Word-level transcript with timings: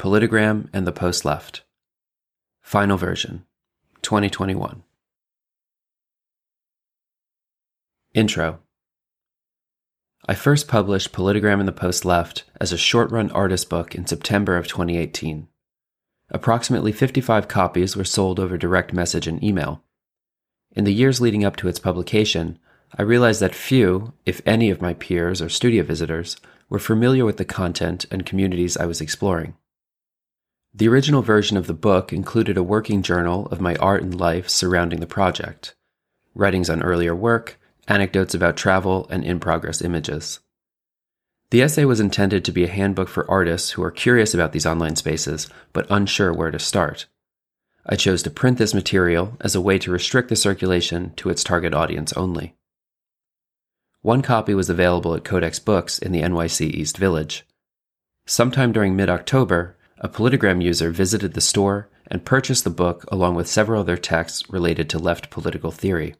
Politigram 0.00 0.66
and 0.72 0.86
the 0.86 0.92
Post 0.92 1.26
Left. 1.26 1.62
Final 2.62 2.96
version, 2.96 3.44
2021. 4.00 4.82
Intro 8.14 8.60
I 10.26 10.34
first 10.34 10.68
published 10.68 11.12
Politigram 11.12 11.58
and 11.58 11.68
the 11.68 11.72
Post 11.72 12.06
Left 12.06 12.44
as 12.58 12.72
a 12.72 12.78
short 12.78 13.10
run 13.10 13.30
artist 13.32 13.68
book 13.68 13.94
in 13.94 14.06
September 14.06 14.56
of 14.56 14.66
2018. 14.66 15.48
Approximately 16.30 16.92
55 16.92 17.46
copies 17.46 17.94
were 17.94 18.04
sold 18.04 18.40
over 18.40 18.56
direct 18.56 18.94
message 18.94 19.26
and 19.26 19.44
email. 19.44 19.84
In 20.74 20.84
the 20.84 20.94
years 20.94 21.20
leading 21.20 21.44
up 21.44 21.56
to 21.56 21.68
its 21.68 21.78
publication, 21.78 22.58
I 22.96 23.02
realized 23.02 23.40
that 23.40 23.54
few, 23.54 24.14
if 24.24 24.40
any, 24.46 24.70
of 24.70 24.80
my 24.80 24.94
peers 24.94 25.42
or 25.42 25.50
studio 25.50 25.82
visitors 25.82 26.38
were 26.70 26.78
familiar 26.78 27.26
with 27.26 27.36
the 27.36 27.44
content 27.44 28.06
and 28.10 28.24
communities 28.24 28.78
I 28.78 28.86
was 28.86 29.02
exploring. 29.02 29.56
The 30.72 30.88
original 30.88 31.22
version 31.22 31.56
of 31.56 31.66
the 31.66 31.74
book 31.74 32.12
included 32.12 32.56
a 32.56 32.62
working 32.62 33.02
journal 33.02 33.46
of 33.46 33.60
my 33.60 33.74
art 33.76 34.02
and 34.02 34.18
life 34.18 34.48
surrounding 34.48 35.00
the 35.00 35.06
project, 35.06 35.74
writings 36.34 36.70
on 36.70 36.82
earlier 36.82 37.14
work, 37.14 37.58
anecdotes 37.88 38.34
about 38.34 38.56
travel, 38.56 39.08
and 39.10 39.24
in 39.24 39.40
progress 39.40 39.82
images. 39.82 40.38
The 41.50 41.62
essay 41.62 41.84
was 41.84 41.98
intended 41.98 42.44
to 42.44 42.52
be 42.52 42.62
a 42.62 42.68
handbook 42.68 43.08
for 43.08 43.28
artists 43.28 43.70
who 43.70 43.82
are 43.82 43.90
curious 43.90 44.32
about 44.32 44.52
these 44.52 44.66
online 44.66 44.94
spaces 44.94 45.48
but 45.72 45.90
unsure 45.90 46.32
where 46.32 46.52
to 46.52 46.60
start. 46.60 47.06
I 47.84 47.96
chose 47.96 48.22
to 48.22 48.30
print 48.30 48.58
this 48.58 48.72
material 48.72 49.36
as 49.40 49.56
a 49.56 49.60
way 49.60 49.76
to 49.80 49.90
restrict 49.90 50.28
the 50.28 50.36
circulation 50.36 51.12
to 51.16 51.30
its 51.30 51.42
target 51.42 51.74
audience 51.74 52.12
only. 52.12 52.54
One 54.02 54.22
copy 54.22 54.54
was 54.54 54.70
available 54.70 55.14
at 55.16 55.24
Codex 55.24 55.58
Books 55.58 55.98
in 55.98 56.12
the 56.12 56.22
NYC 56.22 56.70
East 56.70 56.96
Village. 56.96 57.44
Sometime 58.26 58.70
during 58.70 58.94
mid 58.94 59.10
October, 59.10 59.76
a 60.00 60.08
Politigram 60.08 60.62
user 60.62 60.90
visited 60.90 61.34
the 61.34 61.40
store 61.40 61.88
and 62.06 62.24
purchased 62.24 62.64
the 62.64 62.70
book 62.70 63.04
along 63.08 63.34
with 63.34 63.46
several 63.46 63.80
other 63.80 63.96
texts 63.96 64.48
related 64.50 64.88
to 64.90 64.98
left 64.98 65.30
political 65.30 65.70
theory. 65.70 66.14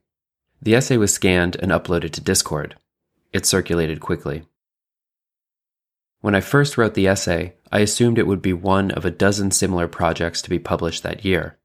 The 0.62 0.74
essay 0.74 0.98
was 0.98 1.14
scanned 1.14 1.56
and 1.56 1.72
uploaded 1.72 2.12
to 2.12 2.20
Discord. 2.20 2.76
It 3.32 3.46
circulated 3.46 4.00
quickly. 4.00 4.42
When 6.20 6.34
I 6.34 6.42
first 6.42 6.76
wrote 6.76 6.92
the 6.92 7.06
essay, 7.06 7.54
I 7.72 7.78
assumed 7.78 8.18
it 8.18 8.26
would 8.26 8.42
be 8.42 8.52
one 8.52 8.90
of 8.90 9.06
a 9.06 9.10
dozen 9.10 9.50
similar 9.50 9.88
projects 9.88 10.42
to 10.42 10.50
be 10.50 10.58
published 10.58 11.02
that 11.02 11.24
year. 11.24 11.56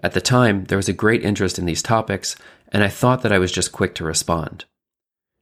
At 0.00 0.12
the 0.12 0.20
time, 0.20 0.64
there 0.64 0.78
was 0.78 0.88
a 0.88 0.92
great 0.92 1.24
interest 1.24 1.58
in 1.58 1.66
these 1.66 1.82
topics, 1.82 2.36
and 2.68 2.84
I 2.84 2.88
thought 2.88 3.22
that 3.22 3.32
I 3.32 3.38
was 3.38 3.50
just 3.50 3.72
quick 3.72 3.94
to 3.96 4.04
respond. 4.04 4.66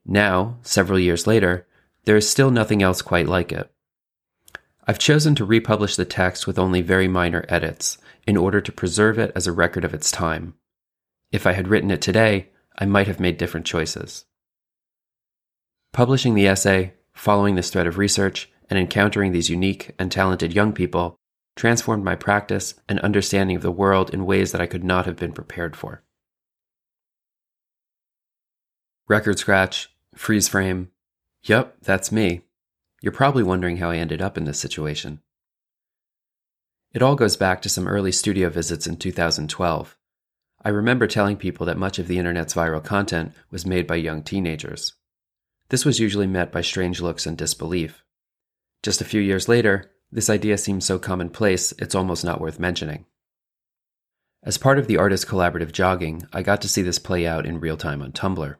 Now, 0.06 0.56
several 0.62 0.98
years 0.98 1.26
later, 1.26 1.66
there 2.04 2.16
is 2.16 2.28
still 2.28 2.50
nothing 2.50 2.82
else 2.82 3.02
quite 3.02 3.28
like 3.28 3.52
it. 3.52 3.70
I've 4.90 4.98
chosen 4.98 5.36
to 5.36 5.44
republish 5.44 5.94
the 5.94 6.04
text 6.04 6.48
with 6.48 6.58
only 6.58 6.82
very 6.82 7.06
minor 7.06 7.44
edits 7.48 7.96
in 8.26 8.36
order 8.36 8.60
to 8.60 8.72
preserve 8.72 9.20
it 9.20 9.30
as 9.36 9.46
a 9.46 9.52
record 9.52 9.84
of 9.84 9.94
its 9.94 10.10
time. 10.10 10.54
If 11.30 11.46
I 11.46 11.52
had 11.52 11.68
written 11.68 11.92
it 11.92 12.02
today, 12.02 12.48
I 12.76 12.86
might 12.86 13.06
have 13.06 13.20
made 13.20 13.38
different 13.38 13.66
choices. 13.66 14.24
Publishing 15.92 16.34
the 16.34 16.48
essay, 16.48 16.94
following 17.14 17.54
this 17.54 17.70
thread 17.70 17.86
of 17.86 17.98
research, 17.98 18.50
and 18.68 18.80
encountering 18.80 19.30
these 19.30 19.48
unique 19.48 19.92
and 19.96 20.10
talented 20.10 20.52
young 20.52 20.72
people 20.72 21.14
transformed 21.54 22.02
my 22.02 22.16
practice 22.16 22.74
and 22.88 22.98
understanding 22.98 23.54
of 23.54 23.62
the 23.62 23.70
world 23.70 24.12
in 24.12 24.26
ways 24.26 24.50
that 24.50 24.60
I 24.60 24.66
could 24.66 24.82
not 24.82 25.06
have 25.06 25.14
been 25.14 25.32
prepared 25.32 25.76
for. 25.76 26.02
Record 29.06 29.38
scratch, 29.38 29.88
freeze 30.16 30.48
frame. 30.48 30.90
Yep, 31.44 31.76
that's 31.80 32.10
me. 32.10 32.40
You're 33.00 33.12
probably 33.12 33.42
wondering 33.42 33.78
how 33.78 33.90
I 33.90 33.96
ended 33.96 34.20
up 34.20 34.36
in 34.36 34.44
this 34.44 34.58
situation. 34.58 35.20
It 36.92 37.02
all 37.02 37.14
goes 37.14 37.36
back 37.36 37.62
to 37.62 37.68
some 37.68 37.88
early 37.88 38.12
studio 38.12 38.50
visits 38.50 38.86
in 38.86 38.96
2012. 38.96 39.96
I 40.62 40.68
remember 40.68 41.06
telling 41.06 41.36
people 41.36 41.64
that 41.66 41.78
much 41.78 41.98
of 41.98 42.08
the 42.08 42.18
internet's 42.18 42.54
viral 42.54 42.84
content 42.84 43.32
was 43.50 43.64
made 43.64 43.86
by 43.86 43.96
young 43.96 44.22
teenagers. 44.22 44.92
This 45.70 45.84
was 45.84 46.00
usually 46.00 46.26
met 46.26 46.52
by 46.52 46.60
strange 46.60 47.00
looks 47.00 47.26
and 47.26 47.38
disbelief. 47.38 48.04
Just 48.82 49.00
a 49.00 49.06
few 49.06 49.20
years 49.20 49.48
later, 49.48 49.90
this 50.12 50.28
idea 50.28 50.58
seems 50.58 50.84
so 50.84 50.98
commonplace 50.98 51.72
it's 51.78 51.94
almost 51.94 52.24
not 52.24 52.40
worth 52.40 52.58
mentioning. 52.58 53.06
As 54.42 54.58
part 54.58 54.78
of 54.78 54.86
the 54.86 54.96
artist 54.96 55.28
collaborative 55.28 55.70
jogging, 55.72 56.26
I 56.32 56.42
got 56.42 56.60
to 56.62 56.68
see 56.68 56.82
this 56.82 56.98
play 56.98 57.26
out 57.26 57.46
in 57.46 57.60
real 57.60 57.76
time 57.76 58.02
on 58.02 58.12
Tumblr. 58.12 58.56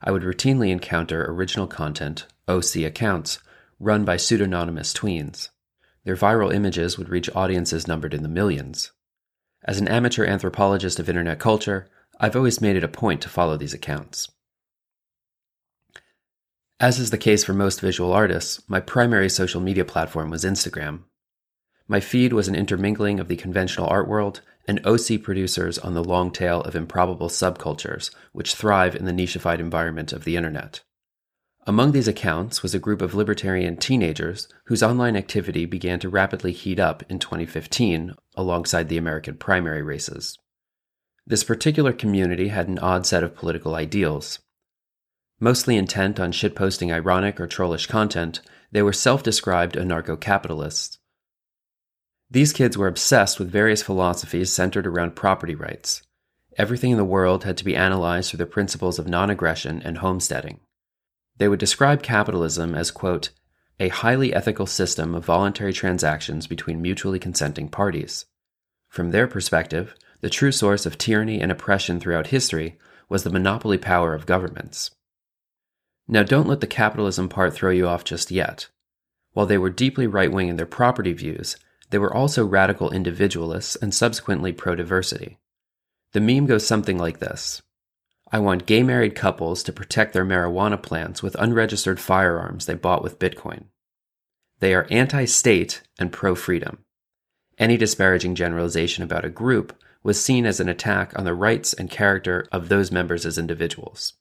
I 0.00 0.10
would 0.10 0.22
routinely 0.22 0.70
encounter 0.70 1.30
original 1.30 1.66
content, 1.66 2.26
OC 2.48 2.76
accounts, 2.76 3.40
run 3.78 4.04
by 4.04 4.16
pseudonymous 4.16 4.92
tweens. 4.92 5.50
Their 6.04 6.16
viral 6.16 6.54
images 6.54 6.96
would 6.98 7.08
reach 7.08 7.30
audiences 7.34 7.86
numbered 7.86 8.14
in 8.14 8.22
the 8.22 8.28
millions. 8.28 8.92
As 9.64 9.78
an 9.78 9.88
amateur 9.88 10.24
anthropologist 10.24 10.98
of 10.98 11.08
internet 11.08 11.38
culture, 11.38 11.88
I've 12.20 12.36
always 12.36 12.60
made 12.60 12.76
it 12.76 12.84
a 12.84 12.88
point 12.88 13.20
to 13.22 13.28
follow 13.28 13.56
these 13.56 13.74
accounts. 13.74 14.30
As 16.80 16.98
is 16.98 17.10
the 17.10 17.18
case 17.18 17.42
for 17.44 17.54
most 17.54 17.80
visual 17.80 18.12
artists, 18.12 18.62
my 18.68 18.80
primary 18.80 19.28
social 19.28 19.60
media 19.60 19.84
platform 19.84 20.30
was 20.30 20.44
Instagram. 20.44 21.02
My 21.88 22.00
feed 22.00 22.32
was 22.32 22.48
an 22.48 22.54
intermingling 22.54 23.18
of 23.18 23.28
the 23.28 23.36
conventional 23.36 23.88
art 23.88 24.06
world 24.06 24.42
and 24.68 24.84
OC 24.86 25.22
producers 25.22 25.78
on 25.78 25.94
the 25.94 26.04
long 26.04 26.30
tail 26.30 26.60
of 26.60 26.76
improbable 26.76 27.28
subcultures 27.28 28.10
which 28.32 28.54
thrive 28.54 28.94
in 28.94 29.06
the 29.06 29.12
nicheified 29.12 29.58
environment 29.58 30.12
of 30.12 30.24
the 30.24 30.36
internet. 30.36 30.82
Among 31.68 31.92
these 31.92 32.08
accounts 32.08 32.62
was 32.62 32.74
a 32.74 32.78
group 32.78 33.02
of 33.02 33.14
libertarian 33.14 33.76
teenagers 33.76 34.48
whose 34.68 34.82
online 34.82 35.16
activity 35.16 35.66
began 35.66 36.00
to 36.00 36.08
rapidly 36.08 36.52
heat 36.52 36.80
up 36.80 37.02
in 37.10 37.18
2015 37.18 38.14
alongside 38.36 38.88
the 38.88 38.96
American 38.96 39.36
primary 39.36 39.82
races. 39.82 40.38
This 41.26 41.44
particular 41.44 41.92
community 41.92 42.48
had 42.48 42.68
an 42.68 42.78
odd 42.78 43.04
set 43.04 43.22
of 43.22 43.34
political 43.34 43.74
ideals. 43.74 44.38
Mostly 45.40 45.76
intent 45.76 46.18
on 46.18 46.32
shitposting 46.32 46.90
ironic 46.90 47.38
or 47.38 47.46
trollish 47.46 47.84
content, 47.84 48.40
they 48.72 48.80
were 48.80 48.94
self 48.94 49.22
described 49.22 49.76
anarcho 49.76 50.18
capitalists. 50.18 50.96
These 52.30 52.54
kids 52.54 52.78
were 52.78 52.88
obsessed 52.88 53.38
with 53.38 53.52
various 53.52 53.82
philosophies 53.82 54.50
centered 54.50 54.86
around 54.86 55.16
property 55.16 55.54
rights. 55.54 56.00
Everything 56.56 56.92
in 56.92 56.96
the 56.96 57.04
world 57.04 57.44
had 57.44 57.58
to 57.58 57.64
be 57.64 57.76
analyzed 57.76 58.30
through 58.30 58.38
the 58.38 58.46
principles 58.46 58.98
of 58.98 59.06
non 59.06 59.28
aggression 59.28 59.82
and 59.84 59.98
homesteading. 59.98 60.60
They 61.38 61.48
would 61.48 61.60
describe 61.60 62.02
capitalism 62.02 62.74
as, 62.74 62.90
quote, 62.90 63.30
a 63.80 63.88
highly 63.88 64.34
ethical 64.34 64.66
system 64.66 65.14
of 65.14 65.24
voluntary 65.24 65.72
transactions 65.72 66.46
between 66.46 66.82
mutually 66.82 67.18
consenting 67.18 67.68
parties. 67.68 68.26
From 68.88 69.10
their 69.10 69.28
perspective, 69.28 69.94
the 70.20 70.30
true 70.30 70.50
source 70.50 70.84
of 70.84 70.98
tyranny 70.98 71.40
and 71.40 71.52
oppression 71.52 72.00
throughout 72.00 72.28
history 72.28 72.76
was 73.08 73.22
the 73.22 73.30
monopoly 73.30 73.78
power 73.78 74.14
of 74.14 74.26
governments. 74.26 74.90
Now, 76.08 76.24
don't 76.24 76.48
let 76.48 76.60
the 76.60 76.66
capitalism 76.66 77.28
part 77.28 77.54
throw 77.54 77.70
you 77.70 77.86
off 77.86 78.02
just 78.02 78.30
yet. 78.30 78.68
While 79.32 79.46
they 79.46 79.58
were 79.58 79.70
deeply 79.70 80.06
right 80.06 80.32
wing 80.32 80.48
in 80.48 80.56
their 80.56 80.66
property 80.66 81.12
views, 81.12 81.56
they 81.90 81.98
were 81.98 82.12
also 82.12 82.44
radical 82.44 82.90
individualists 82.90 83.76
and 83.76 83.94
subsequently 83.94 84.52
pro 84.52 84.74
diversity. 84.74 85.38
The 86.12 86.20
meme 86.20 86.46
goes 86.46 86.66
something 86.66 86.98
like 86.98 87.18
this 87.18 87.62
I 88.30 88.38
want 88.38 88.66
gay 88.66 88.82
married 88.82 89.14
couples 89.14 89.62
to 89.62 89.72
protect 89.72 90.12
their 90.12 90.24
marijuana 90.24 90.82
plants 90.82 91.22
with 91.22 91.36
unregistered 91.38 91.98
firearms 91.98 92.66
they 92.66 92.74
bought 92.74 93.02
with 93.02 93.18
Bitcoin. 93.18 93.64
They 94.60 94.74
are 94.74 94.86
anti 94.90 95.24
state 95.24 95.82
and 95.98 96.12
pro 96.12 96.34
freedom. 96.34 96.84
Any 97.58 97.76
disparaging 97.76 98.34
generalization 98.34 99.02
about 99.02 99.24
a 99.24 99.30
group 99.30 99.80
was 100.02 100.22
seen 100.22 100.46
as 100.46 100.60
an 100.60 100.68
attack 100.68 101.18
on 101.18 101.24
the 101.24 101.34
rights 101.34 101.72
and 101.72 101.90
character 101.90 102.46
of 102.52 102.68
those 102.68 102.92
members 102.92 103.26
as 103.26 103.38
individuals. 103.38 104.14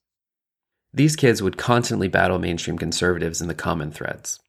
These 0.93 1.15
kids 1.15 1.41
would 1.41 1.57
constantly 1.57 2.07
battle 2.07 2.39
mainstream 2.39 2.77
conservatives 2.77 3.41
in 3.41 3.47
the 3.47 3.53
common 3.53 3.91
threads. 3.91 4.39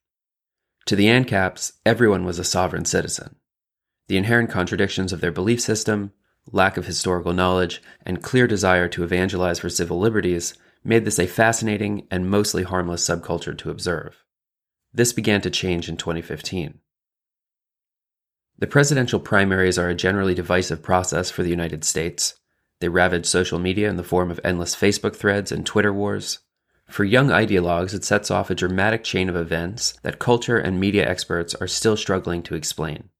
To 0.86 0.96
the 0.96 1.06
ANCAPs, 1.06 1.72
everyone 1.84 2.24
was 2.24 2.38
a 2.38 2.44
sovereign 2.44 2.86
citizen. 2.86 3.36
The 4.06 4.16
inherent 4.16 4.50
contradictions 4.50 5.12
of 5.12 5.20
their 5.20 5.32
belief 5.32 5.60
system, 5.60 6.12
lack 6.52 6.76
of 6.76 6.86
historical 6.86 7.32
knowledge, 7.32 7.82
and 8.04 8.22
clear 8.22 8.46
desire 8.46 8.88
to 8.88 9.04
evangelize 9.04 9.58
for 9.58 9.68
civil 9.68 9.98
liberties 9.98 10.54
made 10.84 11.04
this 11.04 11.18
a 11.18 11.26
fascinating 11.26 12.06
and 12.10 12.30
mostly 12.30 12.62
harmless 12.62 13.06
subculture 13.06 13.56
to 13.58 13.70
observe. 13.70 14.24
This 14.92 15.12
began 15.12 15.40
to 15.42 15.50
change 15.50 15.88
in 15.88 15.96
2015. 15.96 16.78
The 18.58 18.66
presidential 18.66 19.20
primaries 19.20 19.78
are 19.78 19.88
a 19.88 19.94
generally 19.94 20.34
divisive 20.34 20.82
process 20.82 21.30
for 21.30 21.42
the 21.42 21.50
United 21.50 21.84
States. 21.84 22.34
They 22.80 22.88
ravage 22.88 23.26
social 23.26 23.58
media 23.58 23.88
in 23.88 23.96
the 23.96 24.02
form 24.02 24.30
of 24.30 24.40
endless 24.42 24.74
Facebook 24.74 25.14
threads 25.14 25.52
and 25.52 25.64
Twitter 25.64 25.92
wars. 25.92 26.40
For 26.88 27.04
young 27.04 27.28
ideologues, 27.28 27.94
it 27.94 28.02
sets 28.02 28.30
off 28.30 28.50
a 28.50 28.54
dramatic 28.54 29.04
chain 29.04 29.28
of 29.28 29.36
events 29.36 29.92
that 30.02 30.18
culture 30.18 30.58
and 30.58 30.80
media 30.80 31.08
experts 31.08 31.54
are 31.56 31.68
still 31.68 31.96
struggling 31.96 32.42
to 32.44 32.54
explain. 32.54 33.10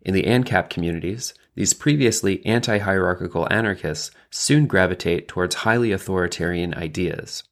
In 0.00 0.14
the 0.14 0.24
ANCAP 0.24 0.70
communities, 0.70 1.34
these 1.54 1.74
previously 1.74 2.44
anti 2.44 2.78
hierarchical 2.78 3.46
anarchists 3.50 4.10
soon 4.30 4.66
gravitate 4.66 5.28
towards 5.28 5.56
highly 5.56 5.92
authoritarian 5.92 6.74
ideas. 6.74 7.44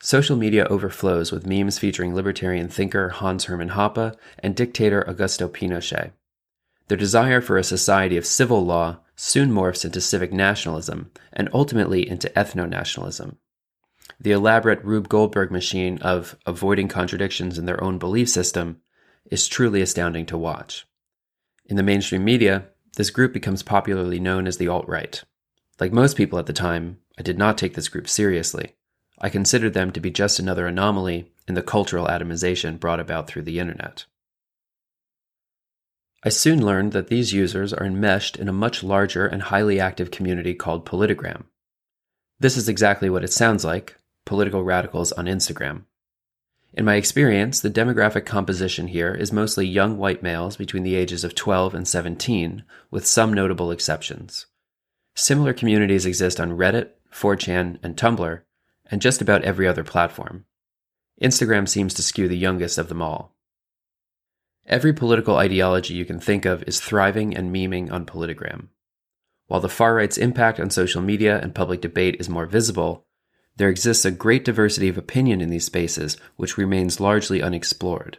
Social 0.00 0.36
media 0.36 0.66
overflows 0.66 1.32
with 1.32 1.46
memes 1.46 1.78
featuring 1.78 2.14
libertarian 2.14 2.68
thinker 2.68 3.08
Hans 3.08 3.44
Hermann 3.44 3.70
Hoppe 3.70 4.14
and 4.38 4.54
dictator 4.54 5.04
Augusto 5.08 5.48
Pinochet. 5.48 6.12
Their 6.88 6.98
desire 6.98 7.40
for 7.40 7.56
a 7.56 7.64
society 7.64 8.16
of 8.16 8.26
civil 8.26 8.64
law 8.64 8.98
soon 9.16 9.50
morphs 9.50 9.84
into 9.84 10.00
civic 10.00 10.32
nationalism 10.32 11.10
and 11.32 11.48
ultimately 11.52 12.08
into 12.08 12.28
ethno 12.30 12.68
nationalism. 12.68 13.38
The 14.20 14.32
elaborate 14.32 14.84
Rube 14.84 15.08
Goldberg 15.08 15.50
machine 15.50 15.98
of 15.98 16.36
avoiding 16.46 16.88
contradictions 16.88 17.58
in 17.58 17.66
their 17.66 17.82
own 17.82 17.98
belief 17.98 18.28
system 18.28 18.80
is 19.30 19.48
truly 19.48 19.80
astounding 19.82 20.26
to 20.26 20.38
watch. 20.38 20.86
In 21.64 21.76
the 21.76 21.82
mainstream 21.82 22.24
media, 22.24 22.68
this 22.96 23.10
group 23.10 23.32
becomes 23.32 23.62
popularly 23.62 24.18
known 24.18 24.46
as 24.46 24.56
the 24.58 24.68
alt 24.68 24.88
right. 24.88 25.22
Like 25.78 25.92
most 25.92 26.16
people 26.16 26.38
at 26.38 26.46
the 26.46 26.52
time, 26.52 26.98
I 27.18 27.22
did 27.22 27.38
not 27.38 27.56
take 27.56 27.74
this 27.74 27.88
group 27.88 28.08
seriously. 28.08 28.74
I 29.18 29.28
considered 29.28 29.74
them 29.74 29.92
to 29.92 30.00
be 30.00 30.10
just 30.10 30.38
another 30.38 30.66
anomaly 30.66 31.30
in 31.46 31.54
the 31.54 31.62
cultural 31.62 32.06
atomization 32.06 32.80
brought 32.80 33.00
about 33.00 33.28
through 33.28 33.42
the 33.42 33.58
internet. 33.58 34.06
I 36.24 36.30
soon 36.30 36.64
learned 36.64 36.92
that 36.92 37.08
these 37.08 37.32
users 37.32 37.72
are 37.72 37.86
enmeshed 37.86 38.36
in 38.36 38.48
a 38.48 38.52
much 38.52 38.82
larger 38.82 39.26
and 39.26 39.42
highly 39.42 39.78
active 39.78 40.10
community 40.10 40.54
called 40.54 40.86
Politigram. 40.86 41.44
This 42.40 42.56
is 42.56 42.68
exactly 42.68 43.08
what 43.08 43.24
it 43.24 43.32
sounds 43.32 43.64
like 43.64 43.96
political 44.24 44.64
radicals 44.64 45.12
on 45.12 45.26
Instagram. 45.26 45.84
In 46.76 46.84
my 46.84 46.96
experience, 46.96 47.60
the 47.60 47.70
demographic 47.70 48.26
composition 48.26 48.88
here 48.88 49.14
is 49.14 49.32
mostly 49.32 49.66
young 49.66 49.96
white 49.96 50.22
males 50.22 50.58
between 50.58 50.82
the 50.82 50.94
ages 50.94 51.24
of 51.24 51.34
12 51.34 51.74
and 51.74 51.88
17, 51.88 52.64
with 52.90 53.06
some 53.06 53.32
notable 53.32 53.70
exceptions. 53.70 54.44
Similar 55.14 55.54
communities 55.54 56.04
exist 56.04 56.38
on 56.38 56.58
Reddit, 56.58 56.90
4chan, 57.10 57.78
and 57.82 57.96
Tumblr, 57.96 58.42
and 58.90 59.00
just 59.00 59.22
about 59.22 59.42
every 59.42 59.66
other 59.66 59.82
platform. 59.82 60.44
Instagram 61.22 61.66
seems 61.66 61.94
to 61.94 62.02
skew 62.02 62.28
the 62.28 62.36
youngest 62.36 62.76
of 62.76 62.90
them 62.90 63.00
all. 63.00 63.34
Every 64.66 64.92
political 64.92 65.36
ideology 65.36 65.94
you 65.94 66.04
can 66.04 66.20
think 66.20 66.44
of 66.44 66.62
is 66.64 66.78
thriving 66.78 67.34
and 67.34 67.54
memeing 67.54 67.90
on 67.90 68.04
Politigram. 68.04 68.68
While 69.46 69.60
the 69.60 69.70
far 69.70 69.94
right's 69.94 70.18
impact 70.18 70.60
on 70.60 70.68
social 70.68 71.00
media 71.00 71.40
and 71.40 71.54
public 71.54 71.80
debate 71.80 72.16
is 72.20 72.28
more 72.28 72.44
visible, 72.44 73.05
there 73.56 73.68
exists 73.68 74.04
a 74.04 74.10
great 74.10 74.44
diversity 74.44 74.88
of 74.88 74.98
opinion 74.98 75.40
in 75.40 75.50
these 75.50 75.64
spaces 75.64 76.16
which 76.36 76.58
remains 76.58 77.00
largely 77.00 77.42
unexplored. 77.42 78.18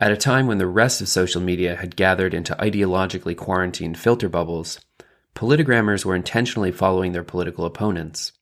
At 0.00 0.12
a 0.12 0.16
time 0.16 0.46
when 0.46 0.58
the 0.58 0.66
rest 0.66 1.00
of 1.00 1.08
social 1.08 1.40
media 1.40 1.76
had 1.76 1.96
gathered 1.96 2.34
into 2.34 2.54
ideologically 2.56 3.36
quarantined 3.36 3.98
filter 3.98 4.28
bubbles, 4.28 4.80
Politigrammers 5.34 6.04
were 6.04 6.14
intentionally 6.14 6.70
following 6.70 7.12
their 7.12 7.24
political 7.24 7.64
opponents. 7.64 8.32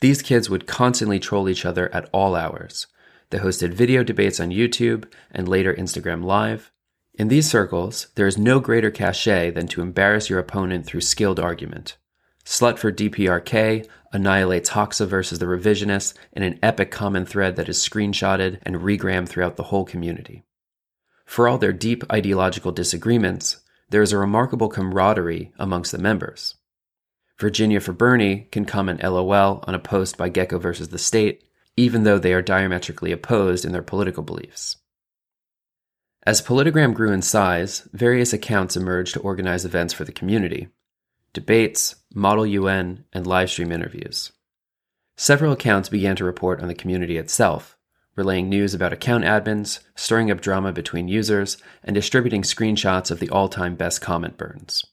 These 0.00 0.22
kids 0.22 0.48
would 0.48 0.66
constantly 0.66 1.18
troll 1.18 1.48
each 1.48 1.66
other 1.66 1.94
at 1.94 2.08
all 2.12 2.34
hours. 2.34 2.86
They 3.30 3.38
hosted 3.38 3.74
video 3.74 4.02
debates 4.02 4.40
on 4.40 4.50
YouTube 4.50 5.10
and 5.30 5.48
later 5.48 5.74
Instagram 5.74 6.24
Live. 6.24 6.70
In 7.14 7.28
these 7.28 7.50
circles, 7.50 8.08
there 8.14 8.26
is 8.26 8.38
no 8.38 8.60
greater 8.60 8.90
cachet 8.90 9.50
than 9.50 9.68
to 9.68 9.80
embarrass 9.80 10.30
your 10.30 10.38
opponent 10.38 10.86
through 10.86 11.00
skilled 11.00 11.40
argument. 11.40 11.96
Slut 12.46 12.78
for 12.78 12.92
DPRK 12.92 13.88
annihilates 14.12 14.70
Hoxha 14.70 15.04
versus 15.04 15.40
the 15.40 15.46
revisionists 15.46 16.14
in 16.32 16.44
an 16.44 16.60
epic 16.62 16.92
common 16.92 17.26
thread 17.26 17.56
that 17.56 17.68
is 17.68 17.76
screenshotted 17.76 18.60
and 18.62 18.76
regrammed 18.76 19.28
throughout 19.28 19.56
the 19.56 19.64
whole 19.64 19.84
community. 19.84 20.44
For 21.24 21.48
all 21.48 21.58
their 21.58 21.72
deep 21.72 22.04
ideological 22.10 22.70
disagreements, 22.70 23.58
there 23.90 24.00
is 24.00 24.12
a 24.12 24.18
remarkable 24.18 24.68
camaraderie 24.68 25.52
amongst 25.58 25.90
the 25.90 25.98
members. 25.98 26.54
Virginia 27.36 27.80
for 27.80 27.92
Bernie 27.92 28.46
can 28.52 28.64
comment 28.64 29.02
LOL 29.02 29.64
on 29.66 29.74
a 29.74 29.80
post 29.80 30.16
by 30.16 30.28
Gecko 30.28 30.60
versus 30.60 30.90
the 30.90 30.98
State, 30.98 31.42
even 31.76 32.04
though 32.04 32.18
they 32.18 32.32
are 32.32 32.42
diametrically 32.42 33.10
opposed 33.10 33.64
in 33.64 33.72
their 33.72 33.82
political 33.82 34.22
beliefs. 34.22 34.76
As 36.24 36.40
Politigram 36.40 36.94
grew 36.94 37.12
in 37.12 37.22
size, 37.22 37.88
various 37.92 38.32
accounts 38.32 38.76
emerged 38.76 39.14
to 39.14 39.20
organize 39.20 39.64
events 39.64 39.92
for 39.92 40.04
the 40.04 40.12
community 40.12 40.68
debates, 41.36 41.96
model 42.14 42.46
UN, 42.46 43.04
and 43.12 43.26
live 43.26 43.50
stream 43.50 43.70
interviews. 43.70 44.32
Several 45.18 45.52
accounts 45.52 45.90
began 45.90 46.16
to 46.16 46.24
report 46.24 46.62
on 46.62 46.68
the 46.68 46.74
community 46.74 47.18
itself, 47.18 47.76
relaying 48.16 48.48
news 48.48 48.72
about 48.72 48.94
account 48.94 49.22
admins, 49.22 49.80
stirring 49.94 50.30
up 50.30 50.40
drama 50.40 50.72
between 50.72 51.08
users, 51.08 51.58
and 51.84 51.94
distributing 51.94 52.40
screenshots 52.40 53.10
of 53.10 53.20
the 53.20 53.28
all 53.28 53.50
time 53.50 53.76
best 53.76 54.00
comment 54.00 54.38
burns. 54.38 54.86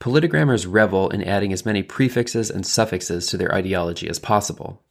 Politigrammers 0.00 0.64
revel 0.70 1.10
in 1.10 1.24
adding 1.24 1.52
as 1.52 1.66
many 1.66 1.82
prefixes 1.82 2.48
and 2.48 2.64
suffixes 2.64 3.26
to 3.26 3.36
their 3.36 3.52
ideology 3.52 4.08
as 4.08 4.20
possible. 4.20 4.84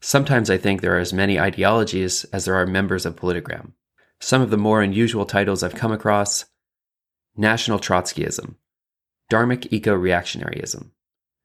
Sometimes 0.00 0.50
I 0.50 0.58
think 0.58 0.80
there 0.80 0.96
are 0.96 1.00
as 1.00 1.12
many 1.12 1.38
ideologies 1.38 2.24
as 2.32 2.46
there 2.46 2.56
are 2.56 2.66
members 2.66 3.06
of 3.06 3.14
Politigram. 3.14 3.74
Some 4.18 4.42
of 4.42 4.50
the 4.50 4.56
more 4.56 4.82
unusual 4.82 5.24
titles 5.24 5.62
I've 5.62 5.76
come 5.76 5.92
across 5.92 6.46
National 7.36 7.78
Trotskyism, 7.78 8.56
Dharmic 9.30 9.70
Eco 9.70 9.94
Reactionaryism, 9.94 10.90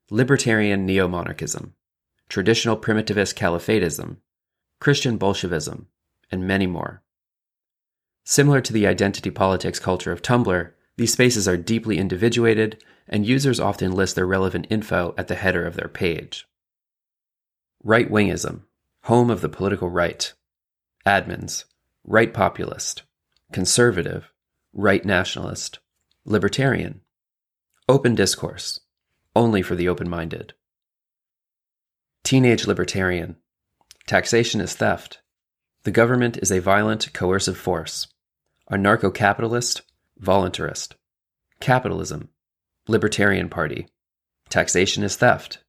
Libertarian 0.10 0.86
Neo 0.86 1.08
Monarchism, 1.10 1.74
Traditional 2.30 2.78
Primitivist 2.78 3.36
Caliphatism, 3.36 4.18
Christian 4.80 5.18
Bolshevism, 5.18 5.88
and 6.32 6.48
many 6.48 6.66
more. 6.66 7.04
Similar 8.24 8.62
to 8.62 8.72
the 8.72 8.88
identity 8.88 9.30
politics 9.32 9.80
culture 9.80 10.14
of 10.14 10.22
Tumblr, 10.22 10.72
these 10.96 11.12
spaces 11.12 11.46
are 11.46 11.58
deeply 11.58 11.98
individuated, 11.98 12.82
and 13.06 13.26
users 13.26 13.60
often 13.60 13.92
list 13.92 14.16
their 14.16 14.26
relevant 14.26 14.68
info 14.70 15.14
at 15.18 15.28
the 15.28 15.36
header 15.36 15.66
of 15.66 15.76
their 15.76 15.90
page. 15.90 16.48
Right 17.84 18.10
wingism, 18.10 18.62
home 19.04 19.30
of 19.30 19.42
the 19.42 19.50
political 19.50 19.90
right. 19.90 20.32
Admins, 21.06 21.66
right 22.06 22.34
populist. 22.34 23.04
Conservative, 23.52 24.32
right 24.72 25.04
nationalist. 25.04 25.80
Libertarian. 26.24 27.03
Open 27.90 28.16
discourse, 28.16 28.80
only 29.36 29.62
for 29.62 29.76
the 29.76 29.90
open 29.90 30.10
minded. 30.10 30.54
Teenage 32.24 32.66
libertarian, 32.66 33.36
Taxation 34.06 34.60
is 34.60 34.76
theft. 34.76 35.22
The 35.84 35.92
government 35.92 36.38
is 36.38 36.52
a 36.52 36.60
violent, 36.60 37.14
coercive 37.14 37.58
force. 37.58 38.08
Anarcho 38.70 39.14
capitalist, 39.14 39.82
voluntarist. 40.22 40.94
Capitalism, 41.60 42.30
Libertarian 42.88 43.48
Party. 43.50 43.88
Taxation 44.50 45.04
is 45.04 45.16
theft. 45.16 45.60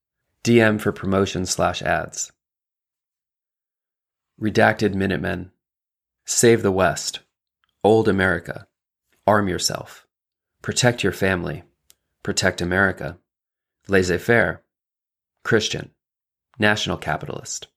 DM 0.43 0.81
for 0.81 0.93
promotion 0.93 1.47
slash 1.47 1.81
ads. 1.81 2.33
Redacted 4.41 4.95
Minutemen. 4.95 5.53
Save 6.27 6.63
the 6.63 6.73
West. 6.73 7.21
Old 7.85 8.09
America. 8.09 8.67
Arm 9.27 9.49
yourself. 9.49 10.07
Protect 10.61 11.05
your 11.05 11.13
family. 11.13 11.63
Protect 12.25 12.63
America. 12.63 13.19
Laissez 13.87 14.19
faire. 14.19 14.63
Christian. 15.45 15.91
National 16.59 16.97
capitalist. 16.97 17.69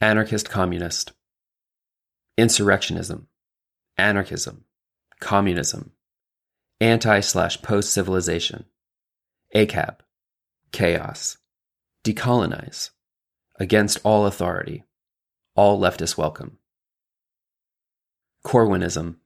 Anarchist 0.00 0.48
communist, 0.48 1.12
insurrectionism, 2.36 3.26
anarchism, 3.96 4.64
communism, 5.20 5.92
anti 6.80 7.20
slash 7.20 7.62
post 7.62 7.92
civilization, 7.92 8.64
ACAB, 9.54 9.98
chaos, 10.72 11.38
decolonize, 12.04 12.90
against 13.60 14.00
all 14.02 14.26
authority, 14.26 14.82
all 15.54 15.80
leftists 15.80 16.18
welcome. 16.18 16.58
Corwinism, 18.44 19.16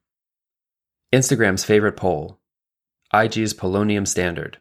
Instagram's 1.10 1.64
favorite 1.64 1.96
poll, 1.96 2.38
IG's 3.12 3.54
polonium 3.54 4.06
standard, 4.06 4.58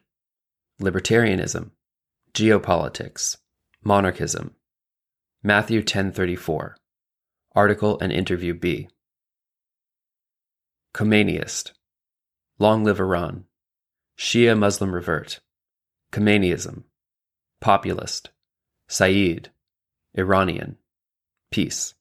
libertarianism, 0.80 1.70
geopolitics, 2.32 3.36
monarchism, 3.84 4.54
Matthew 5.46 5.80
10:34. 5.82 6.74
Article 7.54 8.00
and 8.00 8.12
interview 8.12 8.52
B. 8.52 8.88
Khomeiniist. 10.92 11.70
Long 12.58 12.82
live 12.82 12.98
Iran. 12.98 13.44
Shia 14.18 14.58
Muslim 14.58 14.92
revert. 14.92 15.38
Khomeiniism. 16.10 16.82
Populist. 17.60 18.30
Saeed. 18.88 19.50
Iranian. 20.14 20.78
Peace. 21.52 21.94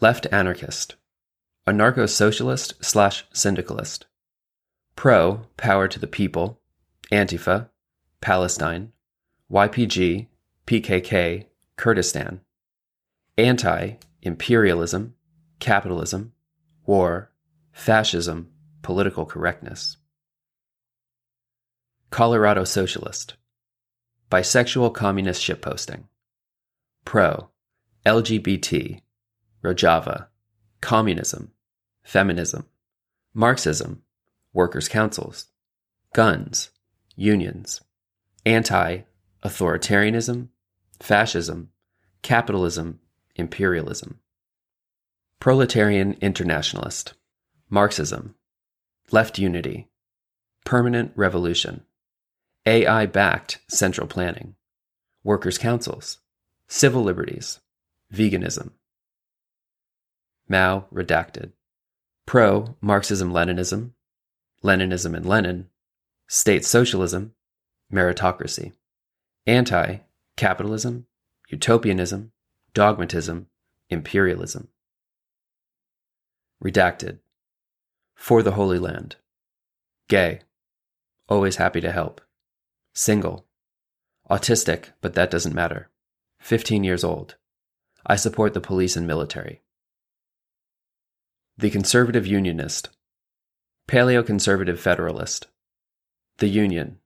Left 0.00 0.26
anarchist. 0.32 0.96
Anarcho 1.66 2.08
socialist 2.08 2.82
slash 2.82 3.26
syndicalist. 3.34 4.06
Pro 4.98 5.42
power 5.56 5.86
to 5.86 6.00
the 6.00 6.08
people. 6.08 6.60
Antifa. 7.12 7.68
Palestine. 8.20 8.92
YPG. 9.48 10.26
PKK. 10.66 11.46
Kurdistan, 11.76 12.40
anti 13.38 13.92
imperialism, 14.22 15.14
capitalism, 15.60 16.32
war, 16.84 17.30
fascism, 17.70 18.50
political 18.82 19.24
correctness. 19.24 19.98
Colorado 22.10 22.64
Socialist, 22.64 23.34
bisexual 24.28 24.92
communist 24.92 25.40
shitposting. 25.40 26.08
Pro, 27.04 27.50
LGBT, 28.04 29.00
Rojava, 29.62 30.26
communism, 30.80 31.52
feminism, 32.02 32.66
Marxism, 33.32 34.02
workers' 34.52 34.88
councils, 34.88 35.46
guns, 36.14 36.70
unions, 37.16 37.80
anti 38.46 39.02
authoritarianism, 39.44 40.48
fascism, 41.00 41.70
capitalism, 42.22 43.00
imperialism. 43.36 44.20
Proletarian 45.40 46.16
internationalist, 46.20 47.14
Marxism, 47.70 48.34
left 49.12 49.38
unity, 49.38 49.88
permanent 50.64 51.12
revolution, 51.14 51.84
AI 52.66 53.06
backed 53.06 53.60
central 53.68 54.06
planning, 54.06 54.56
workers' 55.22 55.58
councils, 55.58 56.18
civil 56.66 57.02
liberties, 57.02 57.60
veganism. 58.12 58.72
Mao 60.48 60.86
redacted. 60.92 61.52
Pro 62.26 62.76
Marxism 62.80 63.32
Leninism, 63.32 63.92
Leninism 64.62 65.14
and 65.16 65.24
Lenin, 65.24 65.68
state 66.26 66.64
socialism, 66.64 67.34
meritocracy. 67.92 68.72
Anti 69.46 69.98
capitalism, 70.36 71.06
utopianism, 71.48 72.32
dogmatism, 72.74 73.46
imperialism. 73.88 74.68
Redacted. 76.62 77.18
For 78.14 78.42
the 78.42 78.52
Holy 78.52 78.78
Land. 78.78 79.16
Gay. 80.08 80.40
Always 81.28 81.56
happy 81.56 81.80
to 81.80 81.92
help. 81.92 82.20
Single. 82.94 83.46
Autistic, 84.28 84.86
but 85.00 85.14
that 85.14 85.30
doesn't 85.30 85.54
matter. 85.54 85.88
15 86.40 86.84
years 86.84 87.04
old. 87.04 87.36
I 88.04 88.16
support 88.16 88.54
the 88.54 88.60
police 88.60 88.96
and 88.96 89.06
military. 89.06 89.62
The 91.56 91.70
Conservative 91.70 92.26
Unionist. 92.26 92.90
Paleoconservative 93.88 94.76
Federalist. 94.76 95.46
The 96.40 96.46
Union. 96.46 96.98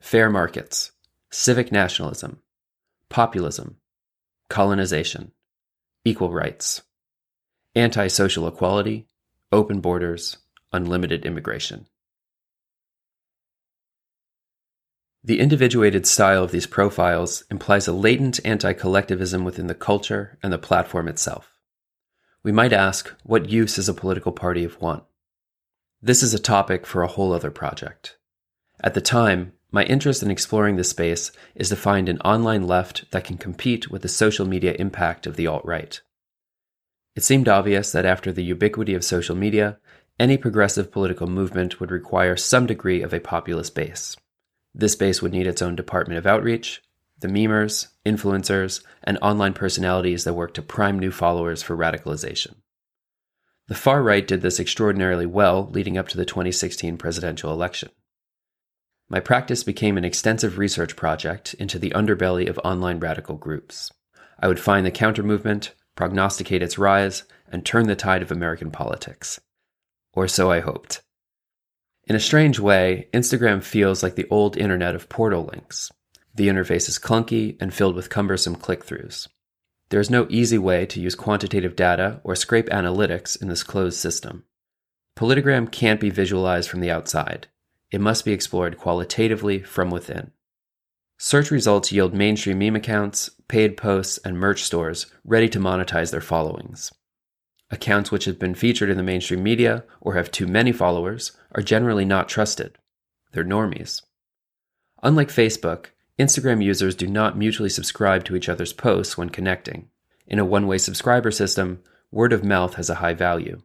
Fair 0.00 0.30
markets. 0.30 0.92
Civic 1.32 1.72
nationalism. 1.72 2.38
Populism. 3.10 3.78
Colonization. 4.48 5.32
Equal 6.04 6.30
rights. 6.30 6.82
Anti 7.74 8.06
social 8.06 8.46
equality. 8.46 9.08
Open 9.50 9.80
borders. 9.80 10.38
Unlimited 10.72 11.26
immigration. 11.26 11.88
The 15.24 15.40
individuated 15.40 16.06
style 16.06 16.44
of 16.44 16.52
these 16.52 16.68
profiles 16.68 17.42
implies 17.50 17.88
a 17.88 17.92
latent 17.92 18.38
anti 18.44 18.74
collectivism 18.74 19.42
within 19.44 19.66
the 19.66 19.74
culture 19.74 20.38
and 20.40 20.52
the 20.52 20.58
platform 20.58 21.08
itself. 21.08 21.58
We 22.44 22.52
might 22.52 22.72
ask, 22.72 23.12
what 23.24 23.50
use 23.50 23.76
is 23.76 23.88
a 23.88 23.94
political 23.94 24.30
party 24.30 24.62
of 24.62 24.80
one? 24.80 25.02
This 26.04 26.24
is 26.24 26.34
a 26.34 26.38
topic 26.40 26.84
for 26.84 27.02
a 27.02 27.06
whole 27.06 27.32
other 27.32 27.52
project. 27.52 28.16
At 28.80 28.94
the 28.94 29.00
time, 29.00 29.52
my 29.70 29.84
interest 29.84 30.20
in 30.20 30.32
exploring 30.32 30.74
this 30.74 30.90
space 30.90 31.30
is 31.54 31.68
to 31.68 31.76
find 31.76 32.08
an 32.08 32.18
online 32.22 32.66
left 32.66 33.08
that 33.12 33.22
can 33.22 33.38
compete 33.38 33.88
with 33.88 34.02
the 34.02 34.08
social 34.08 34.44
media 34.44 34.74
impact 34.80 35.28
of 35.28 35.36
the 35.36 35.46
alt 35.46 35.64
right. 35.64 36.00
It 37.14 37.22
seemed 37.22 37.48
obvious 37.48 37.92
that 37.92 38.04
after 38.04 38.32
the 38.32 38.42
ubiquity 38.42 38.94
of 38.94 39.04
social 39.04 39.36
media, 39.36 39.78
any 40.18 40.36
progressive 40.36 40.90
political 40.90 41.28
movement 41.28 41.78
would 41.78 41.92
require 41.92 42.36
some 42.36 42.66
degree 42.66 43.00
of 43.02 43.14
a 43.14 43.20
populist 43.20 43.76
base. 43.76 44.16
This 44.74 44.96
base 44.96 45.22
would 45.22 45.30
need 45.30 45.46
its 45.46 45.62
own 45.62 45.76
department 45.76 46.18
of 46.18 46.26
outreach, 46.26 46.82
the 47.20 47.28
memers, 47.28 47.90
influencers, 48.04 48.82
and 49.04 49.18
online 49.22 49.54
personalities 49.54 50.24
that 50.24 50.34
work 50.34 50.52
to 50.54 50.62
prime 50.62 50.98
new 50.98 51.12
followers 51.12 51.62
for 51.62 51.76
radicalization. 51.76 52.54
The 53.68 53.74
far 53.74 54.02
right 54.02 54.26
did 54.26 54.42
this 54.42 54.58
extraordinarily 54.58 55.26
well 55.26 55.68
leading 55.70 55.96
up 55.96 56.08
to 56.08 56.16
the 56.16 56.24
2016 56.24 56.96
presidential 56.96 57.52
election. 57.52 57.90
My 59.08 59.20
practice 59.20 59.62
became 59.62 59.96
an 59.98 60.04
extensive 60.04 60.58
research 60.58 60.96
project 60.96 61.54
into 61.54 61.78
the 61.78 61.90
underbelly 61.90 62.48
of 62.48 62.58
online 62.64 62.98
radical 62.98 63.36
groups. 63.36 63.92
I 64.38 64.48
would 64.48 64.58
find 64.58 64.84
the 64.84 64.90
counter 64.90 65.22
movement, 65.22 65.74
prognosticate 65.94 66.62
its 66.62 66.78
rise, 66.78 67.24
and 67.50 67.64
turn 67.64 67.86
the 67.86 67.94
tide 67.94 68.22
of 68.22 68.32
American 68.32 68.70
politics. 68.70 69.38
Or 70.14 70.26
so 70.26 70.50
I 70.50 70.60
hoped. 70.60 71.02
In 72.06 72.16
a 72.16 72.20
strange 72.20 72.58
way, 72.58 73.08
Instagram 73.12 73.62
feels 73.62 74.02
like 74.02 74.16
the 74.16 74.28
old 74.28 74.56
internet 74.56 74.94
of 74.94 75.08
portal 75.08 75.44
links. 75.44 75.92
The 76.34 76.48
interface 76.48 76.88
is 76.88 76.98
clunky 76.98 77.56
and 77.60 77.72
filled 77.72 77.94
with 77.94 78.10
cumbersome 78.10 78.56
click 78.56 78.84
throughs. 78.84 79.28
There 79.92 80.00
is 80.00 80.08
no 80.08 80.26
easy 80.30 80.56
way 80.56 80.86
to 80.86 81.02
use 81.02 81.14
quantitative 81.14 81.76
data 81.76 82.22
or 82.24 82.34
scrape 82.34 82.70
analytics 82.70 83.40
in 83.42 83.48
this 83.48 83.62
closed 83.62 83.98
system. 83.98 84.44
Politigram 85.18 85.70
can't 85.70 86.00
be 86.00 86.08
visualized 86.08 86.70
from 86.70 86.80
the 86.80 86.90
outside. 86.90 87.48
It 87.90 88.00
must 88.00 88.24
be 88.24 88.32
explored 88.32 88.78
qualitatively 88.78 89.58
from 89.58 89.90
within. 89.90 90.30
Search 91.18 91.50
results 91.50 91.92
yield 91.92 92.14
mainstream 92.14 92.58
meme 92.58 92.76
accounts, 92.76 93.28
paid 93.48 93.76
posts, 93.76 94.16
and 94.24 94.38
merch 94.38 94.62
stores 94.62 95.08
ready 95.26 95.50
to 95.50 95.60
monetize 95.60 96.10
their 96.10 96.22
followings. 96.22 96.90
Accounts 97.70 98.10
which 98.10 98.24
have 98.24 98.38
been 98.38 98.54
featured 98.54 98.88
in 98.88 98.96
the 98.96 99.02
mainstream 99.02 99.42
media 99.42 99.84
or 100.00 100.14
have 100.14 100.30
too 100.30 100.46
many 100.46 100.72
followers 100.72 101.32
are 101.54 101.62
generally 101.62 102.06
not 102.06 102.30
trusted. 102.30 102.78
They're 103.32 103.44
normies. 103.44 104.00
Unlike 105.02 105.28
Facebook, 105.28 105.88
Instagram 106.22 106.62
users 106.62 106.94
do 106.94 107.08
not 107.08 107.36
mutually 107.36 107.68
subscribe 107.68 108.24
to 108.24 108.36
each 108.36 108.48
other's 108.48 108.72
posts 108.72 109.18
when 109.18 109.28
connecting. 109.28 109.88
In 110.28 110.38
a 110.38 110.44
one 110.44 110.68
way 110.68 110.78
subscriber 110.78 111.32
system, 111.32 111.82
word 112.12 112.32
of 112.32 112.44
mouth 112.44 112.74
has 112.74 112.88
a 112.88 112.96
high 112.96 113.14
value. 113.14 113.60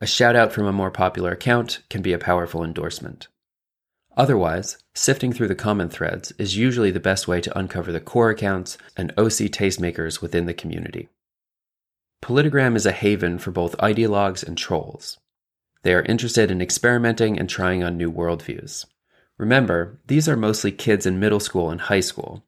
A 0.00 0.06
shout 0.06 0.34
out 0.34 0.52
from 0.52 0.64
a 0.64 0.72
more 0.72 0.90
popular 0.90 1.32
account 1.32 1.80
can 1.90 2.00
be 2.00 2.14
a 2.14 2.18
powerful 2.18 2.64
endorsement. 2.64 3.28
Otherwise, 4.16 4.78
sifting 4.94 5.32
through 5.32 5.48
the 5.48 5.54
common 5.54 5.90
threads 5.90 6.32
is 6.38 6.56
usually 6.56 6.90
the 6.90 7.00
best 7.00 7.28
way 7.28 7.40
to 7.40 7.58
uncover 7.58 7.92
the 7.92 8.00
core 8.00 8.30
accounts 8.30 8.78
and 8.96 9.12
OC 9.12 9.50
tastemakers 9.52 10.22
within 10.22 10.46
the 10.46 10.54
community. 10.54 11.08
Politigram 12.22 12.76
is 12.76 12.86
a 12.86 12.92
haven 12.92 13.38
for 13.38 13.50
both 13.50 13.76
ideologues 13.76 14.46
and 14.46 14.56
trolls. 14.56 15.18
They 15.82 15.92
are 15.94 16.02
interested 16.02 16.50
in 16.50 16.62
experimenting 16.62 17.38
and 17.38 17.48
trying 17.48 17.84
on 17.84 17.96
new 17.96 18.10
worldviews. 18.10 18.86
Remember, 19.38 20.00
these 20.08 20.28
are 20.28 20.36
mostly 20.36 20.72
kids 20.72 21.06
in 21.06 21.20
middle 21.20 21.40
school 21.40 21.70
and 21.70 21.80
high 21.80 22.00
school. 22.00 22.44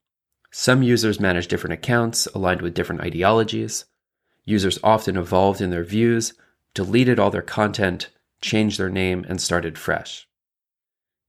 Some 0.50 0.82
users 0.82 1.20
manage 1.20 1.47
different 1.47 1.75
accounts 1.75 2.26
aligned 2.35 2.61
with 2.61 2.75
different 2.75 3.00
ideologies. 3.00 3.85
Users 4.44 4.80
often 4.82 5.16
evolved 5.16 5.61
in 5.61 5.70
their 5.70 5.85
views, 5.85 6.35
deleted 6.75 7.20
all 7.20 7.30
their 7.30 7.42
content, 7.42 8.09
changed 8.40 8.78
their 8.78 8.90
name, 8.90 9.25
and 9.28 9.40
started 9.40 9.78
fresh. 9.78 10.26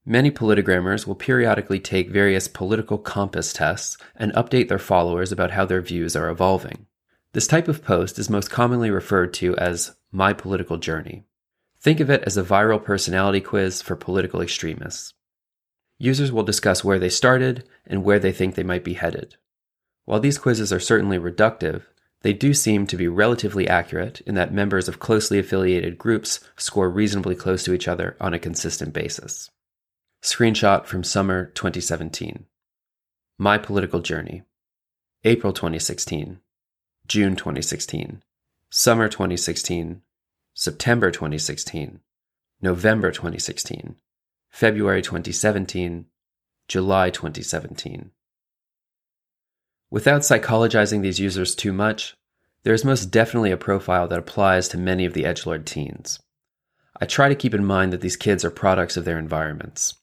Many 0.04 0.32
politigrammers 0.32 1.06
will 1.06 1.14
periodically 1.14 1.78
take 1.78 2.10
various 2.10 2.48
political 2.48 2.98
compass 2.98 3.52
tests 3.52 3.96
and 4.16 4.32
update 4.32 4.68
their 4.68 4.80
followers 4.80 5.30
about 5.30 5.52
how 5.52 5.64
their 5.64 5.80
views 5.80 6.16
are 6.16 6.28
evolving. 6.28 6.86
This 7.34 7.46
type 7.46 7.68
of 7.68 7.84
post 7.84 8.18
is 8.18 8.28
most 8.28 8.50
commonly 8.50 8.90
referred 8.90 9.32
to 9.34 9.56
as 9.56 9.94
My 10.10 10.32
Political 10.32 10.78
Journey. 10.78 11.24
Think 11.80 12.00
of 12.00 12.10
it 12.10 12.24
as 12.24 12.36
a 12.36 12.42
viral 12.42 12.82
personality 12.82 13.40
quiz 13.40 13.80
for 13.80 13.94
political 13.94 14.40
extremists. 14.40 15.14
Users 16.02 16.32
will 16.32 16.42
discuss 16.42 16.82
where 16.82 16.98
they 16.98 17.08
started 17.08 17.62
and 17.86 18.02
where 18.02 18.18
they 18.18 18.32
think 18.32 18.56
they 18.56 18.64
might 18.64 18.82
be 18.82 18.94
headed. 18.94 19.36
While 20.04 20.18
these 20.18 20.36
quizzes 20.36 20.72
are 20.72 20.80
certainly 20.80 21.16
reductive, 21.16 21.82
they 22.22 22.32
do 22.32 22.54
seem 22.54 22.88
to 22.88 22.96
be 22.96 23.06
relatively 23.06 23.68
accurate 23.68 24.20
in 24.22 24.34
that 24.34 24.52
members 24.52 24.88
of 24.88 24.98
closely 24.98 25.38
affiliated 25.38 25.98
groups 25.98 26.40
score 26.56 26.90
reasonably 26.90 27.36
close 27.36 27.62
to 27.62 27.72
each 27.72 27.86
other 27.86 28.16
on 28.20 28.34
a 28.34 28.40
consistent 28.40 28.92
basis. 28.92 29.48
Screenshot 30.20 30.86
from 30.86 31.04
summer 31.04 31.52
2017. 31.54 32.46
My 33.38 33.56
Political 33.56 34.00
Journey. 34.00 34.42
April 35.22 35.52
2016. 35.52 36.40
June 37.06 37.36
2016, 37.36 38.24
Summer 38.70 39.08
2016, 39.08 40.02
September 40.52 41.12
2016, 41.12 42.00
November 42.60 43.12
2016, 43.12 43.94
February 44.52 45.00
2017, 45.00 46.04
July 46.68 47.08
2017. 47.08 48.10
Without 49.90 50.20
psychologizing 50.20 51.00
these 51.00 51.18
users 51.18 51.54
too 51.54 51.72
much, 51.72 52.14
there 52.62 52.74
is 52.74 52.84
most 52.84 53.06
definitely 53.06 53.50
a 53.50 53.56
profile 53.56 54.06
that 54.06 54.18
applies 54.18 54.68
to 54.68 54.76
many 54.76 55.06
of 55.06 55.14
the 55.14 55.24
edgelord 55.24 55.64
teens. 55.64 56.20
I 57.00 57.06
try 57.06 57.30
to 57.30 57.34
keep 57.34 57.54
in 57.54 57.64
mind 57.64 57.94
that 57.94 58.02
these 58.02 58.18
kids 58.18 58.44
are 58.44 58.50
products 58.50 58.98
of 58.98 59.06
their 59.06 59.18
environments. 59.18 59.94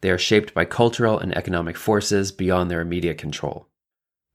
They 0.00 0.10
are 0.10 0.18
shaped 0.18 0.52
by 0.52 0.64
cultural 0.64 1.20
and 1.20 1.34
economic 1.36 1.76
forces 1.76 2.32
beyond 2.32 2.72
their 2.72 2.80
immediate 2.80 3.18
control. 3.18 3.68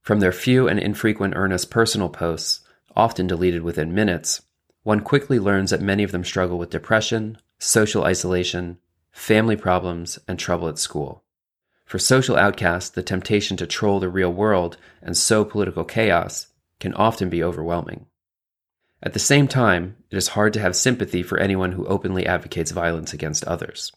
From 0.00 0.20
their 0.20 0.32
few 0.32 0.66
and 0.66 0.80
infrequent 0.80 1.34
earnest 1.36 1.70
personal 1.70 2.08
posts, 2.08 2.66
often 2.96 3.26
deleted 3.26 3.62
within 3.62 3.94
minutes, 3.94 4.40
one 4.82 5.00
quickly 5.00 5.38
learns 5.38 5.70
that 5.70 5.82
many 5.82 6.04
of 6.04 6.10
them 6.10 6.24
struggle 6.24 6.56
with 6.56 6.70
depression, 6.70 7.36
social 7.58 8.04
isolation, 8.04 8.78
family 9.18 9.56
problems, 9.56 10.18
and 10.28 10.38
trouble 10.38 10.68
at 10.68 10.78
school. 10.78 11.24
For 11.84 11.98
social 11.98 12.36
outcasts, 12.36 12.90
the 12.90 13.02
temptation 13.02 13.56
to 13.56 13.66
troll 13.66 13.98
the 13.98 14.08
real 14.08 14.32
world 14.32 14.76
and 15.02 15.16
sow 15.16 15.44
political 15.44 15.84
chaos 15.84 16.46
can 16.78 16.94
often 16.94 17.28
be 17.28 17.42
overwhelming. 17.42 18.06
At 19.02 19.14
the 19.14 19.18
same 19.18 19.48
time, 19.48 19.96
it 20.10 20.16
is 20.16 20.28
hard 20.28 20.52
to 20.54 20.60
have 20.60 20.76
sympathy 20.76 21.22
for 21.22 21.38
anyone 21.38 21.72
who 21.72 21.86
openly 21.86 22.26
advocates 22.26 22.70
violence 22.70 23.12
against 23.12 23.44
others. 23.44 23.92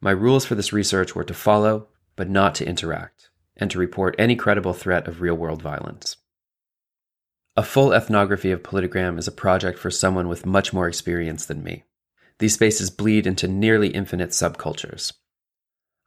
My 0.00 0.12
rules 0.12 0.44
for 0.44 0.54
this 0.54 0.72
research 0.72 1.14
were 1.14 1.24
to 1.24 1.34
follow, 1.34 1.88
but 2.14 2.30
not 2.30 2.54
to 2.56 2.66
interact, 2.66 3.30
and 3.56 3.70
to 3.70 3.78
report 3.78 4.14
any 4.18 4.36
credible 4.36 4.72
threat 4.72 5.08
of 5.08 5.20
real 5.20 5.36
world 5.36 5.60
violence. 5.60 6.16
A 7.56 7.64
full 7.64 7.92
ethnography 7.92 8.52
of 8.52 8.62
Politigram 8.62 9.18
is 9.18 9.26
a 9.26 9.32
project 9.32 9.78
for 9.78 9.90
someone 9.90 10.28
with 10.28 10.46
much 10.46 10.72
more 10.72 10.86
experience 10.86 11.44
than 11.44 11.64
me. 11.64 11.84
These 12.38 12.54
spaces 12.54 12.90
bleed 12.90 13.26
into 13.26 13.48
nearly 13.48 13.88
infinite 13.88 14.30
subcultures. 14.30 15.12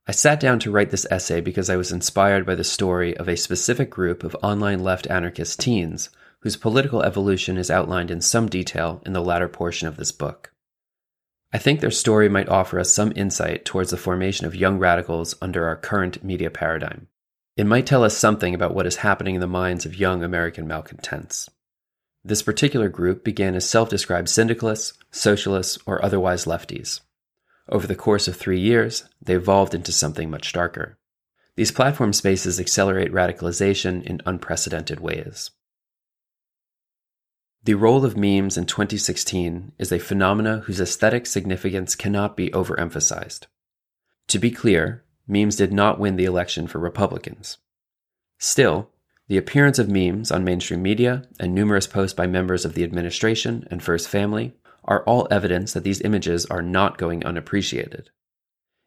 I 0.08 0.14
sat 0.14 0.40
down 0.40 0.60
to 0.60 0.72
write 0.72 0.90
this 0.90 1.06
essay 1.12 1.42
because 1.42 1.70
I 1.70 1.76
was 1.76 1.92
inspired 1.92 2.46
by 2.46 2.56
the 2.56 2.64
story 2.64 3.16
of 3.18 3.28
a 3.28 3.38
specific 3.38 3.90
group 3.90 4.24
of 4.24 4.36
online 4.42 4.84
left 4.84 5.08
anarchist 5.08 5.60
teens 5.60 6.10
whose 6.42 6.58
political 6.58 7.04
evolution 7.04 7.58
is 7.58 7.70
outlined 7.70 8.10
in 8.10 8.20
some 8.20 8.48
detail 8.48 9.02
in 9.06 9.14
the 9.14 9.22
latter 9.22 9.48
portion 9.48 9.88
of 9.88 9.98
this 9.98 10.12
book. 10.12 10.52
I 11.54 11.58
think 11.58 11.82
their 11.82 11.92
story 11.92 12.30
might 12.30 12.50
offer 12.50 12.80
us 12.80 12.94
some 12.94 13.12
insight 13.16 13.66
towards 13.66 13.92
the 13.92 13.98
formation 13.98 14.48
of 14.48 14.56
young 14.56 14.80
radicals 14.80 15.36
under 15.42 15.68
our 15.68 15.76
current 15.76 16.24
media 16.24 16.50
paradigm. 16.50 17.08
It 17.58 17.66
might 17.66 17.86
tell 17.86 18.04
us 18.04 18.18
something 18.18 18.56
about 18.56 18.74
what 18.74 18.88
is 18.88 18.98
happening 18.98 19.36
in 19.36 19.42
the 19.42 19.48
minds 19.48 19.86
of 19.86 19.96
young 19.96 20.24
American 20.24 20.68
malcontents. 20.68 21.50
This 22.24 22.44
particular 22.44 22.88
group 22.88 23.24
began 23.24 23.56
as 23.56 23.70
self 23.70 23.90
described 23.90 24.30
syndicalists, 24.30 24.94
socialists, 25.12 25.78
or 25.86 26.04
otherwise 26.04 26.46
lefties. 26.46 27.02
Over 27.68 27.88
the 27.88 27.96
course 27.96 28.28
of 28.28 28.36
three 28.36 28.60
years, 28.60 29.06
they 29.22 29.36
evolved 29.36 29.74
into 29.74 29.92
something 29.92 30.30
much 30.30 30.54
darker. 30.54 30.98
These 31.56 31.72
platform 31.72 32.14
spaces 32.14 32.60
accelerate 32.60 33.12
radicalization 33.12 34.04
in 34.04 34.22
unprecedented 34.26 35.00
ways. 35.00 35.52
The 37.64 37.76
role 37.76 38.06
of 38.06 38.18
memes 38.18 38.58
in 38.58 38.66
2016 38.66 39.74
is 39.78 39.92
a 39.92 40.00
phenomena 40.00 40.64
whose 40.66 40.82
aesthetic 40.82 41.28
significance 41.28 41.96
cannot 41.96 42.36
be 42.36 42.50
overemphasized. 42.50 43.46
To 44.30 44.40
be 44.40 44.50
clear, 44.50 45.04
memes 45.28 45.56
did 45.56 45.72
not 45.72 46.00
win 46.00 46.16
the 46.16 46.26
election 46.26 46.68
for 46.68 46.80
Republicans. 46.80 47.58
Still, 48.40 48.90
the 49.32 49.38
appearance 49.38 49.80
of 49.80 49.88
memes 49.88 50.30
on 50.30 50.44
mainstream 50.44 50.84
media 50.84 51.24
and 51.40 51.56
numerous 51.56 51.88
posts 51.88 52.14
by 52.14 52.28
members 52.28 52.66
of 52.66 52.74
the 52.74 52.84
administration 52.84 53.66
and 53.72 53.82
First 53.82 54.10
Family 54.10 54.52
are 54.84 55.06
all 55.06 55.26
evidence 55.32 55.72
that 55.72 55.86
these 55.86 56.02
images 56.02 56.46
are 56.48 56.62
not 56.62 56.98
going 56.98 57.26
unappreciated. 57.26 58.10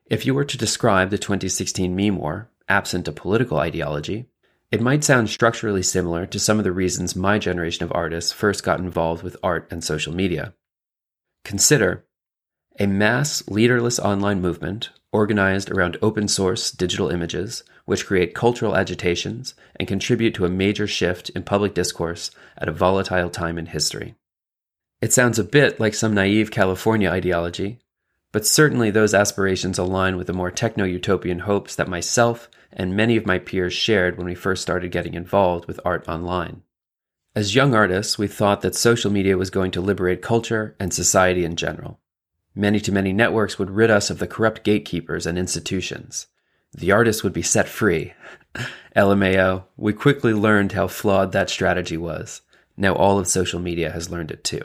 If 0.04 0.26
you 0.26 0.34
were 0.34 0.44
to 0.44 0.58
describe 0.58 1.08
the 1.08 1.16
2016 1.16 1.96
meme 1.96 2.18
war, 2.18 2.50
absent 2.68 3.08
a 3.08 3.12
political 3.12 3.56
ideology, 3.56 4.26
it 4.70 4.82
might 4.82 5.02
sound 5.02 5.30
structurally 5.30 5.82
similar 5.82 6.26
to 6.26 6.38
some 6.38 6.58
of 6.58 6.64
the 6.64 6.72
reasons 6.72 7.16
my 7.16 7.38
generation 7.38 7.82
of 7.82 7.92
artists 7.94 8.30
first 8.30 8.62
got 8.62 8.80
involved 8.80 9.22
with 9.22 9.38
art 9.42 9.66
and 9.70 9.82
social 9.82 10.14
media. 10.14 10.52
Consider 11.46 12.04
a 12.78 12.86
mass 12.86 13.48
leaderless 13.48 13.98
online 13.98 14.42
movement 14.42 14.90
organized 15.14 15.70
around 15.70 15.96
open 16.02 16.26
source 16.26 16.72
digital 16.72 17.08
images, 17.08 17.62
which 17.84 18.04
create 18.04 18.34
cultural 18.34 18.76
agitations 18.76 19.54
and 19.76 19.86
contribute 19.86 20.34
to 20.34 20.44
a 20.44 20.50
major 20.50 20.86
shift 20.86 21.30
in 21.30 21.42
public 21.44 21.72
discourse 21.72 22.32
at 22.58 22.68
a 22.68 22.72
volatile 22.72 23.30
time 23.30 23.56
in 23.56 23.66
history. 23.66 24.16
It 25.00 25.12
sounds 25.12 25.38
a 25.38 25.44
bit 25.44 25.78
like 25.78 25.94
some 25.94 26.14
naive 26.14 26.50
California 26.50 27.08
ideology, 27.08 27.78
but 28.32 28.44
certainly 28.44 28.90
those 28.90 29.14
aspirations 29.14 29.78
align 29.78 30.16
with 30.16 30.26
the 30.26 30.32
more 30.32 30.50
techno 30.50 30.84
utopian 30.84 31.38
hopes 31.40 31.76
that 31.76 31.88
myself 31.88 32.50
and 32.72 32.96
many 32.96 33.16
of 33.16 33.24
my 33.24 33.38
peers 33.38 33.72
shared 33.72 34.18
when 34.18 34.26
we 34.26 34.34
first 34.34 34.62
started 34.62 34.90
getting 34.90 35.14
involved 35.14 35.66
with 35.66 35.78
art 35.84 36.08
online. 36.08 36.62
As 37.36 37.54
young 37.54 37.72
artists, 37.72 38.18
we 38.18 38.26
thought 38.26 38.62
that 38.62 38.74
social 38.74 39.12
media 39.12 39.38
was 39.38 39.50
going 39.50 39.70
to 39.72 39.80
liberate 39.80 40.22
culture 40.22 40.74
and 40.80 40.92
society 40.92 41.44
in 41.44 41.54
general. 41.54 42.00
Many 42.54 42.78
to 42.80 42.92
many 42.92 43.12
networks 43.12 43.58
would 43.58 43.70
rid 43.70 43.90
us 43.90 44.10
of 44.10 44.18
the 44.18 44.28
corrupt 44.28 44.62
gatekeepers 44.62 45.26
and 45.26 45.36
institutions. 45.36 46.28
The 46.72 46.92
artists 46.92 47.22
would 47.22 47.32
be 47.32 47.42
set 47.42 47.68
free. 47.68 48.14
LMAO, 48.96 49.64
we 49.76 49.92
quickly 49.92 50.32
learned 50.32 50.72
how 50.72 50.86
flawed 50.86 51.32
that 51.32 51.50
strategy 51.50 51.96
was. 51.96 52.42
Now 52.76 52.94
all 52.94 53.18
of 53.18 53.26
social 53.26 53.60
media 53.60 53.90
has 53.90 54.10
learned 54.10 54.30
it 54.30 54.44
too. 54.44 54.62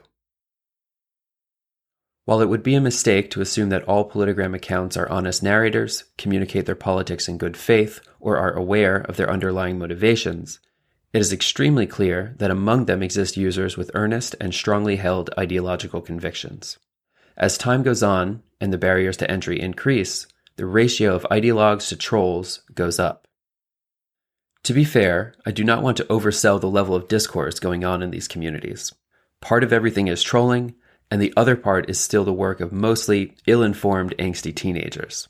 While 2.25 2.41
it 2.41 2.49
would 2.49 2.61
be 2.61 2.75
a 2.75 2.81
mistake 2.81 3.31
to 3.31 3.41
assume 3.41 3.69
that 3.69 3.85
all 3.85 4.07
Politigram 4.07 4.55
accounts 4.55 4.95
are 4.95 5.09
honest 5.09 5.41
narrators, 5.41 6.03
communicate 6.15 6.67
their 6.67 6.75
politics 6.75 7.27
in 7.27 7.39
good 7.39 7.57
faith, 7.57 8.01
or 8.19 8.37
are 8.37 8.53
aware 8.53 8.97
of 8.97 9.17
their 9.17 9.31
underlying 9.31 9.79
motivations, 9.79 10.59
it 11.11 11.21
is 11.21 11.33
extremely 11.33 11.87
clear 11.87 12.35
that 12.37 12.51
among 12.51 12.85
them 12.85 13.01
exist 13.01 13.35
users 13.35 13.77
with 13.77 13.89
earnest 13.95 14.35
and 14.39 14.53
strongly 14.53 14.97
held 14.97 15.31
ideological 15.39 16.01
convictions. 16.01 16.77
As 17.39 17.57
time 17.57 17.83
goes 17.83 18.03
on 18.03 18.43
and 18.59 18.73
the 18.73 18.77
barriers 18.77 19.15
to 19.17 19.31
entry 19.31 19.61
increase, 19.61 20.27
the 20.57 20.65
ratio 20.65 21.15
of 21.15 21.25
ideologues 21.31 21.87
to 21.87 21.95
trolls 21.95 22.61
goes 22.75 22.99
up. 22.99 23.27
To 24.63 24.73
be 24.73 24.83
fair, 24.83 25.33
I 25.45 25.51
do 25.51 25.63
not 25.63 25.81
want 25.81 25.95
to 25.97 26.03
oversell 26.05 26.59
the 26.59 26.69
level 26.69 26.95
of 26.95 27.07
discourse 27.07 27.61
going 27.61 27.85
on 27.85 28.03
in 28.03 28.11
these 28.11 28.27
communities. 28.27 28.93
Part 29.39 29.63
of 29.63 29.71
everything 29.71 30.09
is 30.09 30.21
trolling, 30.21 30.75
and 31.09 31.21
the 31.21 31.33
other 31.37 31.55
part 31.55 31.89
is 31.89 31.97
still 31.97 32.25
the 32.25 32.33
work 32.33 32.59
of 32.59 32.73
mostly 32.73 33.37
ill 33.47 33.63
informed, 33.63 34.13
angsty 34.19 34.53
teenagers. 34.53 35.29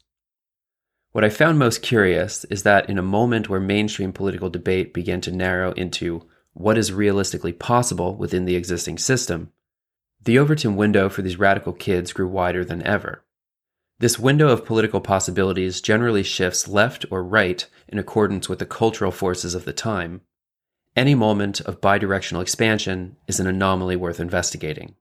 What 1.11 1.23
I 1.23 1.29
found 1.29 1.59
most 1.59 1.83
curious 1.83 2.43
is 2.45 2.63
that 2.63 2.89
in 2.89 2.97
a 2.97 3.03
moment 3.03 3.49
where 3.49 3.59
mainstream 3.59 4.13
political 4.13 4.49
debate 4.49 4.95
began 4.95 5.21
to 5.21 5.31
narrow 5.31 5.73
into 5.73 6.27
what 6.53 6.77
is 6.77 6.91
realistically 6.91 7.53
possible 7.53 8.15
within 8.15 8.45
the 8.45 8.55
existing 8.55 8.97
system, 8.97 9.51
the 10.23 10.37
Overton 10.37 10.75
window 10.75 11.09
for 11.09 11.21
these 11.21 11.39
radical 11.39 11.73
kids 11.73 12.13
grew 12.13 12.27
wider 12.27 12.65
than 12.65 12.83
ever. 12.83 13.23
This 13.99 14.19
window 14.19 14.49
of 14.49 14.65
political 14.65 15.01
possibilities 15.01 15.81
generally 15.81 16.23
shifts 16.23 16.67
left 16.67 17.05
or 17.11 17.23
right 17.23 17.65
in 17.87 17.99
accordance 17.99 18.47
with 18.47 18.59
the 18.59 18.65
cultural 18.65 19.11
forces 19.11 19.55
of 19.55 19.65
the 19.65 19.73
time. 19.73 20.21
Any 20.95 21.15
moment 21.15 21.61
of 21.61 21.81
bidirectional 21.81 22.41
expansion 22.41 23.17
is 23.27 23.39
an 23.39 23.47
anomaly 23.47 23.95
worth 23.95 24.19
investigating. 24.19 24.95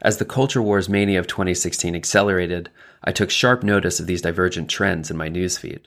As 0.00 0.16
the 0.16 0.24
culture 0.24 0.60
wars 0.60 0.88
mania 0.88 1.18
of 1.18 1.26
2016 1.26 1.94
accelerated, 1.94 2.70
I 3.04 3.12
took 3.12 3.30
sharp 3.30 3.62
notice 3.62 4.00
of 4.00 4.06
these 4.06 4.22
divergent 4.22 4.68
trends 4.68 5.10
in 5.10 5.16
my 5.16 5.28
newsfeed. 5.28 5.84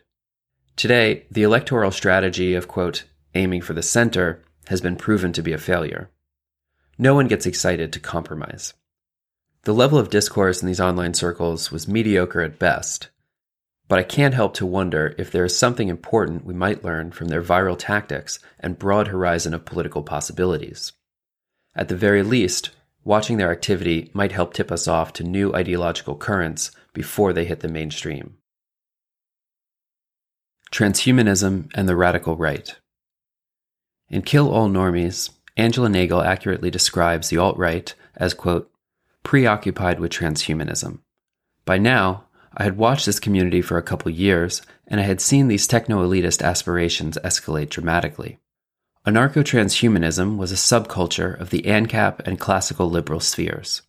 Today, 0.76 1.26
the 1.30 1.44
electoral 1.44 1.92
strategy 1.92 2.54
of, 2.54 2.68
quote, 2.68 3.04
aiming 3.34 3.62
for 3.62 3.74
the 3.74 3.84
center 3.84 4.44
has 4.68 4.82
been 4.82 4.96
proven 4.96 5.34
to 5.34 5.42
be 5.42 5.52
a 5.52 5.58
failure. 5.58 6.10
No 6.98 7.14
one 7.14 7.28
gets 7.28 7.46
excited 7.46 7.92
to 7.94 8.00
compromise. 8.00 8.74
The 9.64 9.74
level 9.74 9.98
of 9.98 10.10
discourse 10.10 10.62
in 10.62 10.68
these 10.68 10.80
online 10.80 11.14
circles 11.14 11.72
was 11.72 11.88
mediocre 11.88 12.42
at 12.42 12.60
best, 12.60 13.10
but 13.88 14.00
I 14.00 14.04
can't 14.04 14.34
help 14.34 14.54
to 14.56 14.66
wonder 14.66 15.14
if 15.18 15.32
there 15.32 15.46
is 15.46 15.58
something 15.58 15.90
important 15.90 16.46
we 16.46 16.54
might 16.54 16.84
learn 16.84 17.12
from 17.12 17.28
their 17.28 17.44
viral 17.44 17.76
tactics 17.78 18.40
and 18.60 18.80
broad 18.80 19.08
horizon 19.10 19.54
of 19.54 19.66
political 19.66 20.04
possibilities. 20.04 20.94
At 21.76 21.90
the 21.90 21.96
very 21.96 22.24
least, 22.24 22.72
watching 23.04 23.38
their 23.38 23.52
activity 23.52 24.10
might 24.14 24.32
help 24.32 24.54
tip 24.54 24.72
us 24.72 24.88
off 24.88 25.14
to 25.14 25.24
new 25.24 25.54
ideological 25.54 26.16
currents 26.16 26.72
before 26.94 27.34
they 27.34 27.46
hit 27.46 27.60
the 27.60 27.68
mainstream. 27.68 28.38
Transhumanism 30.72 31.70
and 31.76 31.88
the 31.88 31.96
Radical 31.96 32.36
Right. 32.36 32.76
In 34.10 34.22
Kill 34.22 34.52
All 34.52 34.68
Normies, 34.68 35.30
Angela 35.58 35.90
Nagle 35.90 36.22
accurately 36.22 36.70
describes 36.70 37.30
the 37.30 37.38
alt 37.38 37.58
right 37.58 37.94
as, 38.16 38.34
quote, 38.34 38.70
preoccupied 39.24 40.00
with 40.00 40.12
transhumanism. 40.12 41.00
By 41.64 41.78
now, 41.78 42.26
I 42.56 42.64
had 42.64 42.78
watched 42.78 43.06
this 43.06 43.20
community 43.20 43.62
for 43.62 43.78
a 43.78 43.84
couple 43.84 44.12
years, 44.12 44.62
and 44.88 45.00
I 45.00 45.04
had 45.04 45.20
seen 45.20 45.48
these 45.48 45.68
techno 45.68 46.06
elitist 46.06 46.42
aspirations 46.42 47.18
escalate 47.24 47.70
dramatically. 47.70 48.40
Anarcho 49.06 49.44
transhumanism 49.44 50.38
was 50.38 50.52
a 50.52 50.56
subculture 50.56 51.40
of 51.40 51.50
the 51.50 51.64
ANCAP 51.64 52.22
and 52.26 52.40
classical 52.40 52.90
liberal 52.90 53.20
spheres. 53.20 53.82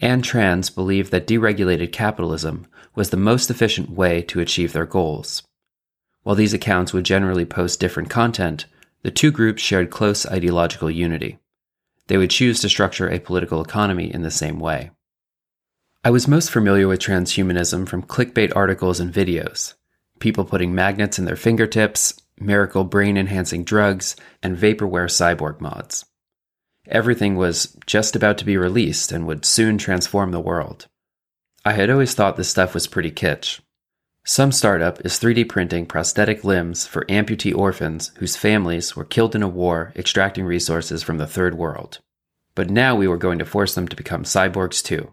ANTRANS 0.00 0.68
believed 0.68 1.10
that 1.12 1.26
deregulated 1.26 1.92
capitalism 1.92 2.66
was 2.94 3.10
the 3.10 3.16
most 3.16 3.50
efficient 3.50 3.90
way 3.90 4.20
to 4.22 4.40
achieve 4.40 4.72
their 4.72 4.84
goals. 4.84 5.42
While 6.22 6.36
these 6.36 6.52
accounts 6.52 6.92
would 6.92 7.04
generally 7.04 7.44
post 7.44 7.80
different 7.80 8.10
content, 8.10 8.66
the 9.02 9.10
two 9.10 9.30
groups 9.30 9.62
shared 9.62 9.90
close 9.90 10.26
ideological 10.26 10.90
unity. 10.90 11.38
They 12.06 12.16
would 12.16 12.30
choose 12.30 12.60
to 12.60 12.68
structure 12.68 13.08
a 13.08 13.20
political 13.20 13.62
economy 13.62 14.12
in 14.12 14.22
the 14.22 14.30
same 14.30 14.58
way. 14.58 14.90
I 16.04 16.10
was 16.10 16.26
most 16.26 16.50
familiar 16.50 16.88
with 16.88 17.00
transhumanism 17.00 17.88
from 17.88 18.02
clickbait 18.02 18.54
articles 18.56 18.98
and 18.98 19.12
videos, 19.12 19.74
people 20.18 20.44
putting 20.44 20.74
magnets 20.74 21.18
in 21.18 21.24
their 21.24 21.36
fingertips, 21.36 22.14
miracle 22.38 22.84
brain 22.84 23.16
enhancing 23.16 23.64
drugs, 23.64 24.16
and 24.42 24.56
vaporware 24.56 25.08
cyborg 25.08 25.60
mods. 25.60 26.04
Everything 26.88 27.36
was 27.36 27.76
just 27.86 28.16
about 28.16 28.38
to 28.38 28.44
be 28.44 28.56
released 28.56 29.12
and 29.12 29.26
would 29.26 29.44
soon 29.44 29.78
transform 29.78 30.32
the 30.32 30.40
world. 30.40 30.88
I 31.64 31.72
had 31.72 31.90
always 31.90 32.14
thought 32.14 32.36
this 32.36 32.48
stuff 32.48 32.74
was 32.74 32.88
pretty 32.88 33.12
kitsch. 33.12 33.60
Some 34.24 34.52
startup 34.52 35.04
is 35.04 35.18
3D 35.18 35.48
printing 35.48 35.84
prosthetic 35.84 36.44
limbs 36.44 36.86
for 36.86 37.04
amputee 37.06 37.52
orphans 37.52 38.12
whose 38.18 38.36
families 38.36 38.94
were 38.94 39.04
killed 39.04 39.34
in 39.34 39.42
a 39.42 39.48
war 39.48 39.92
extracting 39.96 40.44
resources 40.44 41.02
from 41.02 41.18
the 41.18 41.26
third 41.26 41.56
world. 41.56 41.98
But 42.54 42.70
now 42.70 42.94
we 42.94 43.08
were 43.08 43.16
going 43.16 43.40
to 43.40 43.44
force 43.44 43.74
them 43.74 43.88
to 43.88 43.96
become 43.96 44.22
cyborgs 44.22 44.80
too. 44.80 45.12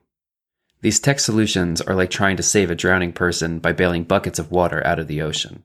These 0.81 0.99
tech 0.99 1.19
solutions 1.19 1.81
are 1.81 1.95
like 1.95 2.11
trying 2.11 2.37
to 2.37 2.43
save 2.43 2.69
a 2.69 2.75
drowning 2.75 3.11
person 3.11 3.57
by 3.57 3.73
bailing 3.73 4.03
buckets 4.03 4.37
of 4.37 4.51
water 4.51 4.85
out 4.85 4.99
of 4.99 5.07
the 5.07 5.23
ocean. 5.23 5.63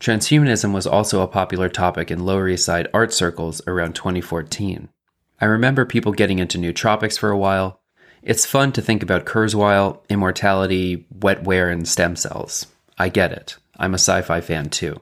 Transhumanism 0.00 0.72
was 0.72 0.86
also 0.86 1.20
a 1.20 1.28
popular 1.28 1.68
topic 1.68 2.10
in 2.10 2.24
Lower 2.24 2.48
East 2.48 2.64
Side 2.64 2.88
art 2.94 3.12
circles 3.12 3.60
around 3.66 3.94
2014. 3.94 4.88
I 5.42 5.44
remember 5.44 5.84
people 5.84 6.12
getting 6.12 6.38
into 6.38 6.56
nootropics 6.56 7.18
for 7.18 7.28
a 7.28 7.38
while. 7.38 7.82
It's 8.26 8.44
fun 8.44 8.72
to 8.72 8.82
think 8.82 9.04
about 9.04 9.24
Kurzweil, 9.24 10.00
immortality, 10.08 11.06
wetware, 11.16 11.72
and 11.72 11.86
stem 11.86 12.16
cells. 12.16 12.66
I 12.98 13.08
get 13.08 13.30
it. 13.30 13.56
I'm 13.76 13.94
a 13.94 14.02
sci 14.02 14.20
fi 14.22 14.40
fan 14.40 14.68
too. 14.68 15.00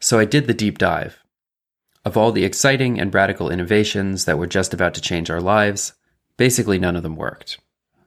So 0.00 0.18
I 0.18 0.24
did 0.24 0.46
the 0.46 0.54
deep 0.54 0.78
dive. 0.78 1.18
Of 2.06 2.16
all 2.16 2.32
the 2.32 2.46
exciting 2.46 2.98
and 2.98 3.14
radical 3.14 3.50
innovations 3.50 4.24
that 4.24 4.38
were 4.38 4.46
just 4.46 4.72
about 4.72 4.94
to 4.94 5.02
change 5.02 5.28
our 5.28 5.42
lives, 5.42 5.92
basically 6.38 6.78
none 6.78 6.96
of 6.96 7.02
them 7.02 7.16
worked. 7.16 7.58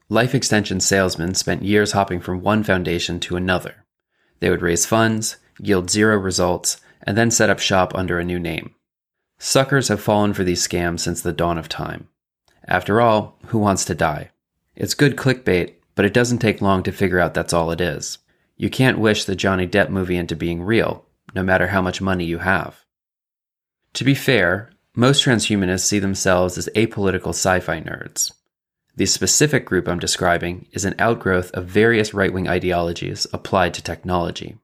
Life 0.09 0.33
extension 0.33 0.79
salesmen 0.79 1.35
spent 1.35 1.61
years 1.61 1.91
hopping 1.91 2.19
from 2.19 2.41
one 2.41 2.63
foundation 2.63 3.19
to 3.19 3.35
another. 3.35 3.85
They 4.39 4.49
would 4.49 4.63
raise 4.63 4.87
funds, 4.87 5.37
yield 5.59 5.91
zero 5.91 6.17
results, 6.17 6.81
and 7.03 7.15
then 7.15 7.29
set 7.29 7.51
up 7.51 7.59
shop 7.59 7.93
under 7.93 8.17
a 8.17 8.25
new 8.25 8.39
name. 8.39 8.73
Suckers 9.37 9.89
have 9.89 10.01
fallen 10.01 10.33
for 10.33 10.43
these 10.43 10.67
scams 10.67 11.01
since 11.01 11.21
the 11.21 11.31
dawn 11.31 11.59
of 11.59 11.69
time. 11.69 12.07
After 12.67 12.99
all, 12.99 13.37
who 13.47 13.59
wants 13.59 13.85
to 13.85 13.95
die? 13.95 14.31
It's 14.75 14.93
good 14.93 15.15
clickbait, 15.15 15.75
but 15.93 16.05
it 16.05 16.13
doesn't 16.13 16.39
take 16.39 16.61
long 16.61 16.83
to 16.83 16.91
figure 16.91 17.19
out 17.19 17.33
that's 17.33 17.53
all 17.53 17.71
it 17.71 17.79
is. 17.79 18.17
You 18.57 18.69
can't 18.69 18.99
wish 18.99 19.25
the 19.25 19.35
Johnny 19.35 19.67
Depp 19.67 19.89
movie 19.89 20.17
into 20.17 20.35
being 20.35 20.63
real, 20.63 21.05
no 21.33 21.43
matter 21.43 21.67
how 21.67 21.81
much 21.81 22.01
money 22.01 22.25
you 22.25 22.39
have. 22.39 22.85
To 23.93 24.03
be 24.03 24.15
fair, 24.15 24.71
most 24.95 25.23
transhumanists 25.23 25.85
see 25.85 25.99
themselves 25.99 26.57
as 26.57 26.69
apolitical 26.75 27.29
sci 27.29 27.59
fi 27.59 27.81
nerds. 27.81 28.31
The 28.95 29.05
specific 29.05 29.65
group 29.65 29.89
I'm 29.89 29.99
describing 29.99 30.67
is 30.71 30.85
an 30.85 30.95
outgrowth 30.99 31.51
of 31.51 31.65
various 31.65 32.13
right 32.13 32.31
wing 32.31 32.47
ideologies 32.47 33.27
applied 33.33 33.73
to 33.73 33.83
technology. 33.83 34.57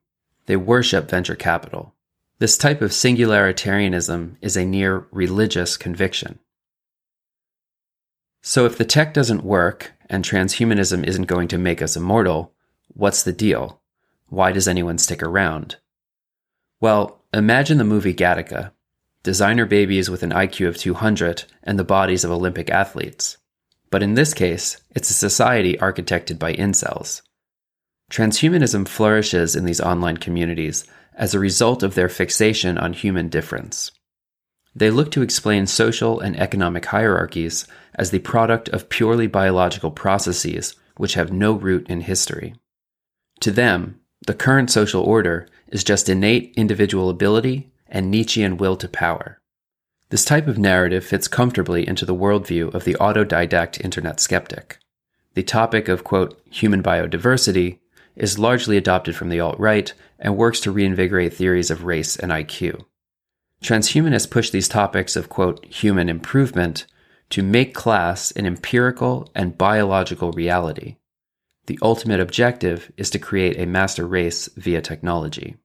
They 0.45 0.55
worship 0.55 1.09
venture 1.09 1.35
capital. 1.35 1.93
This 2.39 2.57
type 2.57 2.81
of 2.81 2.91
singularitarianism 2.91 4.37
is 4.41 4.55
a 4.55 4.65
near 4.65 5.05
religious 5.11 5.75
conviction. 5.75 6.39
So, 8.41 8.65
if 8.65 8.77
the 8.77 8.85
tech 8.85 9.13
doesn't 9.13 9.43
work 9.43 9.93
and 10.09 10.23
transhumanism 10.23 11.03
isn't 11.05 11.27
going 11.27 11.47
to 11.49 11.57
make 11.57 11.81
us 11.81 11.95
immortal, 11.95 12.53
what's 12.87 13.23
the 13.23 13.31
deal? 13.31 13.81
Why 14.29 14.51
does 14.51 14.67
anyone 14.67 14.97
stick 14.97 15.21
around? 15.21 15.77
Well, 16.79 17.21
imagine 17.33 17.77
the 17.77 17.83
movie 17.83 18.13
Gattaca 18.13 18.71
designer 19.23 19.65
babies 19.65 20.09
with 20.09 20.23
an 20.23 20.31
IQ 20.31 20.67
of 20.67 20.77
200 20.77 21.43
and 21.63 21.77
the 21.77 21.83
bodies 21.83 22.23
of 22.23 22.31
Olympic 22.31 22.69
athletes. 22.69 23.37
But 23.89 24.01
in 24.01 24.15
this 24.15 24.33
case, 24.33 24.81
it's 24.95 25.09
a 25.09 25.13
society 25.13 25.75
architected 25.77 26.39
by 26.39 26.53
incels. 26.53 27.21
Transhumanism 28.09 28.87
flourishes 28.87 29.55
in 29.55 29.65
these 29.65 29.81
online 29.81 30.17
communities 30.17 30.85
as 31.13 31.33
a 31.33 31.39
result 31.39 31.83
of 31.83 31.93
their 31.93 32.09
fixation 32.09 32.77
on 32.77 32.93
human 32.93 33.29
difference. 33.29 33.91
They 34.75 34.89
look 34.89 35.11
to 35.11 35.21
explain 35.21 35.67
social 35.67 36.19
and 36.19 36.39
economic 36.39 36.85
hierarchies 36.85 37.67
as 37.95 38.11
the 38.11 38.19
product 38.19 38.69
of 38.69 38.89
purely 38.89 39.27
biological 39.27 39.91
processes 39.91 40.75
which 40.97 41.15
have 41.15 41.31
no 41.31 41.53
root 41.53 41.87
in 41.89 42.01
history. 42.01 42.55
To 43.41 43.51
them, 43.51 43.99
the 44.25 44.33
current 44.33 44.69
social 44.69 45.03
order 45.03 45.47
is 45.67 45.83
just 45.83 46.07
innate 46.07 46.53
individual 46.55 47.09
ability 47.09 47.71
and 47.87 48.09
Nietzschean 48.09 48.57
will 48.57 48.77
to 48.77 48.87
power. 48.87 49.41
This 50.09 50.25
type 50.25 50.47
of 50.47 50.57
narrative 50.57 51.05
fits 51.05 51.27
comfortably 51.27 51.87
into 51.87 52.05
the 52.05 52.15
worldview 52.15 52.73
of 52.73 52.83
the 52.83 52.95
autodidact 52.95 53.81
internet 53.83 54.19
skeptic. 54.19 54.77
The 55.33 55.43
topic 55.43 55.87
of, 55.87 56.03
quote, 56.03 56.39
human 56.49 56.83
biodiversity 56.83 57.79
is 58.15 58.37
largely 58.37 58.77
adopted 58.77 59.15
from 59.15 59.29
the 59.29 59.39
alt 59.39 59.57
right 59.57 59.93
and 60.19 60.35
works 60.35 60.59
to 60.61 60.71
reinvigorate 60.71 61.33
theories 61.33 61.71
of 61.71 61.85
race 61.85 62.17
and 62.17 62.31
IQ. 62.31 62.83
Transhumanists 63.63 64.29
push 64.29 64.49
these 64.49 64.67
topics 64.67 65.15
of, 65.15 65.29
quote, 65.29 65.63
human 65.65 66.09
improvement 66.09 66.87
to 67.29 67.43
make 67.43 67.73
class 67.75 68.31
an 68.31 68.45
empirical 68.45 69.29
and 69.35 69.57
biological 69.57 70.31
reality. 70.31 70.97
The 71.67 71.77
ultimate 71.81 72.19
objective 72.19 72.91
is 72.97 73.09
to 73.11 73.19
create 73.19 73.59
a 73.59 73.67
master 73.67 74.07
race 74.07 74.49
via 74.57 74.81
technology. 74.81 75.57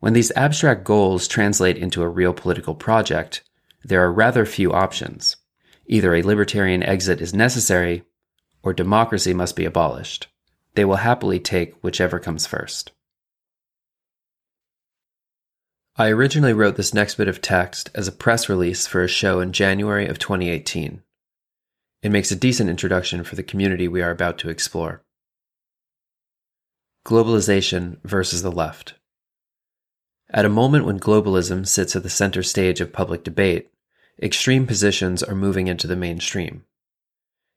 When 0.00 0.12
these 0.12 0.30
abstract 0.36 0.84
goals 0.84 1.26
translate 1.26 1.78
into 1.78 2.02
a 2.02 2.08
real 2.08 2.32
political 2.32 2.74
project, 2.74 3.42
there 3.82 4.04
are 4.04 4.12
rather 4.12 4.44
few 4.44 4.72
options. 4.72 5.36
Either 5.86 6.14
a 6.14 6.22
libertarian 6.22 6.82
exit 6.82 7.20
is 7.20 7.32
necessary, 7.34 8.04
or 8.62 8.72
democracy 8.74 9.32
must 9.32 9.56
be 9.56 9.64
abolished. 9.64 10.28
They 10.74 10.84
will 10.84 10.96
happily 10.96 11.40
take 11.40 11.82
whichever 11.82 12.18
comes 12.18 12.46
first. 12.46 12.92
I 16.00 16.10
originally 16.10 16.52
wrote 16.52 16.76
this 16.76 16.94
next 16.94 17.16
bit 17.16 17.26
of 17.26 17.42
text 17.42 17.90
as 17.92 18.06
a 18.06 18.12
press 18.12 18.48
release 18.48 18.86
for 18.86 19.02
a 19.02 19.08
show 19.08 19.40
in 19.40 19.52
January 19.52 20.06
of 20.06 20.20
2018. 20.20 21.02
It 22.04 22.10
makes 22.12 22.30
a 22.30 22.36
decent 22.36 22.70
introduction 22.70 23.24
for 23.24 23.34
the 23.34 23.42
community 23.42 23.88
we 23.88 24.00
are 24.00 24.12
about 24.12 24.38
to 24.38 24.48
explore. 24.48 25.02
Globalization 27.04 27.98
versus 28.04 28.42
the 28.42 28.52
left. 28.52 28.94
At 30.30 30.44
a 30.44 30.48
moment 30.48 30.84
when 30.84 31.00
globalism 31.00 31.66
sits 31.66 31.96
at 31.96 32.04
the 32.04 32.08
center 32.08 32.44
stage 32.44 32.80
of 32.80 32.92
public 32.92 33.24
debate, 33.24 33.72
extreme 34.22 34.68
positions 34.68 35.24
are 35.24 35.34
moving 35.34 35.66
into 35.66 35.88
the 35.88 35.96
mainstream. 35.96 36.64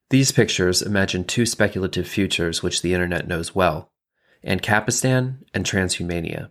These 0.09 0.31
pictures 0.31 0.81
imagine 0.81 1.25
two 1.25 1.45
speculative 1.45 2.07
futures 2.07 2.63
which 2.63 2.81
the 2.81 2.95
internet 2.95 3.27
knows 3.27 3.53
well 3.53 3.91
Ancapistan 4.43 5.43
and 5.53 5.63
transhumania. 5.63 6.49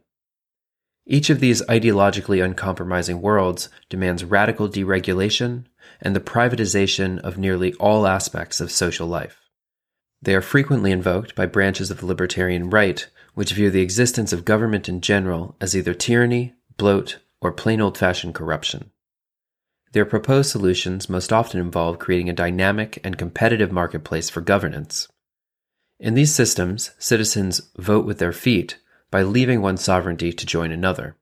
Each 1.10 1.28
of 1.28 1.40
these 1.40 1.60
ideologically 1.62 2.42
uncompromising 2.42 3.20
worlds 3.20 3.68
demands 3.88 4.24
radical 4.24 4.68
deregulation 4.68 5.64
and 6.00 6.14
the 6.14 6.20
privatization 6.20 7.18
of 7.18 7.36
nearly 7.36 7.74
all 7.74 8.06
aspects 8.06 8.60
of 8.60 8.70
social 8.70 9.08
life. 9.08 9.40
They 10.22 10.36
are 10.36 10.40
frequently 10.40 10.92
invoked 10.92 11.34
by 11.34 11.46
branches 11.46 11.90
of 11.90 11.98
the 11.98 12.06
libertarian 12.06 12.70
right 12.70 13.04
which 13.34 13.54
view 13.54 13.72
the 13.72 13.80
existence 13.80 14.32
of 14.32 14.44
government 14.44 14.88
in 14.88 15.00
general 15.00 15.56
as 15.60 15.76
either 15.76 15.94
tyranny, 15.94 16.54
bloat, 16.76 17.18
or 17.40 17.50
plain 17.50 17.80
old 17.80 17.98
fashioned 17.98 18.36
corruption. 18.36 18.92
Their 19.90 20.06
proposed 20.06 20.50
solutions 20.50 21.08
most 21.08 21.32
often 21.32 21.58
involve 21.58 21.98
creating 21.98 22.28
a 22.28 22.34
dynamic 22.34 23.00
and 23.02 23.18
competitive 23.18 23.72
marketplace 23.72 24.30
for 24.30 24.42
governance. 24.42 25.08
In 25.98 26.14
these 26.14 26.32
systems, 26.32 26.92
citizens 27.00 27.62
vote 27.76 28.06
with 28.06 28.18
their 28.18 28.32
feet 28.32 28.78
by 29.10 29.22
leaving 29.22 29.60
one 29.60 29.76
sovereignty 29.76 30.32
to 30.32 30.46
join 30.46 30.70
another. 30.70 31.16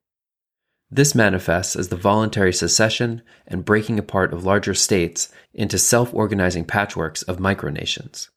This 0.90 1.14
manifests 1.14 1.76
as 1.76 1.88
the 1.88 1.96
voluntary 1.96 2.52
secession 2.52 3.22
and 3.46 3.64
breaking 3.64 3.98
apart 3.98 4.32
of 4.32 4.44
larger 4.44 4.74
states 4.74 5.30
into 5.52 5.78
self 5.78 6.14
organizing 6.14 6.64
patchworks 6.64 7.26
of 7.28 7.38
micronations. 7.38 8.28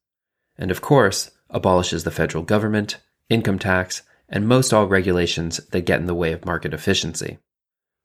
And 0.58 0.70
of 0.70 0.82
course, 0.82 1.32
abolishes 1.50 2.04
the 2.04 2.12
federal 2.12 2.44
government, 2.44 2.98
income 3.30 3.60
tax, 3.60 4.02
and 4.28 4.48
most 4.48 4.74
all 4.74 4.88
regulations 4.88 5.58
that 5.72 5.86
get 5.86 6.00
in 6.00 6.08
the 6.08 6.16
way 6.16 6.34
of 6.34 6.46
market 6.46 6.74
efficiency. 6.74 7.38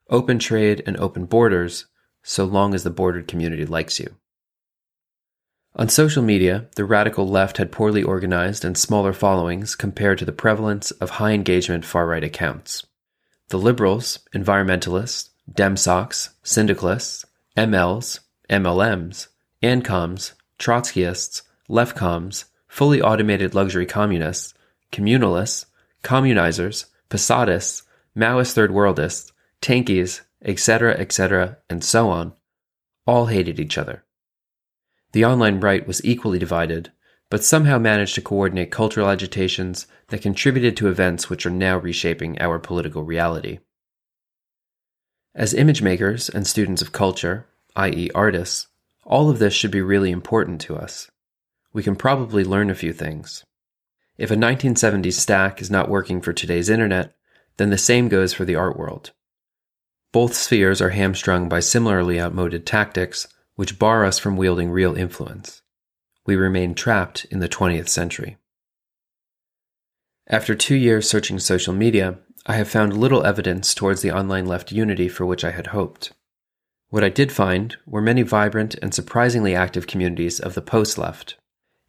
Open 0.08 0.38
trade 0.38 0.82
and 0.86 0.96
open 0.98 1.24
borders, 1.24 1.86
so 2.22 2.44
long 2.44 2.74
as 2.74 2.84
the 2.84 2.90
bordered 2.90 3.26
community 3.26 3.66
likes 3.66 3.98
you. 3.98 4.16
On 5.78 5.90
social 5.90 6.22
media, 6.22 6.68
the 6.76 6.86
radical 6.86 7.28
left 7.28 7.58
had 7.58 7.70
poorly 7.70 8.02
organized 8.02 8.64
and 8.64 8.78
smaller 8.78 9.12
followings 9.12 9.74
compared 9.74 10.16
to 10.16 10.24
the 10.24 10.32
prevalence 10.32 10.90
of 10.92 11.10
high 11.10 11.32
engagement 11.32 11.84
far 11.84 12.06
right 12.06 12.24
accounts. 12.24 12.86
The 13.48 13.58
liberals, 13.58 14.20
environmentalists, 14.34 15.28
DemSocs, 15.52 16.30
syndicalists, 16.42 17.26
MLs, 17.58 18.20
MLMs, 18.48 19.28
ANCOMs, 19.62 20.32
Trotskyists, 20.58 21.42
leftcoms, 21.68 22.44
fully 22.66 23.02
automated 23.02 23.54
luxury 23.54 23.84
communists, 23.84 24.54
communalists, 24.90 25.66
communizers, 26.02 26.86
Posadists, 27.10 27.82
Maoist 28.16 28.54
third 28.54 28.70
worldists, 28.70 29.30
tankies, 29.60 30.22
etc., 30.40 30.94
etc., 30.94 31.58
and 31.68 31.84
so 31.84 32.08
on, 32.08 32.32
all 33.06 33.26
hated 33.26 33.60
each 33.60 33.76
other. 33.76 34.05
The 35.16 35.24
online 35.24 35.60
right 35.60 35.86
was 35.86 36.04
equally 36.04 36.38
divided, 36.38 36.92
but 37.30 37.42
somehow 37.42 37.78
managed 37.78 38.16
to 38.16 38.20
coordinate 38.20 38.70
cultural 38.70 39.08
agitations 39.08 39.86
that 40.08 40.20
contributed 40.20 40.76
to 40.76 40.88
events 40.88 41.30
which 41.30 41.46
are 41.46 41.50
now 41.50 41.78
reshaping 41.78 42.38
our 42.38 42.58
political 42.58 43.02
reality. 43.02 43.60
As 45.34 45.54
image 45.54 45.80
makers 45.80 46.28
and 46.28 46.46
students 46.46 46.82
of 46.82 46.92
culture, 46.92 47.46
i.e., 47.76 48.10
artists, 48.14 48.66
all 49.06 49.30
of 49.30 49.38
this 49.38 49.54
should 49.54 49.70
be 49.70 49.80
really 49.80 50.10
important 50.10 50.60
to 50.60 50.76
us. 50.76 51.10
We 51.72 51.82
can 51.82 51.96
probably 51.96 52.44
learn 52.44 52.68
a 52.68 52.74
few 52.74 52.92
things. 52.92 53.42
If 54.18 54.30
a 54.30 54.36
1970s 54.36 55.14
stack 55.14 55.62
is 55.62 55.70
not 55.70 55.88
working 55.88 56.20
for 56.20 56.34
today's 56.34 56.68
internet, 56.68 57.14
then 57.56 57.70
the 57.70 57.78
same 57.78 58.10
goes 58.10 58.34
for 58.34 58.44
the 58.44 58.56
art 58.56 58.78
world. 58.78 59.12
Both 60.12 60.34
spheres 60.34 60.82
are 60.82 60.90
hamstrung 60.90 61.48
by 61.48 61.60
similarly 61.60 62.20
outmoded 62.20 62.66
tactics, 62.66 63.26
which 63.56 63.78
bar 63.78 64.04
us 64.04 64.18
from 64.18 64.36
wielding 64.36 64.70
real 64.70 64.94
influence. 64.94 65.62
We 66.24 66.36
remain 66.36 66.74
trapped 66.74 67.24
in 67.26 67.40
the 67.40 67.48
20th 67.48 67.88
century. 67.88 68.36
After 70.28 70.54
two 70.54 70.74
years 70.74 71.08
searching 71.08 71.38
social 71.38 71.72
media, 71.72 72.18
I 72.46 72.54
have 72.54 72.68
found 72.68 72.96
little 72.96 73.24
evidence 73.24 73.74
towards 73.74 74.02
the 74.02 74.12
online 74.12 74.46
left 74.46 74.70
unity 74.70 75.08
for 75.08 75.26
which 75.26 75.44
I 75.44 75.50
had 75.50 75.68
hoped. 75.68 76.12
What 76.90 77.02
I 77.02 77.08
did 77.08 77.32
find 77.32 77.76
were 77.86 78.00
many 78.00 78.22
vibrant 78.22 78.76
and 78.76 78.94
surprisingly 78.94 79.54
active 79.54 79.86
communities 79.86 80.38
of 80.38 80.54
the 80.54 80.62
post 80.62 80.98
left, 80.98 81.36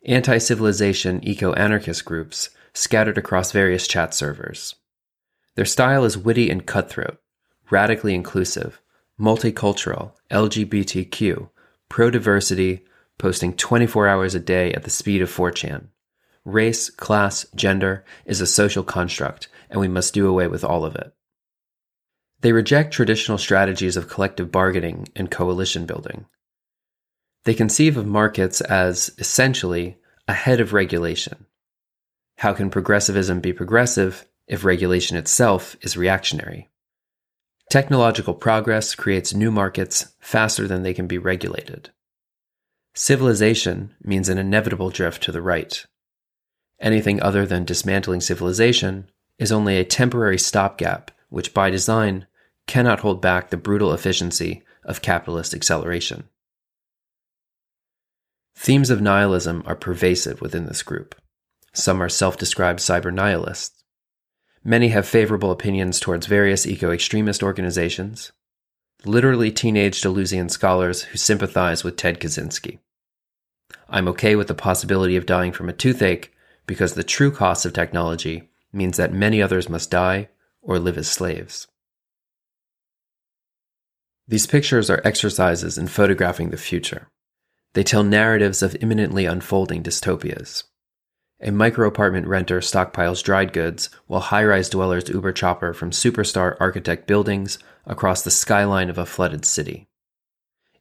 anti 0.05 0.37
civilization 0.37 1.19
eco 1.23 1.53
anarchist 1.53 2.05
groups 2.05 2.49
scattered 2.73 3.17
across 3.17 3.51
various 3.51 3.87
chat 3.87 4.13
servers. 4.13 4.75
Their 5.55 5.65
style 5.65 6.05
is 6.05 6.17
witty 6.17 6.49
and 6.49 6.65
cutthroat, 6.65 7.17
radically 7.69 8.15
inclusive, 8.15 8.79
multicultural, 9.19 10.13
LGBTQ, 10.31 11.49
pro 11.89 12.09
diversity, 12.09 12.85
posting 13.17 13.53
24 13.53 14.07
hours 14.07 14.35
a 14.35 14.39
day 14.39 14.73
at 14.73 14.83
the 14.83 14.89
speed 14.89 15.21
of 15.21 15.29
4chan. 15.29 15.87
Race, 16.45 16.89
class, 16.89 17.45
gender 17.55 18.05
is 18.25 18.39
a 18.39 18.47
social 18.47 18.83
construct, 18.83 19.49
and 19.69 19.79
we 19.81 19.87
must 19.87 20.13
do 20.13 20.27
away 20.27 20.47
with 20.47 20.63
all 20.63 20.85
of 20.85 20.95
it. 20.95 21.13
They 22.41 22.51
reject 22.51 22.93
traditional 22.93 23.37
strategies 23.37 23.97
of 23.97 24.07
collective 24.07 24.51
bargaining 24.51 25.09
and 25.15 25.31
coalition 25.31 25.85
building. 25.85 26.25
They 27.43 27.53
conceive 27.53 27.97
of 27.97 28.05
markets 28.05 28.61
as 28.61 29.11
essentially 29.17 29.97
ahead 30.27 30.59
of 30.59 30.73
regulation. 30.73 31.45
How 32.37 32.53
can 32.53 32.69
progressivism 32.69 33.39
be 33.39 33.53
progressive 33.53 34.27
if 34.47 34.63
regulation 34.63 35.17
itself 35.17 35.75
is 35.81 35.97
reactionary? 35.97 36.69
Technological 37.69 38.33
progress 38.33 38.95
creates 38.95 39.33
new 39.33 39.51
markets 39.51 40.13
faster 40.21 40.67
than 40.67 40.83
they 40.83 40.93
can 40.93 41.05
be 41.05 41.17
regulated. 41.17 41.89
Civilization 42.95 43.93
means 44.01 44.29
an 44.29 44.37
inevitable 44.37 44.89
drift 44.89 45.21
to 45.23 45.33
the 45.33 45.41
right. 45.41 45.85
Anything 46.79 47.21
other 47.21 47.45
than 47.45 47.65
dismantling 47.65 48.21
civilization 48.21 49.09
is 49.37 49.51
only 49.51 49.77
a 49.77 49.83
temporary 49.83 50.39
stopgap, 50.39 51.11
which 51.29 51.53
by 51.53 51.69
design 51.69 52.25
cannot 52.67 53.01
hold 53.01 53.21
back 53.21 53.49
the 53.49 53.57
brutal 53.57 53.93
efficiency 53.93 54.63
of 54.83 55.01
capitalist 55.01 55.53
acceleration. 55.53 56.23
Themes 58.55 58.89
of 58.89 59.01
nihilism 59.01 59.61
are 59.65 59.75
pervasive 59.75 60.41
within 60.41 60.65
this 60.65 60.83
group. 60.83 61.15
Some 61.73 62.01
are 62.01 62.09
self 62.09 62.37
described 62.37 62.79
cyber 62.79 63.13
nihilists. 63.13 63.76
Many 64.63 64.89
have 64.89 65.07
favorable 65.07 65.51
opinions 65.51 65.99
towards 65.99 66.27
various 66.27 66.65
eco 66.65 66.91
extremist 66.91 67.41
organizations, 67.41 68.31
literally 69.05 69.51
teenage 69.51 70.01
Deleuzian 70.01 70.49
scholars 70.49 71.03
who 71.03 71.17
sympathize 71.17 71.83
with 71.83 71.95
Ted 71.95 72.19
Kaczynski. 72.19 72.79
I'm 73.89 74.07
okay 74.09 74.35
with 74.35 74.47
the 74.47 74.53
possibility 74.53 75.15
of 75.15 75.25
dying 75.25 75.51
from 75.51 75.69
a 75.69 75.73
toothache 75.73 76.33
because 76.65 76.93
the 76.93 77.03
true 77.03 77.31
cost 77.31 77.65
of 77.65 77.73
technology 77.73 78.49
means 78.73 78.97
that 78.97 79.13
many 79.13 79.41
others 79.41 79.69
must 79.69 79.91
die 79.91 80.29
or 80.61 80.79
live 80.79 80.97
as 80.97 81.09
slaves. 81.09 81.67
These 84.27 84.47
pictures 84.47 84.89
are 84.89 85.01
exercises 85.05 85.77
in 85.77 85.87
photographing 85.87 86.49
the 86.49 86.57
future. 86.57 87.07
They 87.73 87.83
tell 87.83 88.03
narratives 88.03 88.61
of 88.61 88.75
imminently 88.81 89.25
unfolding 89.25 89.83
dystopias. 89.83 90.63
A 91.39 91.51
micro 91.51 91.87
apartment 91.87 92.25
renter 92.25 92.61
stockpiles 92.61 93.23
dried 93.23 93.53
goods 93.53 93.91
while 94.07 94.21
high 94.21 94.43
rise 94.43 94.69
dwellers 94.69 95.07
Uber 95.07 95.33
chopper 95.33 95.71
from 95.71 95.91
superstar 95.91 96.57
architect 96.59 97.05
buildings 97.05 97.59
across 97.85 98.23
the 98.23 98.31
skyline 98.31 98.89
of 98.89 98.97
a 98.97 99.05
flooded 99.05 99.45
city. 99.45 99.87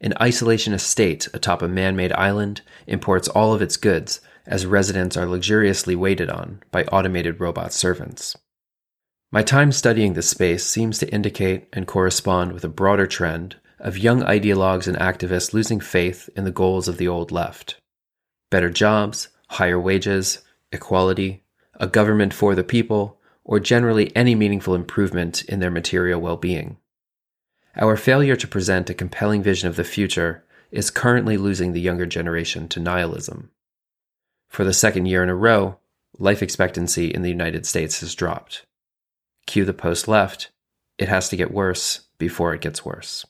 An 0.00 0.14
isolation 0.20 0.72
estate 0.72 1.28
atop 1.34 1.60
a 1.60 1.68
man 1.68 1.94
made 1.94 2.12
island 2.14 2.62
imports 2.86 3.28
all 3.28 3.52
of 3.52 3.60
its 3.60 3.76
goods 3.76 4.22
as 4.46 4.64
residents 4.64 5.14
are 5.16 5.26
luxuriously 5.26 5.94
waited 5.94 6.30
on 6.30 6.62
by 6.70 6.84
automated 6.84 7.38
robot 7.38 7.72
servants. 7.74 8.34
My 9.30 9.42
time 9.42 9.72
studying 9.72 10.14
this 10.14 10.30
space 10.30 10.64
seems 10.64 10.98
to 10.98 11.12
indicate 11.12 11.68
and 11.74 11.86
correspond 11.86 12.52
with 12.52 12.64
a 12.64 12.68
broader 12.68 13.06
trend 13.06 13.56
of 13.78 13.98
young 13.98 14.22
ideologues 14.22 14.86
and 14.86 14.96
activists 14.96 15.52
losing 15.52 15.80
faith 15.80 16.30
in 16.34 16.44
the 16.44 16.50
goals 16.50 16.88
of 16.88 16.96
the 16.96 17.08
old 17.08 17.30
left. 17.30 17.76
Better 18.50 18.70
jobs, 18.70 19.28
higher 19.48 19.78
wages, 19.78 20.42
equality, 20.72 21.44
a 21.74 21.86
government 21.86 22.34
for 22.34 22.54
the 22.54 22.64
people, 22.64 23.18
or 23.44 23.60
generally 23.60 24.14
any 24.16 24.34
meaningful 24.34 24.74
improvement 24.74 25.44
in 25.44 25.60
their 25.60 25.70
material 25.70 26.20
well 26.20 26.36
being. 26.36 26.76
Our 27.76 27.96
failure 27.96 28.36
to 28.36 28.48
present 28.48 28.90
a 28.90 28.94
compelling 28.94 29.42
vision 29.42 29.68
of 29.68 29.76
the 29.76 29.84
future 29.84 30.44
is 30.70 30.90
currently 30.90 31.36
losing 31.36 31.72
the 31.72 31.80
younger 31.80 32.06
generation 32.06 32.68
to 32.68 32.80
nihilism. 32.80 33.50
For 34.48 34.64
the 34.64 34.72
second 34.72 35.06
year 35.06 35.22
in 35.22 35.28
a 35.28 35.34
row, 35.34 35.78
life 36.18 36.42
expectancy 36.42 37.12
in 37.12 37.22
the 37.22 37.28
United 37.28 37.66
States 37.66 38.00
has 38.00 38.14
dropped. 38.14 38.64
Cue 39.46 39.64
the 39.64 39.74
post 39.74 40.08
left. 40.08 40.50
It 40.98 41.08
has 41.08 41.28
to 41.28 41.36
get 41.36 41.52
worse 41.52 42.06
before 42.18 42.54
it 42.54 42.62
gets 42.62 42.84
worse. 42.84 43.26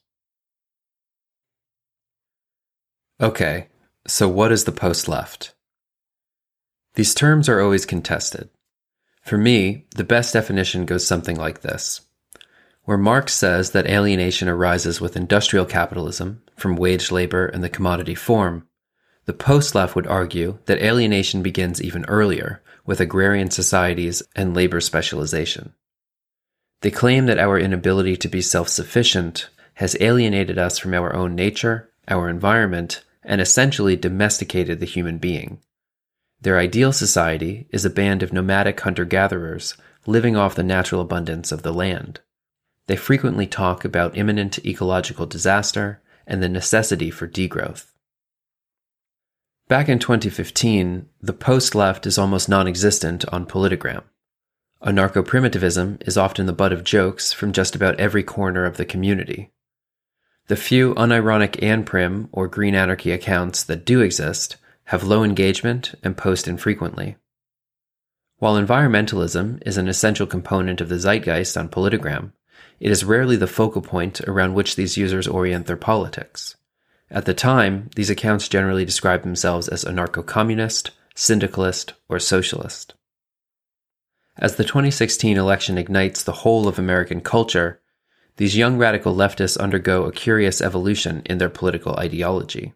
Okay, 3.20 3.68
so 4.07 4.29
what 4.29 4.53
is 4.53 4.64
the 4.64 4.72
post 4.72 5.09
left? 5.09 5.55
These 6.96 7.14
terms 7.14 7.48
are 7.48 7.61
always 7.61 7.87
contested. 7.87 8.48
For 9.22 9.37
me, 9.37 9.85
the 9.94 10.04
best 10.04 10.32
definition 10.32 10.87
goes 10.87 11.06
something 11.06 11.37
like 11.37 11.61
this. 11.61 12.00
Where 12.85 12.96
Marx 12.96 13.35
says 13.35 13.72
that 13.72 13.87
alienation 13.87 14.48
arises 14.48 15.00
with 15.00 15.16
industrial 15.16 15.66
capitalism 15.66 16.42
from 16.56 16.76
wage 16.76 17.12
labor 17.12 17.46
and 17.46 17.62
the 17.62 17.68
commodity 17.68 18.14
form, 18.14 18.66
the 19.26 19.35
post 19.35 19.74
left 19.74 19.94
would 19.94 20.06
argue 20.06 20.59
that 20.66 20.80
alienation 20.80 21.42
begins 21.42 21.82
even 21.82 22.04
earlier 22.06 22.62
with 22.87 23.00
agrarian 23.00 23.50
societies 23.50 24.22
and 24.35 24.54
labor 24.54 24.80
specialization. 24.80 25.74
They 26.80 26.90
claim 26.90 27.26
that 27.26 27.38
our 27.38 27.59
inability 27.59 28.16
to 28.18 28.28
be 28.28 28.40
self 28.40 28.68
sufficient 28.68 29.50
has 29.74 29.96
alienated 30.00 30.56
us 30.56 30.78
from 30.78 30.94
our 30.94 31.14
own 31.14 31.35
nature, 31.35 31.90
our 32.09 32.30
environment, 32.30 33.04
and 33.22 33.40
essentially 33.40 33.96
domesticated 33.96 34.80
the 34.80 34.87
human 34.87 35.18
being. 35.18 35.61
Their 36.46 36.61
ideal 36.61 36.92
society 36.92 37.66
is 37.72 37.85
a 37.85 37.90
band 37.90 38.22
of 38.22 38.32
nomadic 38.32 38.78
hunter 38.78 39.04
gatherers 39.04 39.76
living 40.06 40.37
off 40.37 40.54
the 40.54 40.62
natural 40.62 41.00
abundance 41.00 41.50
of 41.50 41.62
the 41.62 41.72
land. 41.72 42.20
They 42.87 42.94
frequently 42.94 43.48
talk 43.48 43.85
about 43.85 44.16
imminent 44.16 44.64
ecological 44.64 45.26
disaster 45.26 46.00
and 46.24 46.40
the 46.40 46.48
necessity 46.48 47.11
for 47.11 47.26
degrowth. 47.26 47.87
Back 49.66 49.88
in 49.88 49.98
2015, 49.98 51.09
the 51.20 51.32
post 51.32 51.74
left 51.74 52.06
is 52.06 52.16
almost 52.16 52.48
non 52.48 52.68
existent 52.68 53.24
on 53.30 53.44
Politigram. 53.44 54.04
Anarcho 54.80 55.26
primitivism 55.26 55.98
is 56.02 56.16
often 56.16 56.46
the 56.46 56.52
butt 56.52 56.72
of 56.72 56.85
jokes 56.85 57.32
from 57.32 57.50
just 57.50 57.74
about 57.74 57.98
every 57.98 58.22
corner 58.22 58.64
of 58.64 58.76
the 58.76 58.85
community. 58.85 59.50
The 60.46 60.54
few 60.54 60.94
unironic 60.94 61.61
anprim 61.61 62.28
or 62.30 62.46
green 62.46 62.76
anarchy 62.76 63.11
accounts 63.11 63.64
that 63.64 63.85
do 63.85 64.00
exist 64.00 64.59
have 64.87 65.05
low 65.05 65.25
engagement 65.25 65.94
and 66.03 66.16
post 66.16 66.46
infrequently. 66.49 67.16
While 68.38 68.61
environmentalism 68.61 69.62
is 69.66 69.79
an 69.79 69.88
essential 69.88 70.27
component 70.27 70.81
of 70.81 70.88
the 70.88 70.99
zeitgeist 70.99 71.57
on 71.57 71.68
Politigram, 71.68 72.33
it 72.79 72.90
is 72.90 73.05
rarely 73.05 73.37
the 73.37 73.46
focal 73.46 73.83
point 73.83 74.20
around 74.22 74.55
which 74.55 74.77
these 74.77 74.96
users 74.96 75.27
orient 75.27 75.66
their 75.66 75.77
politics. 75.77 76.57
At 77.11 77.25
the 77.25 77.35
time, 77.35 77.90
these 77.96 78.11
accounts 78.11 78.49
generally 78.49 78.85
described 78.85 79.25
themselves 79.25 79.68
as 79.68 79.85
anarcho 79.85 80.25
communist, 80.25 80.90
syndicalist, 81.14 81.94
or 82.09 82.18
socialist. 82.18 82.94
As 84.37 84.57
the 84.57 84.64
2016 84.64 85.37
election 85.37 85.79
ignites 85.79 86.22
the 86.22 86.33
whole 86.33 86.68
of 86.68 86.79
American 86.79 87.22
culture, 87.22 87.81
these 88.37 88.57
young 88.57 88.77
radical 88.77 89.14
leftists 89.14 89.57
undergo 89.57 90.05
a 90.05 90.12
curious 90.12 90.61
evolution 90.61 91.22
in 91.25 91.38
their 91.38 91.49
political 91.49 91.96
ideology. 91.96 92.75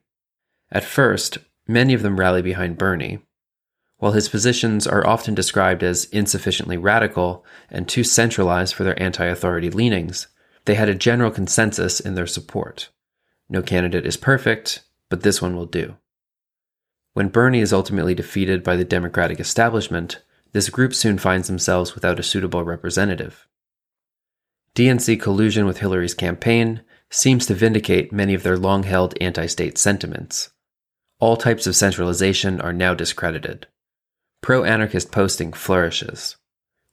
At 0.72 0.84
first, 0.84 1.38
many 1.70 1.94
of 1.94 2.02
them 2.02 2.18
rally 2.18 2.42
behind 2.42 2.78
Bernie. 2.78 3.20
While 3.98 4.12
his 4.12 4.28
positions 4.28 4.86
are 4.86 5.06
often 5.06 5.34
described 5.34 5.82
as 5.82 6.06
insufficiently 6.06 6.76
radical 6.76 7.44
and 7.70 7.88
too 7.88 8.02
centralized 8.02 8.74
for 8.74 8.82
their 8.84 9.00
anti 9.00 9.26
authority 9.26 9.70
leanings, 9.70 10.26
they 10.64 10.74
had 10.74 10.88
a 10.88 10.94
general 10.94 11.30
consensus 11.30 12.00
in 12.00 12.14
their 12.14 12.26
support. 12.26 12.88
No 13.48 13.62
candidate 13.62 14.06
is 14.06 14.16
perfect, 14.16 14.82
but 15.08 15.22
this 15.22 15.42
one 15.42 15.54
will 15.54 15.66
do. 15.66 15.96
When 17.12 17.28
Bernie 17.28 17.60
is 17.60 17.72
ultimately 17.72 18.14
defeated 18.14 18.62
by 18.62 18.76
the 18.76 18.84
Democratic 18.84 19.40
establishment, 19.40 20.22
this 20.52 20.70
group 20.70 20.94
soon 20.94 21.18
finds 21.18 21.48
themselves 21.48 21.94
without 21.94 22.20
a 22.20 22.24
suitable 22.24 22.64
representative. 22.64 23.46
DNC 24.74 25.20
collusion 25.20 25.66
with 25.66 25.78
Hillary's 25.78 26.14
campaign 26.14 26.82
seems 27.10 27.46
to 27.46 27.54
vindicate 27.54 28.12
many 28.12 28.34
of 28.34 28.44
their 28.44 28.56
long 28.56 28.84
held 28.84 29.14
anti 29.20 29.46
state 29.46 29.76
sentiments. 29.76 30.50
All 31.20 31.36
types 31.36 31.66
of 31.66 31.76
centralization 31.76 32.62
are 32.62 32.72
now 32.72 32.94
discredited. 32.94 33.66
pro 34.40 34.64
anarchist 34.64 35.12
posting 35.12 35.52
flourishes. 35.52 36.36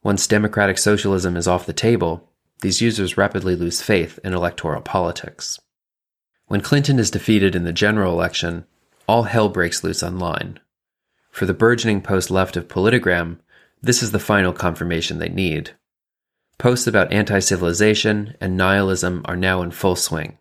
Once 0.03 0.27
democratic 0.27 0.77
socialism 0.77 1.37
is 1.37 1.47
off 1.47 1.65
the 1.65 1.71
table, 1.71 2.29
these 2.61 2.81
users 2.81 3.15
rapidly 3.15 3.55
lose 3.55 3.81
faith 3.81 4.19
in 4.25 4.33
electoral 4.33 4.81
politics. 4.81 5.61
When 6.47 6.59
Clinton 6.59 6.99
is 6.99 7.09
defeated 7.09 7.55
in 7.55 7.63
the 7.63 7.71
general 7.71 8.11
election, 8.11 8.65
all 9.07 9.23
hell 9.23 9.47
breaks 9.47 9.81
loose 9.81 10.03
online. 10.03 10.59
For 11.31 11.45
the 11.45 11.53
burgeoning 11.53 12.01
post 12.01 12.29
left 12.29 12.57
of 12.57 12.67
Politigram, 12.67 13.37
this 13.81 14.03
is 14.03 14.11
the 14.11 14.19
final 14.19 14.51
confirmation 14.51 15.19
they 15.19 15.29
need. 15.29 15.71
Posts 16.57 16.87
about 16.87 17.13
anti 17.13 17.39
civilization 17.39 18.35
and 18.41 18.57
nihilism 18.57 19.21
are 19.23 19.37
now 19.37 19.61
in 19.61 19.71
full 19.71 19.95
swing. 19.95 20.37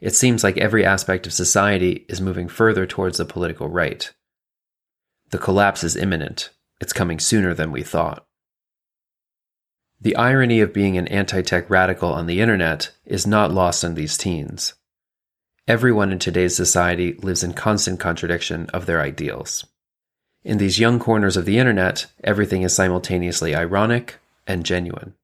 It 0.00 0.14
seems 0.14 0.44
like 0.44 0.58
every 0.58 0.84
aspect 0.84 1.26
of 1.26 1.32
society 1.32 2.04
is 2.08 2.20
moving 2.20 2.48
further 2.48 2.86
towards 2.86 3.18
the 3.18 3.24
political 3.24 3.68
right. 3.68 4.12
The 5.30 5.38
collapse 5.38 5.82
is 5.82 5.96
imminent. 5.96 6.50
It's 6.80 6.92
coming 6.92 7.18
sooner 7.18 7.52
than 7.54 7.72
we 7.72 7.82
thought. 7.82 8.24
The 10.00 10.14
irony 10.14 10.60
of 10.60 10.72
being 10.72 10.96
an 10.96 11.08
anti 11.08 11.42
tech 11.42 11.68
radical 11.68 12.12
on 12.12 12.26
the 12.26 12.40
internet 12.40 12.92
is 13.04 13.26
not 13.26 13.52
lost 13.52 13.84
on 13.84 13.94
these 13.94 14.16
teens. 14.16 14.74
Everyone 15.66 16.12
in 16.12 16.20
today's 16.20 16.54
society 16.54 17.14
lives 17.14 17.42
in 17.42 17.52
constant 17.52 17.98
contradiction 17.98 18.70
of 18.70 18.86
their 18.86 19.02
ideals. 19.02 19.66
In 20.44 20.58
these 20.58 20.78
young 20.78 21.00
corners 21.00 21.36
of 21.36 21.44
the 21.44 21.58
internet, 21.58 22.06
everything 22.22 22.62
is 22.62 22.74
simultaneously 22.74 23.54
ironic 23.54 24.18
and 24.46 24.64
genuine. 24.64 25.14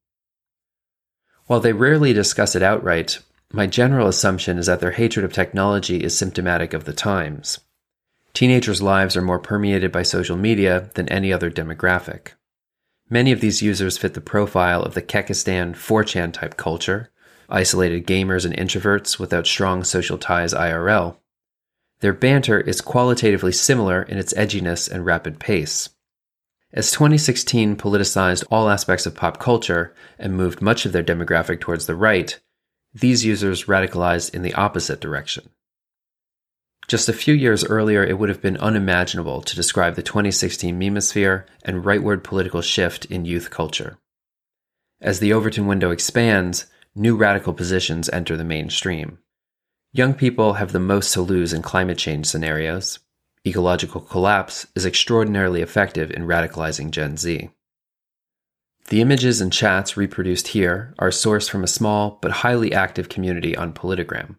While 1.47 1.61
they 1.61 1.73
rarely 1.73 2.11
discuss 2.11 2.55
it 2.55 2.61
outright, 2.61 3.19
my 3.55 3.65
general 3.65 4.09
assumption 4.09 4.57
is 4.57 4.65
that 4.65 4.81
their 4.81 4.91
hatred 4.91 5.23
of 5.23 5.31
technology 5.31 6.03
is 6.03 6.17
symptomatic 6.17 6.73
of 6.73 6.83
the 6.83 6.91
times. 6.91 7.59
Teenagers' 8.33 8.81
lives 8.81 9.15
are 9.15 9.21
more 9.21 9.39
permeated 9.39 9.93
by 9.93 10.03
social 10.03 10.35
media 10.35 10.89
than 10.95 11.07
any 11.07 11.31
other 11.31 11.49
demographic. 11.49 12.33
Many 13.09 13.31
of 13.31 13.39
these 13.39 13.61
users 13.61 13.97
fit 13.97 14.13
the 14.13 14.19
profile 14.19 14.83
of 14.83 14.93
the 14.93 15.01
Kekistan 15.01 15.73
4chan 15.73 16.33
type 16.33 16.57
culture, 16.57 17.11
isolated 17.47 18.05
gamers 18.05 18.43
and 18.43 18.53
introverts 18.53 19.19
without 19.19 19.47
strong 19.47 19.85
social 19.85 20.17
ties 20.17 20.53
IRL. 20.53 21.15
Their 22.01 22.13
banter 22.13 22.59
is 22.59 22.81
qualitatively 22.81 23.53
similar 23.53 24.03
in 24.03 24.17
its 24.17 24.33
edginess 24.33 24.91
and 24.91 25.05
rapid 25.05 25.39
pace. 25.39 25.89
As 26.73 26.91
2016 26.91 27.77
politicized 27.77 28.43
all 28.51 28.69
aspects 28.69 29.05
of 29.05 29.15
pop 29.15 29.39
culture 29.39 29.95
and 30.19 30.35
moved 30.35 30.61
much 30.61 30.85
of 30.85 30.91
their 30.91 31.03
demographic 31.03 31.61
towards 31.61 31.85
the 31.85 31.95
right, 31.95 32.37
these 32.95 33.25
users 33.25 33.65
radicalized 33.65 34.33
in 34.33 34.41
the 34.41 34.53
opposite 34.53 35.01
direction. 35.01 35.49
Just 36.87 37.09
a 37.09 37.13
few 37.13 37.33
years 37.33 37.65
earlier, 37.65 38.03
it 38.03 38.17
would 38.17 38.29
have 38.29 38.41
been 38.41 38.57
unimaginable 38.57 39.41
to 39.41 39.55
describe 39.55 39.95
the 39.95 40.03
2016 40.03 40.79
memosphere 40.79 41.45
and 41.63 41.83
rightward 41.83 42.23
political 42.23 42.61
shift 42.61 43.05
in 43.05 43.25
youth 43.25 43.49
culture. 43.49 43.97
As 45.01 45.19
the 45.19 45.33
Overton 45.33 45.67
window 45.67 45.91
expands, 45.91 46.67
new 46.95 47.17
radical 47.17 47.53
positions 47.53 48.09
enter 48.09 48.37
the 48.37 48.43
mainstream. 48.43 49.17
Young 49.91 50.13
people 50.13 50.53
have 50.53 50.71
the 50.71 50.79
most 50.79 51.13
to 51.13 51.21
lose 51.21 51.53
in 51.53 51.61
climate 51.61 51.97
change 51.97 52.27
scenarios, 52.27 52.99
ecological 53.45 54.01
collapse 54.01 54.67
is 54.75 54.85
extraordinarily 54.85 55.61
effective 55.61 56.11
in 56.11 56.27
radicalizing 56.27 56.91
Gen 56.91 57.17
Z. 57.17 57.49
The 58.89 59.01
images 59.01 59.41
and 59.41 59.51
chats 59.51 59.97
reproduced 59.97 60.49
here 60.49 60.93
are 60.99 61.09
sourced 61.09 61.49
from 61.49 61.63
a 61.63 61.67
small 61.67 62.19
but 62.21 62.31
highly 62.31 62.71
active 62.71 63.09
community 63.09 63.57
on 63.57 63.73
Politigram. 63.73 64.35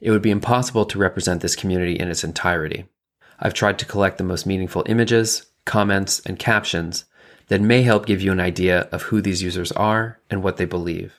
It 0.00 0.10
would 0.10 0.22
be 0.22 0.30
impossible 0.30 0.86
to 0.86 0.98
represent 0.98 1.42
this 1.42 1.56
community 1.56 1.94
in 1.94 2.08
its 2.08 2.24
entirety. 2.24 2.86
I've 3.38 3.52
tried 3.52 3.78
to 3.80 3.84
collect 3.84 4.16
the 4.16 4.24
most 4.24 4.46
meaningful 4.46 4.84
images, 4.86 5.46
comments, 5.66 6.20
and 6.20 6.38
captions 6.38 7.04
that 7.48 7.60
may 7.60 7.82
help 7.82 8.06
give 8.06 8.22
you 8.22 8.32
an 8.32 8.40
idea 8.40 8.88
of 8.92 9.02
who 9.02 9.20
these 9.20 9.42
users 9.42 9.72
are 9.72 10.20
and 10.30 10.42
what 10.42 10.56
they 10.56 10.64
believe. 10.64 11.14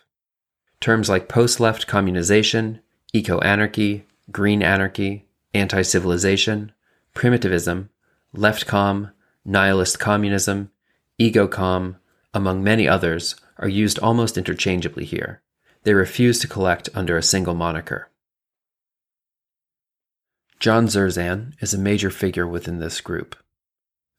Terms 0.80 1.10
like 1.10 1.30
post 1.30 1.60
left 1.60 1.86
communization, 1.86 2.80
eco 3.13 3.38
anarchy, 3.39 4.08
green 4.32 4.63
anarchy, 4.63 5.27
anti 5.54 5.84
civilization, 5.84 6.71
primitivism, 7.13 7.89
leftcom, 8.36 9.12
nihilist 9.45 9.99
communism, 9.99 10.71
ego-com, 11.19 11.97
among 12.33 12.63
many 12.63 12.87
others, 12.87 13.35
are 13.57 13.67
used 13.67 13.99
almost 13.99 14.37
interchangeably 14.37 15.05
here. 15.05 15.41
They 15.83 15.93
refuse 15.93 16.39
to 16.39 16.47
collect 16.47 16.89
under 16.93 17.17
a 17.17 17.23
single 17.23 17.53
moniker. 17.53 18.09
John 20.59 20.87
Zerzan 20.87 21.53
is 21.59 21.73
a 21.73 21.79
major 21.79 22.11
figure 22.11 22.47
within 22.47 22.79
this 22.79 23.01
group. 23.01 23.35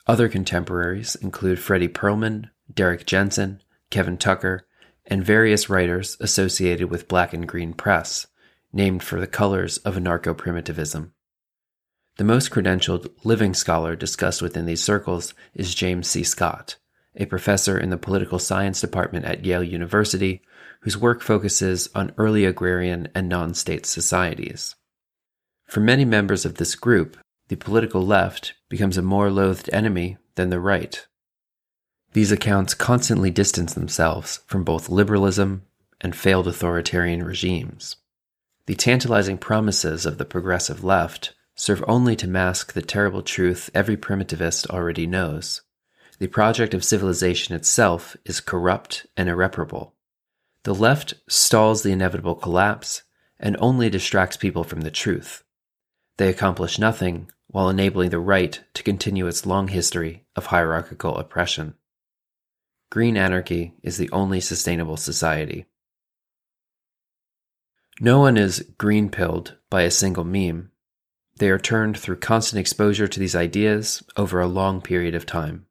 Other 0.06 0.28
contemporaries 0.28 1.14
include 1.14 1.58
Fredy 1.58 1.88
Perlman, 1.88 2.50
Derrick 2.72 3.06
Jensen, 3.06 3.62
Kevin 3.90 4.18
Tucker, 4.18 4.66
and 5.06 5.24
various 5.24 5.70
writers 5.70 6.16
associated 6.18 6.90
with 6.90 7.08
Black 7.08 7.32
and 7.32 7.46
Green 7.46 7.72
Press, 7.72 8.26
named 8.72 9.02
for 9.02 9.20
the 9.20 9.26
colors 9.26 9.78
of 9.78 9.94
anarcho 9.94 10.36
primitivism. 10.36 11.12
The 12.16 12.24
most 12.24 12.50
credentialed 12.50 13.10
living 13.24 13.54
scholar 13.54 13.96
discussed 13.96 14.42
within 14.42 14.66
these 14.66 14.82
circles 14.82 15.34
is 15.54 15.74
James 15.74 16.08
C. 16.08 16.24
Scott, 16.24 16.76
a 17.16 17.26
professor 17.26 17.78
in 17.78 17.90
the 17.90 17.96
political 17.96 18.38
science 18.38 18.80
department 18.80 19.24
at 19.24 19.44
Yale 19.44 19.62
University, 19.62 20.42
whose 20.80 20.96
work 20.96 21.22
focuses 21.22 21.88
on 21.94 22.12
early 22.16 22.44
agrarian 22.44 23.08
and 23.14 23.28
non 23.28 23.54
state 23.54 23.86
societies. 23.86 24.74
For 25.66 25.80
many 25.80 26.04
members 26.04 26.44
of 26.44 26.56
this 26.56 26.74
group, 26.74 27.16
the 27.48 27.56
political 27.56 28.04
left 28.04 28.54
becomes 28.68 28.96
a 28.96 29.02
more 29.02 29.30
loathed 29.30 29.68
enemy 29.72 30.16
than 30.34 30.50
the 30.50 30.60
right. 30.60 31.06
These 32.12 32.32
accounts 32.32 32.74
constantly 32.74 33.30
distance 33.30 33.74
themselves 33.74 34.40
from 34.46 34.64
both 34.64 34.88
liberalism 34.88 35.62
and 36.00 36.14
failed 36.14 36.46
authoritarian 36.46 37.22
regimes. 37.22 37.96
The 38.66 38.74
tantalizing 38.74 39.38
promises 39.38 40.04
of 40.04 40.18
the 40.18 40.24
progressive 40.24 40.84
left 40.84 41.34
serve 41.54 41.84
only 41.88 42.16
to 42.16 42.28
mask 42.28 42.72
the 42.72 42.82
terrible 42.82 43.22
truth 43.22 43.70
every 43.74 43.96
primitivist 43.96 44.68
already 44.68 45.06
knows. 45.06 45.62
The 46.22 46.28
project 46.28 46.72
of 46.72 46.84
civilization 46.84 47.56
itself 47.56 48.16
is 48.24 48.38
corrupt 48.38 49.06
and 49.16 49.28
irreparable. 49.28 49.96
The 50.62 50.72
left 50.72 51.14
stalls 51.28 51.82
the 51.82 51.90
inevitable 51.90 52.36
collapse 52.36 53.02
and 53.40 53.56
only 53.58 53.90
distracts 53.90 54.36
people 54.36 54.62
from 54.62 54.82
the 54.82 54.92
truth. 54.92 55.42
They 56.18 56.28
accomplish 56.28 56.78
nothing 56.78 57.28
while 57.48 57.68
enabling 57.68 58.10
the 58.10 58.20
right 58.20 58.62
to 58.74 58.84
continue 58.84 59.26
its 59.26 59.46
long 59.46 59.66
history 59.66 60.24
of 60.36 60.46
hierarchical 60.46 61.16
oppression. 61.16 61.74
Green 62.88 63.16
anarchy 63.16 63.74
is 63.82 63.96
the 63.96 64.10
only 64.12 64.40
sustainable 64.40 64.98
society. 64.98 65.66
No 67.98 68.20
one 68.20 68.36
is 68.36 68.64
green 68.78 69.08
pilled 69.08 69.56
by 69.68 69.82
a 69.82 69.90
single 69.90 70.22
meme. 70.22 70.70
They 71.38 71.50
are 71.50 71.58
turned 71.58 71.98
through 71.98 72.20
constant 72.20 72.60
exposure 72.60 73.08
to 73.08 73.18
these 73.18 73.34
ideas 73.34 74.04
over 74.16 74.40
a 74.40 74.46
long 74.46 74.80
period 74.80 75.16
of 75.16 75.26
time. 75.26 75.66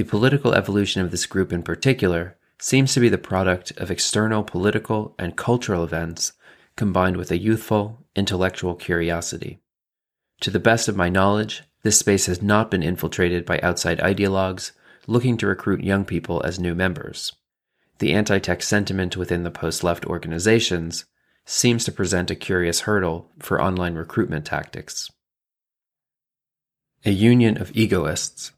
The 0.00 0.06
political 0.06 0.54
evolution 0.54 1.02
of 1.02 1.10
this 1.10 1.26
group 1.26 1.52
in 1.52 1.62
particular 1.62 2.38
seems 2.58 2.94
to 2.94 3.00
be 3.00 3.10
the 3.10 3.18
product 3.18 3.72
of 3.72 3.90
external 3.90 4.42
political 4.42 5.14
and 5.18 5.36
cultural 5.36 5.84
events 5.84 6.32
combined 6.74 7.18
with 7.18 7.30
a 7.30 7.38
youthful, 7.38 7.98
intellectual 8.16 8.74
curiosity. 8.74 9.60
To 10.40 10.50
the 10.50 10.58
best 10.58 10.88
of 10.88 10.96
my 10.96 11.10
knowledge, 11.10 11.64
this 11.82 11.98
space 11.98 12.24
has 12.24 12.40
not 12.40 12.70
been 12.70 12.82
infiltrated 12.82 13.44
by 13.44 13.60
outside 13.60 13.98
ideologues 13.98 14.72
looking 15.06 15.36
to 15.36 15.46
recruit 15.46 15.84
young 15.84 16.06
people 16.06 16.42
as 16.46 16.58
new 16.58 16.74
members. 16.74 17.34
The 17.98 18.14
anti 18.14 18.38
tech 18.38 18.62
sentiment 18.62 19.18
within 19.18 19.42
the 19.42 19.50
post 19.50 19.84
left 19.84 20.06
organizations 20.06 21.04
seems 21.44 21.84
to 21.84 21.92
present 21.92 22.30
a 22.30 22.34
curious 22.34 22.80
hurdle 22.80 23.30
for 23.38 23.60
online 23.60 23.96
recruitment 23.96 24.46
tactics. 24.46 25.10
A 27.04 27.10
union 27.10 27.60
of 27.60 27.70
egoists. 27.76 28.52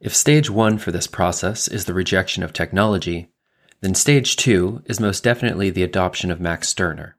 If 0.00 0.14
stage 0.14 0.48
one 0.48 0.78
for 0.78 0.92
this 0.92 1.06
process 1.06 1.68
is 1.68 1.84
the 1.84 1.92
rejection 1.92 2.42
of 2.42 2.54
technology, 2.54 3.28
then 3.82 3.94
stage 3.94 4.36
two 4.36 4.82
is 4.86 4.98
most 4.98 5.22
definitely 5.22 5.68
the 5.68 5.82
adoption 5.82 6.30
of 6.30 6.40
Max 6.40 6.68
Stirner. 6.68 7.16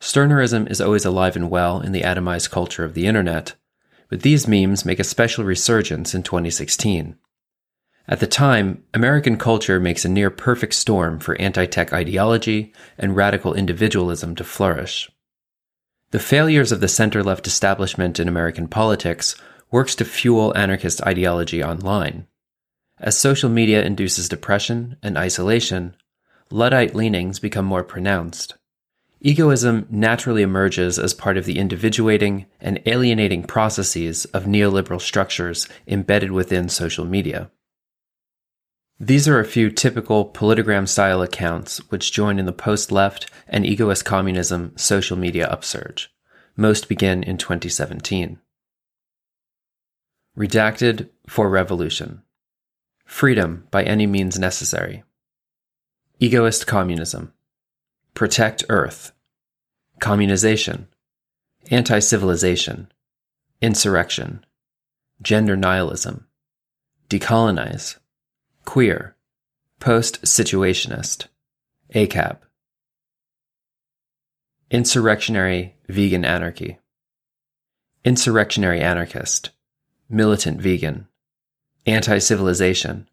Stirnerism 0.00 0.68
is 0.68 0.80
always 0.80 1.04
alive 1.04 1.36
and 1.36 1.48
well 1.48 1.80
in 1.80 1.92
the 1.92 2.02
atomized 2.02 2.50
culture 2.50 2.84
of 2.84 2.94
the 2.94 3.06
internet, 3.06 3.54
but 4.08 4.22
these 4.22 4.48
memes 4.48 4.84
make 4.84 4.98
a 4.98 5.04
special 5.04 5.44
resurgence 5.44 6.12
in 6.12 6.24
2016. 6.24 7.16
At 8.08 8.18
the 8.18 8.26
time, 8.26 8.82
American 8.92 9.36
culture 9.36 9.78
makes 9.78 10.04
a 10.04 10.08
near 10.08 10.28
perfect 10.28 10.74
storm 10.74 11.20
for 11.20 11.40
anti 11.40 11.66
tech 11.66 11.92
ideology 11.92 12.74
and 12.98 13.14
radical 13.14 13.54
individualism 13.54 14.34
to 14.34 14.44
flourish. 14.44 15.08
The 16.10 16.18
failures 16.18 16.72
of 16.72 16.80
the 16.80 16.88
center 16.88 17.22
left 17.22 17.46
establishment 17.46 18.18
in 18.18 18.26
American 18.26 18.66
politics 18.66 19.36
works 19.72 19.96
to 19.96 20.04
fuel 20.04 20.56
anarchist 20.56 21.02
ideology 21.02 21.64
online. 21.64 22.28
As 23.00 23.18
social 23.18 23.50
media 23.50 23.82
induces 23.82 24.28
depression 24.28 24.96
and 25.02 25.18
isolation, 25.18 25.96
Luddite 26.50 26.94
leanings 26.94 27.40
become 27.40 27.64
more 27.64 27.82
pronounced. 27.82 28.54
Egoism 29.20 29.86
naturally 29.88 30.42
emerges 30.42 30.98
as 30.98 31.14
part 31.14 31.36
of 31.36 31.44
the 31.44 31.58
individuating 31.58 32.46
and 32.60 32.82
alienating 32.86 33.44
processes 33.44 34.24
of 34.26 34.44
neoliberal 34.44 35.00
structures 35.00 35.68
embedded 35.86 36.32
within 36.32 36.68
social 36.68 37.04
media. 37.04 37.50
These 39.00 39.26
are 39.26 39.40
a 39.40 39.44
few 39.44 39.70
typical 39.70 40.30
Politigram 40.30 40.86
style 40.86 41.22
accounts 41.22 41.78
which 41.90 42.12
join 42.12 42.38
in 42.38 42.46
the 42.46 42.52
post 42.52 42.92
left 42.92 43.30
and 43.48 43.64
egoist 43.64 44.04
communism 44.04 44.72
social 44.76 45.16
media 45.16 45.48
upsurge. 45.48 46.12
Most 46.56 46.88
begin 46.88 47.22
in 47.22 47.38
2017. 47.38 48.38
Redacted 50.36 51.10
for 51.28 51.50
Revolution 51.50 52.22
Freedom 53.04 53.66
by 53.70 53.82
any 53.82 54.06
means 54.06 54.38
necessary. 54.38 55.02
Egoist 56.18 56.66
communism. 56.66 57.34
Protect 58.14 58.64
Earth. 58.70 59.12
Communization. 60.00 60.88
Anti 61.70 61.98
civilization. 61.98 62.90
Insurrection. 63.60 64.46
Gender 65.20 65.54
nihilism. 65.54 66.26
Decolonize. 67.10 67.98
Queer. 68.64 69.14
Post 69.80 70.22
situationist. 70.22 71.26
ACAB. 71.94 72.38
Insurrectionary 74.70 75.76
vegan 75.88 76.24
anarchy. 76.24 76.78
Insurrectionary 78.02 78.80
anarchist. 78.80 79.50
Militant 80.12 80.60
vegan. 80.60 81.08
Anti 81.86 82.18
civilization. 82.18 83.08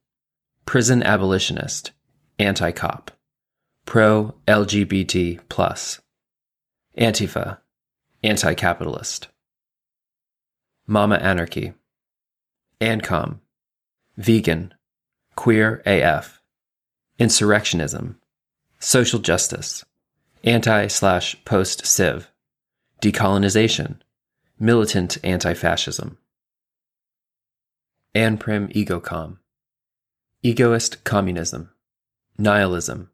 Prison 0.65 1.01
abolitionist. 1.01 1.91
Anti 2.37 2.71
cop 2.71 3.11
pro 3.89 4.35
LGBT 4.47 5.39
Antifa, 6.95 7.57
anti 8.21 8.53
capitalist, 8.53 9.29
Mama 10.85 11.15
Anarchy, 11.15 11.73
ANCOM, 12.79 13.39
vegan, 14.15 14.75
queer 15.35 15.81
AF, 15.87 16.39
insurrectionism, 17.17 18.17
social 18.77 19.17
justice, 19.17 19.83
anti 20.43 20.85
slash 20.85 21.35
post 21.43 21.83
civ, 21.87 22.31
decolonization, 23.01 23.95
militant 24.59 25.17
anti 25.23 25.55
fascism. 25.55 26.19
Anprim 28.15 28.73
Egocom, 28.73 29.37
egoist 30.43 31.03
communism, 31.03 31.69
nihilism, 32.39 33.11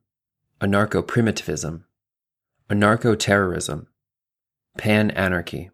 anarcho 0.62 1.06
primitivism, 1.06 1.84
anarcho 2.70 3.20
terrorism, 3.20 3.88
pan 4.78 5.12
anarchy, 5.12 5.70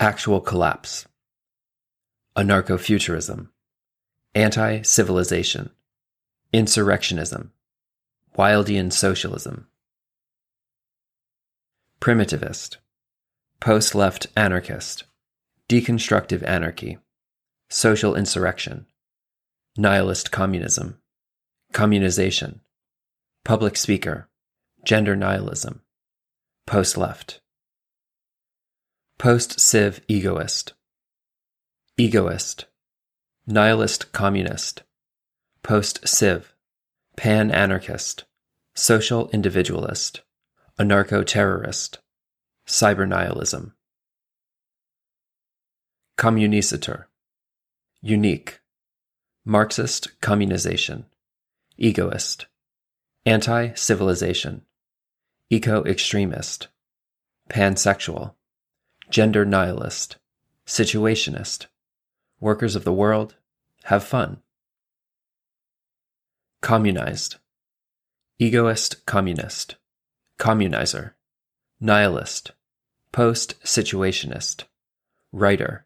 actual 0.00 0.40
collapse, 0.40 1.06
anarcho 2.36 2.80
futurism, 2.80 3.52
anti 4.34 4.82
civilization, 4.82 5.70
insurrectionism, 6.52 7.50
Wildian 8.36 8.92
socialism, 8.92 9.68
primitivist, 12.00 12.78
post 13.60 13.94
left 13.94 14.26
anarchist, 14.34 15.04
deconstructive 15.72 16.46
anarchy, 16.46 16.98
social 17.70 18.14
insurrection, 18.14 18.84
nihilist 19.78 20.30
communism 20.30 20.98
communization, 21.72 22.60
public 23.42 23.78
speaker, 23.78 24.28
gender 24.84 25.16
nihilism, 25.16 25.80
post 26.66 26.98
left, 26.98 27.40
post 29.18 29.58
civ 29.58 30.02
egoist, 30.08 30.74
egoist, 31.98 32.66
nihilist 33.48 34.12
communist, 34.12 34.82
post 35.62 36.06
civ, 36.06 36.54
pan 37.16 37.50
anarchist, 37.50 38.24
social 38.74 39.30
individualist, 39.30 40.20
anarcho 40.78 41.24
terrorist, 41.24 42.00
cyber 42.66 43.08
nihilism, 43.08 43.74
communicitor, 46.22 47.08
unique, 48.00 48.60
Marxist 49.44 50.20
communization. 50.20 51.06
Egoist, 51.76 52.46
anti 53.26 53.72
civilization, 53.74 54.62
eco 55.50 55.82
extremist, 55.82 56.68
pansexual, 57.50 58.34
gender 59.10 59.44
nihilist, 59.44 60.14
situationist, 60.64 61.66
workers 62.38 62.76
of 62.76 62.84
the 62.84 62.92
world, 62.92 63.34
have 63.86 64.04
fun. 64.04 64.40
Communized, 66.60 67.38
egoist 68.40 69.04
communist, 69.06 69.74
communizer, 70.38 71.14
nihilist, 71.80 72.52
post 73.10 73.60
situationist, 73.64 74.66
writer, 75.32 75.84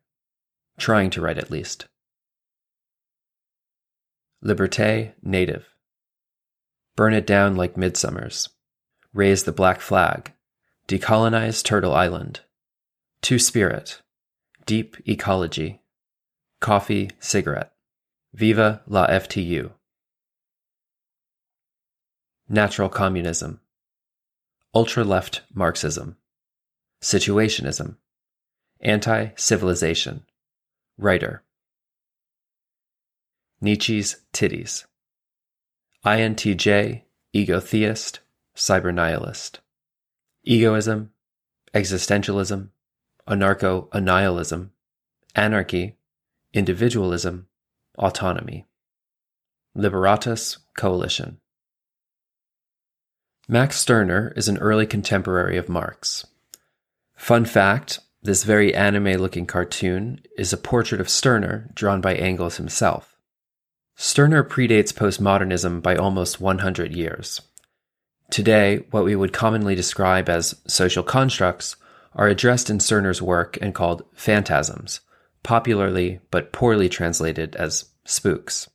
trying 0.79 1.11
to 1.11 1.21
write 1.21 1.39
at 1.39 1.51
least. 1.51 1.87
Liberté 4.45 5.13
native. 5.23 5.67
Burn 6.95 7.13
it 7.13 7.27
down 7.27 7.57
like 7.57 7.75
midsummers. 7.75 8.49
Raise 9.13 9.45
the 9.45 9.53
black 9.53 9.81
flag. 9.81 10.33
Decolonize 10.89 11.65
Turtle 11.65 11.95
Island. 11.95 12.41
Two 13.23 13.39
Spirit. 13.39 14.03
Deep 14.67 14.97
Ecology. 15.07 15.81
Coffee, 16.61 17.11
cigarette. 17.19 17.73
Viva 18.35 18.83
la 18.87 19.07
FTU. 19.09 19.73
Natural 22.49 22.89
Communism. 22.89 23.61
Ultra 24.75 25.05
left 25.05 25.43
Marxism. 25.53 26.17
Situationism. 27.03 27.97
Anti 28.81 29.29
civilization. 29.37 30.25
Writer. 30.99 31.43
Nietzsche's 33.61 34.23
Titties. 34.33 34.85
INTJ, 36.05 37.03
ego 37.33 37.61
theist, 37.61 38.21
cyber 38.55 38.95
nihilist. 38.95 39.61
Egoism, 40.47 41.11
existentialism, 41.75 42.69
anarcho 43.29 43.89
annihilism, 43.91 44.71
anarchy, 45.35 45.97
individualism, 46.55 47.47
autonomy. 47.99 48.65
Liberatus 49.77 50.59
Coalition. 50.77 51.39
Max 53.49 53.77
Stirner 53.77 54.33
is 54.35 54.49
an 54.49 54.59
early 54.59 54.87
contemporary 54.87 55.59
of 55.59 55.69
Marx. 55.69 56.27
Fun 57.15 57.45
fact 57.45 58.01
this 58.27 58.45
very 58.45 58.75
anime 58.75 59.15
looking 59.15 59.47
cartoon 59.47 60.21
is 60.37 60.53
a 60.53 60.59
portrait 60.59 61.01
of 61.01 61.09
Stirner 61.09 61.71
drawn 61.75 62.01
by 62.01 62.15
Engels 62.15 62.57
himself. 62.57 63.17
Stirner 63.95 64.45
predates 64.45 64.93
postmodernism 64.93 65.81
by 65.81 65.97
almost 65.97 66.41
100 66.41 66.95
years. 66.95 67.41
Today, 68.31 68.85
what 68.91 69.05
we 69.05 69.17
would 69.17 69.33
commonly 69.33 69.75
describe 69.75 70.29
as 70.29 70.61
social 70.67 71.03
constructs 71.03 71.77
are 72.15 72.27
addressed 72.27 72.69
in 72.69 72.81
Stirner's 72.81 73.23
work 73.23 73.57
and 73.63 73.75
called 73.75 74.05
phantasms, 74.15 75.01
popularly 75.43 76.21
but 76.31 76.53
poorly 76.53 76.89
translated 76.89 77.55
as 77.57 77.87
spooks. 78.05 78.69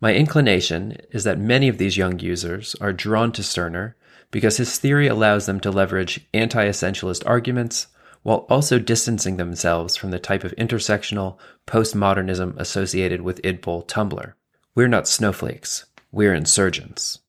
My 0.00 0.12
inclination 0.14 0.98
is 1.12 1.24
that 1.24 1.38
many 1.38 1.68
of 1.68 1.78
these 1.78 1.96
young 1.96 2.18
users 2.18 2.74
are 2.80 2.92
drawn 2.92 3.32
to 3.32 3.42
Stirner 3.42 3.96
because 4.30 4.56
his 4.56 4.76
theory 4.78 5.06
allows 5.06 5.46
them 5.46 5.60
to 5.60 5.70
leverage 5.70 6.26
anti 6.34 6.66
essentialist 6.66 7.22
arguments 7.24 7.86
while 8.26 8.44
also 8.50 8.76
distancing 8.80 9.36
themselves 9.36 9.94
from 9.94 10.10
the 10.10 10.18
type 10.18 10.42
of 10.42 10.52
intersectional 10.56 11.38
postmodernism 11.64 12.58
associated 12.58 13.20
with 13.20 13.40
idpol 13.42 13.86
Tumblr. 13.86 14.32
We're 14.74 14.88
not 14.88 15.06
snowflakes, 15.06 15.84
we're 16.10 16.34
insurgents. 16.34 17.20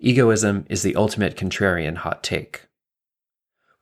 Egoism 0.00 0.66
is 0.68 0.82
the 0.82 0.96
ultimate 0.96 1.36
contrarian 1.36 1.98
hot 1.98 2.24
take. 2.24 2.66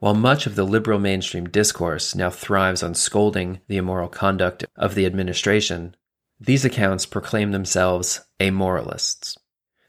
While 0.01 0.13
much 0.13 0.47
of 0.47 0.55
the 0.55 0.67
liberal 0.67 0.99
mainstream 0.99 1.49
discourse 1.49 2.15
now 2.15 2.29
thrives 2.29 2.83
on 2.83 2.93
scolding 2.93 3.63
the 3.69 3.79
immoral 3.79 4.11
conduct 4.11 4.67
of 4.77 4.95
the 4.95 5.07
administration, 5.07 5.97
these 6.39 6.67
accounts 6.67 7.07
proclaim 7.07 7.53
themselves 7.53 8.21
amoralists. 8.39 9.39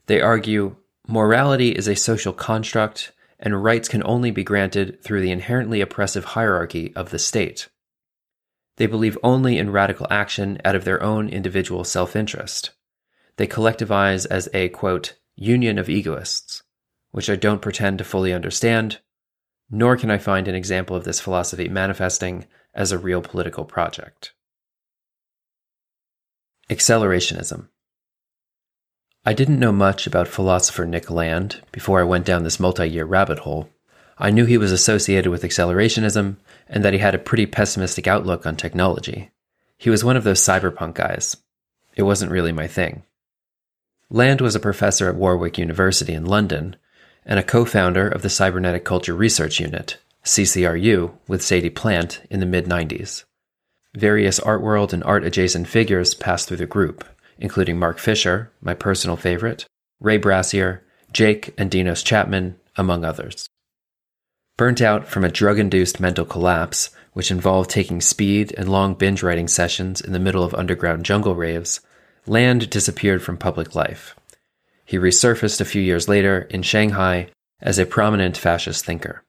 They 0.06 0.22
argue 0.22 0.78
morality 1.06 1.72
is 1.72 1.90
a 1.90 1.98
social 1.98 2.32
construct 2.32 3.12
and 3.40 3.64
rights 3.64 3.88
can 3.88 4.02
only 4.06 4.32
be 4.32 4.44
granted 4.44 5.02
through 5.04 5.22
the 5.22 5.32
inherently 5.32 5.82
oppressive 5.82 6.26
hierarchy 6.26 6.94
of 6.96 7.10
the 7.10 7.20
state. 7.20 7.70
They 8.78 8.86
believe 8.86 9.18
only 9.24 9.58
in 9.58 9.72
radical 9.72 10.08
action 10.10 10.60
out 10.66 10.76
of 10.76 10.86
their 10.86 11.02
own 11.02 11.30
individual 11.30 11.84
self 11.84 12.16
interest. 12.16 12.72
They 13.38 13.48
collectivize 13.48 14.26
as 14.30 14.50
a, 14.54 14.70
quote, 14.70 15.16
union 15.36 15.78
of 15.78 15.90
egoists, 15.90 16.64
which 17.12 17.30
I 17.30 17.36
don't 17.36 17.62
pretend 17.62 17.98
to 17.98 18.04
fully 18.04 18.34
understand, 18.34 19.00
nor 19.70 19.98
can 19.98 20.12
I 20.12 20.18
find 20.18 20.48
an 20.48 20.56
example 20.56 20.96
of 20.96 21.04
this 21.04 21.20
philosophy 21.20 21.68
manifesting 21.68 22.46
as 22.74 22.92
a 22.92 22.98
real 22.98 23.22
political 23.22 23.66
project. 23.66 24.34
Accelerationism. 26.70 27.70
I 29.28 29.34
didn't 29.34 29.58
know 29.58 29.72
much 29.72 30.06
about 30.06 30.28
philosopher 30.28 30.86
Nick 30.86 31.10
Land 31.10 31.64
before 31.72 32.00
I 32.00 32.04
went 32.04 32.26
down 32.26 32.44
this 32.44 32.60
multi 32.60 32.88
year 32.88 33.06
rabbit 33.06 33.40
hole. 33.40 33.70
I 34.20 34.30
knew 34.30 34.46
he 34.46 34.60
was 34.60 34.72
associated 34.72 35.32
with 35.32 35.42
accelerationism 35.42 36.36
and 36.70 36.86
that 36.86 36.94
he 36.94 37.00
had 37.00 37.16
a 37.16 37.20
pretty 37.20 37.48
pessimistic 37.48 38.06
outlook 38.06 38.46
on 38.46 38.56
technology. 38.56 39.32
He 39.78 39.90
was 39.90 40.04
one 40.04 40.16
of 40.16 40.24
those 40.24 40.42
cyberpunk 40.42 40.94
guys. 40.94 41.38
It 41.96 42.04
wasn't 42.04 42.32
really 42.32 42.52
my 42.52 42.68
thing. 42.68 43.02
Land 44.12 44.42
was 44.42 44.56
a 44.56 44.60
professor 44.60 45.10
at 45.10 45.16
Warwick 45.16 45.58
University 45.58 46.14
in 46.14 46.26
London 46.26 46.76
and 47.26 47.40
a 47.40 47.44
co 47.44 47.66
founder 47.66 48.08
of 48.08 48.22
the 48.22 48.30
Cybernetic 48.30 48.86
Culture 48.86 49.16
Research 49.16 49.60
Unit, 49.60 49.98
CCRU, 50.24 51.14
with 51.28 51.42
Sadie 51.42 51.72
Plant 51.72 52.22
in 52.30 52.42
the 52.42 52.46
mid 52.46 52.66
90s. 52.66 53.24
Various 53.96 54.40
art 54.40 54.62
world 54.62 54.94
and 54.94 55.04
art 55.04 55.24
adjacent 55.24 55.68
figures 55.68 56.14
passed 56.14 56.48
through 56.48 56.58
the 56.58 56.68
group, 56.68 57.04
including 57.40 57.78
Mark 57.78 58.00
Fisher, 58.00 58.52
my 58.62 58.74
personal 58.74 59.18
favorite, 59.18 59.66
Ray 60.00 60.18
Brassier, 60.18 60.82
Jake 61.12 61.54
and 61.58 61.72
Dinos 61.72 62.04
Chapman, 62.04 62.58
among 62.76 63.06
others. 63.06 63.48
Burnt 64.58 64.82
out 64.82 65.08
from 65.08 65.24
a 65.24 65.30
drug 65.30 65.60
induced 65.60 66.00
mental 66.00 66.26
collapse, 66.26 66.90
which 67.14 67.32
involved 67.32 67.70
taking 67.70 68.02
speed 68.02 68.54
and 68.58 68.70
long 68.70 68.94
binge 68.94 69.22
writing 69.22 69.48
sessions 69.48 70.02
in 70.02 70.14
the 70.14 70.20
middle 70.20 70.44
of 70.44 70.54
underground 70.54 71.06
jungle 71.06 71.36
raves, 71.36 71.82
Land 72.28 72.70
disappeared 72.70 73.22
from 73.22 73.38
public 73.38 73.76
life. 73.76 74.16
He 74.84 74.98
resurfaced 74.98 75.62
a 75.62 75.66
few 75.66 75.82
years 75.82 76.08
later 76.10 76.48
in 76.50 76.64
Shanghai 76.64 77.30
as 77.62 77.78
a 77.78 77.86
prominent 77.86 78.36
fascist 78.36 78.86
thinker. 78.86 79.24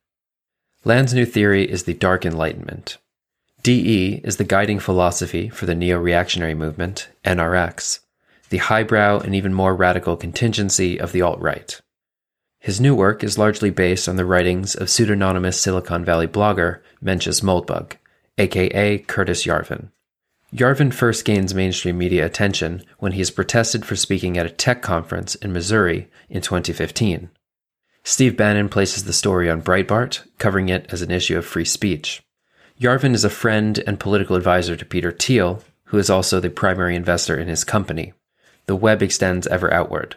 Land's 0.85 1.13
new 1.13 1.27
theory 1.27 1.71
is 1.71 1.85
the 1.85 1.95
Dark 1.95 2.25
Enlightenment. 2.25 2.99
DE 3.67 4.21
is 4.23 4.37
the 4.37 4.45
guiding 4.45 4.79
philosophy 4.79 5.49
for 5.49 5.67
the 5.67 5.75
neo 5.75 5.99
reactionary 5.99 6.55
movement, 6.55 7.09
NRX, 7.25 7.99
the 8.51 8.59
highbrow 8.59 9.19
and 9.19 9.35
even 9.35 9.53
more 9.53 9.75
radical 9.75 10.17
contingency 10.17 11.01
of 11.01 11.11
the 11.11 11.21
alt 11.21 11.41
right. 11.41 11.81
His 12.61 12.81
new 12.81 12.95
work 12.95 13.25
is 13.25 13.39
largely 13.39 13.71
based 13.71 14.09
on 14.09 14.15
the 14.15 14.25
writings 14.25 14.77
of 14.77 14.89
pseudonymous 14.89 15.61
Silicon 15.61 16.05
Valley 16.05 16.29
blogger 16.29 16.79
Mencius 17.03 17.43
Moldbug, 17.43 17.95
aka 18.39 18.99
Curtis 18.99 19.45
Yarvin. 19.45 19.91
Yarvin 20.55 20.95
first 20.95 21.25
gains 21.25 21.53
mainstream 21.53 21.99
media 21.99 22.25
attention 22.25 22.85
when 23.01 23.11
he 23.11 23.21
is 23.21 23.33
protested 23.33 23.85
for 23.85 23.97
speaking 23.97 24.39
at 24.39 24.47
a 24.47 24.51
tech 24.51 24.81
conference 24.81 25.35
in 25.35 25.53
Missouri 25.53 26.09
in 26.29 26.41
2015. 26.41 27.31
Steve 28.05 28.37
Bannon 28.37 28.69
places 28.69 29.03
the 29.03 29.13
story 29.13 29.51
on 29.51 29.61
Breitbart, 29.61 30.23
covering 30.39 30.69
it 30.69 30.87
as 30.91 31.03
an 31.03 31.11
issue 31.11 31.37
of 31.37 31.45
free 31.45 31.65
speech. 31.65 32.23
Yarvin 32.79 33.15
is 33.15 33.25
a 33.25 33.31
friend 33.31 33.83
and 33.87 33.99
political 33.99 34.37
advisor 34.37 34.77
to 34.77 34.85
Peter 34.85 35.11
Thiel, 35.11 35.63
who 35.85 35.99
is 35.99 36.11
also 36.11 36.41
the 36.41 36.51
primary 36.51 36.95
investor 36.95 37.39
in 37.39 37.49
his 37.49 37.65
company. 37.65 38.13
The 38.67 38.77
web 38.77 39.03
extends 39.03 39.47
ever 39.47 39.73
outward. 39.73 40.17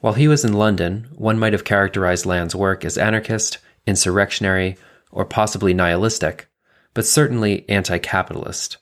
While 0.00 0.12
he 0.12 0.28
was 0.28 0.44
in 0.44 0.52
London, 0.52 1.08
one 1.14 1.38
might 1.38 1.54
have 1.54 1.64
characterized 1.64 2.26
Land's 2.26 2.54
work 2.54 2.84
as 2.84 2.98
anarchist, 2.98 3.58
insurrectionary, 3.86 4.76
or 5.10 5.24
possibly 5.24 5.72
nihilistic, 5.72 6.48
but 6.92 7.06
certainly 7.06 7.66
anti 7.68 7.98
capitalist. 7.98 8.76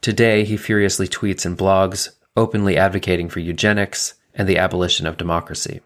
Today, 0.00 0.44
he 0.44 0.56
furiously 0.56 1.06
tweets 1.06 1.44
and 1.44 1.58
blogs, 1.58 2.10
openly 2.34 2.78
advocating 2.78 3.28
for 3.28 3.40
eugenics 3.40 4.14
and 4.32 4.48
the 4.48 4.58
abolition 4.58 5.06
of 5.06 5.18
democracy. 5.18 5.80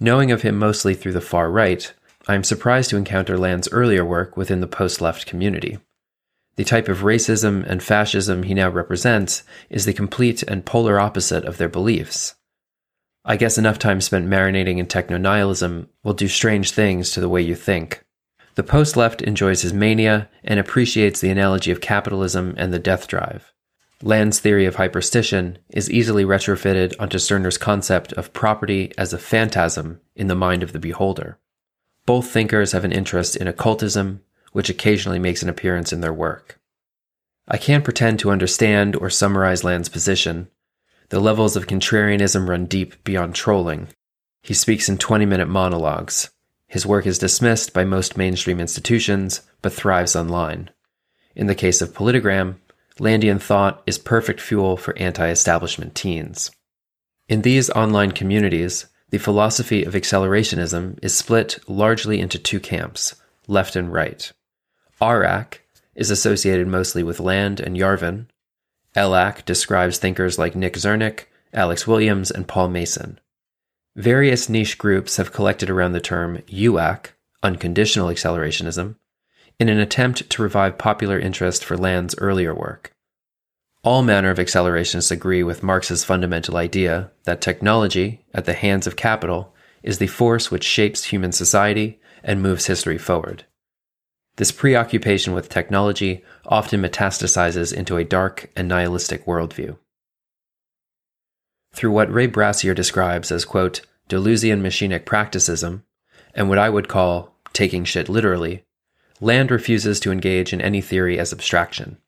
Knowing 0.00 0.30
of 0.30 0.42
him 0.42 0.58
mostly 0.58 0.94
through 0.94 1.12
the 1.12 1.20
far 1.20 1.50
right, 1.50 1.92
I 2.28 2.34
am 2.34 2.44
surprised 2.44 2.90
to 2.90 2.96
encounter 2.96 3.36
Land's 3.36 3.68
earlier 3.72 4.04
work 4.04 4.36
within 4.36 4.60
the 4.60 4.68
post 4.68 5.00
left 5.00 5.26
community. 5.26 5.78
The 6.56 6.64
type 6.64 6.88
of 6.88 6.98
racism 6.98 7.64
and 7.66 7.82
fascism 7.82 8.44
he 8.44 8.54
now 8.54 8.68
represents 8.68 9.42
is 9.70 9.86
the 9.86 9.92
complete 9.92 10.42
and 10.42 10.64
polar 10.64 11.00
opposite 11.00 11.44
of 11.44 11.56
their 11.56 11.68
beliefs. 11.68 12.34
I 13.24 13.36
guess 13.36 13.58
enough 13.58 13.78
time 13.78 14.00
spent 14.00 14.28
marinating 14.28 14.78
in 14.78 14.86
techno 14.86 15.16
nihilism 15.16 15.88
will 16.04 16.12
do 16.12 16.28
strange 16.28 16.72
things 16.72 17.12
to 17.12 17.20
the 17.20 17.28
way 17.28 17.40
you 17.40 17.54
think. 17.54 18.04
The 18.54 18.62
post 18.62 18.96
left 18.96 19.22
enjoys 19.22 19.62
his 19.62 19.72
mania 19.72 20.28
and 20.44 20.60
appreciates 20.60 21.20
the 21.20 21.30
analogy 21.30 21.70
of 21.70 21.80
capitalism 21.80 22.54
and 22.58 22.72
the 22.72 22.78
death 22.78 23.08
drive. 23.08 23.52
Land's 24.02 24.40
theory 24.40 24.66
of 24.66 24.76
hyperstition 24.76 25.56
is 25.70 25.90
easily 25.90 26.24
retrofitted 26.24 26.94
onto 26.98 27.18
Stirner's 27.18 27.56
concept 27.56 28.12
of 28.14 28.32
property 28.32 28.92
as 28.98 29.12
a 29.12 29.18
phantasm 29.18 30.00
in 30.14 30.26
the 30.26 30.34
mind 30.34 30.62
of 30.62 30.72
the 30.72 30.80
beholder. 30.80 31.38
Both 32.04 32.30
thinkers 32.30 32.72
have 32.72 32.84
an 32.84 32.92
interest 32.92 33.36
in 33.36 33.46
occultism, 33.46 34.22
which 34.52 34.68
occasionally 34.68 35.18
makes 35.18 35.42
an 35.42 35.48
appearance 35.48 35.92
in 35.92 36.00
their 36.00 36.12
work. 36.12 36.58
I 37.48 37.56
can't 37.56 37.84
pretend 37.84 38.18
to 38.20 38.30
understand 38.30 38.96
or 38.96 39.10
summarize 39.10 39.64
Land's 39.64 39.88
position. 39.88 40.48
The 41.10 41.20
levels 41.20 41.56
of 41.56 41.66
contrarianism 41.66 42.48
run 42.48 42.66
deep 42.66 43.02
beyond 43.04 43.34
trolling. 43.34 43.88
He 44.42 44.54
speaks 44.54 44.88
in 44.88 44.98
20 44.98 45.26
minute 45.26 45.48
monologues. 45.48 46.30
His 46.66 46.86
work 46.86 47.06
is 47.06 47.18
dismissed 47.18 47.72
by 47.72 47.84
most 47.84 48.16
mainstream 48.16 48.58
institutions, 48.58 49.42
but 49.60 49.72
thrives 49.72 50.16
online. 50.16 50.70
In 51.36 51.46
the 51.46 51.54
case 51.54 51.82
of 51.82 51.92
Politigram, 51.92 52.56
Landian 52.98 53.40
thought 53.40 53.82
is 53.86 53.98
perfect 53.98 54.40
fuel 54.40 54.76
for 54.76 54.96
anti 54.98 55.28
establishment 55.28 55.94
teens. 55.94 56.50
In 57.28 57.42
these 57.42 57.70
online 57.70 58.12
communities, 58.12 58.86
the 59.12 59.18
philosophy 59.18 59.84
of 59.84 59.92
accelerationism 59.92 60.98
is 61.02 61.14
split 61.14 61.58
largely 61.68 62.18
into 62.18 62.38
two 62.38 62.58
camps, 62.58 63.14
left 63.46 63.76
and 63.76 63.92
right. 63.92 64.32
RAC 65.02 65.60
is 65.94 66.10
associated 66.10 66.66
mostly 66.66 67.02
with 67.02 67.20
Land 67.20 67.60
and 67.60 67.76
Yarvin. 67.76 68.24
LAC 68.96 69.44
describes 69.44 69.98
thinkers 69.98 70.38
like 70.38 70.56
Nick 70.56 70.74
Srnicek, 70.74 71.26
Alex 71.52 71.86
Williams, 71.86 72.30
and 72.30 72.48
Paul 72.48 72.68
Mason. 72.68 73.20
Various 73.96 74.48
niche 74.48 74.78
groups 74.78 75.18
have 75.18 75.34
collected 75.34 75.68
around 75.68 75.92
the 75.92 76.00
term 76.00 76.38
UAC, 76.48 77.08
unconditional 77.42 78.08
accelerationism, 78.08 78.96
in 79.60 79.68
an 79.68 79.78
attempt 79.78 80.30
to 80.30 80.42
revive 80.42 80.78
popular 80.78 81.18
interest 81.18 81.62
for 81.62 81.76
Land's 81.76 82.14
earlier 82.16 82.54
work. 82.54 82.94
All 83.84 84.02
manner 84.02 84.30
of 84.30 84.38
accelerationists 84.38 85.10
agree 85.10 85.42
with 85.42 85.64
Marx's 85.64 86.04
fundamental 86.04 86.56
idea 86.56 87.10
that 87.24 87.40
technology, 87.40 88.24
at 88.32 88.44
the 88.44 88.52
hands 88.52 88.86
of 88.86 88.94
capital, 88.94 89.54
is 89.82 89.98
the 89.98 90.06
force 90.06 90.52
which 90.52 90.62
shapes 90.62 91.04
human 91.04 91.32
society 91.32 92.00
and 92.22 92.40
moves 92.40 92.66
history 92.66 92.96
forward. 92.96 93.44
This 94.36 94.52
preoccupation 94.52 95.34
with 95.34 95.48
technology 95.48 96.24
often 96.46 96.80
metastasizes 96.80 97.74
into 97.74 97.96
a 97.96 98.04
dark 98.04 98.50
and 98.54 98.68
nihilistic 98.68 99.26
worldview. 99.26 99.76
Through 101.72 101.90
what 101.90 102.12
Ray 102.12 102.28
Brassier 102.28 102.76
describes 102.76 103.32
as, 103.32 103.44
quote, 103.44 103.80
Deleuzian 104.08 104.62
machinic 104.62 105.04
practicism, 105.04 105.84
and 106.34 106.48
what 106.48 106.58
I 106.58 106.68
would 106.68 106.88
call 106.88 107.34
taking 107.52 107.84
shit 107.84 108.08
literally, 108.08 108.64
Land 109.20 109.50
refuses 109.50 109.98
to 110.00 110.12
engage 110.12 110.52
in 110.52 110.60
any 110.60 110.80
theory 110.80 111.18
as 111.18 111.32
abstraction. 111.32 111.98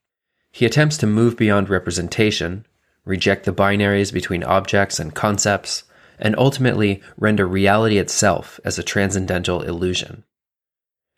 He 0.55 0.65
attempts 0.65 0.95
to 0.99 1.05
move 1.05 1.35
beyond 1.35 1.67
representation, 1.67 2.65
reject 3.03 3.43
the 3.43 3.51
binaries 3.51 4.13
between 4.13 4.41
objects 4.41 5.01
and 5.01 5.13
concepts, 5.13 5.83
and 6.17 6.33
ultimately 6.37 7.03
render 7.17 7.45
reality 7.45 7.97
itself 7.97 8.57
as 8.63 8.79
a 8.79 8.83
transcendental 8.83 9.63
illusion. 9.63 10.23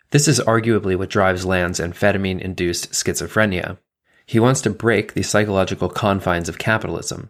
This 0.10 0.28
is 0.28 0.40
arguably 0.40 0.98
what 0.98 1.12
drives 1.12 1.46
Land's 1.46 1.80
amphetamine 1.80 2.42
induced 2.42 2.94
schizophrenia. 2.94 3.78
He 4.26 4.40
wants 4.40 4.60
to 4.62 4.72
break 4.72 5.14
the 5.14 5.22
psychological 5.22 5.88
confines 5.88 6.50
of 6.50 6.58
capitalism. 6.58 7.30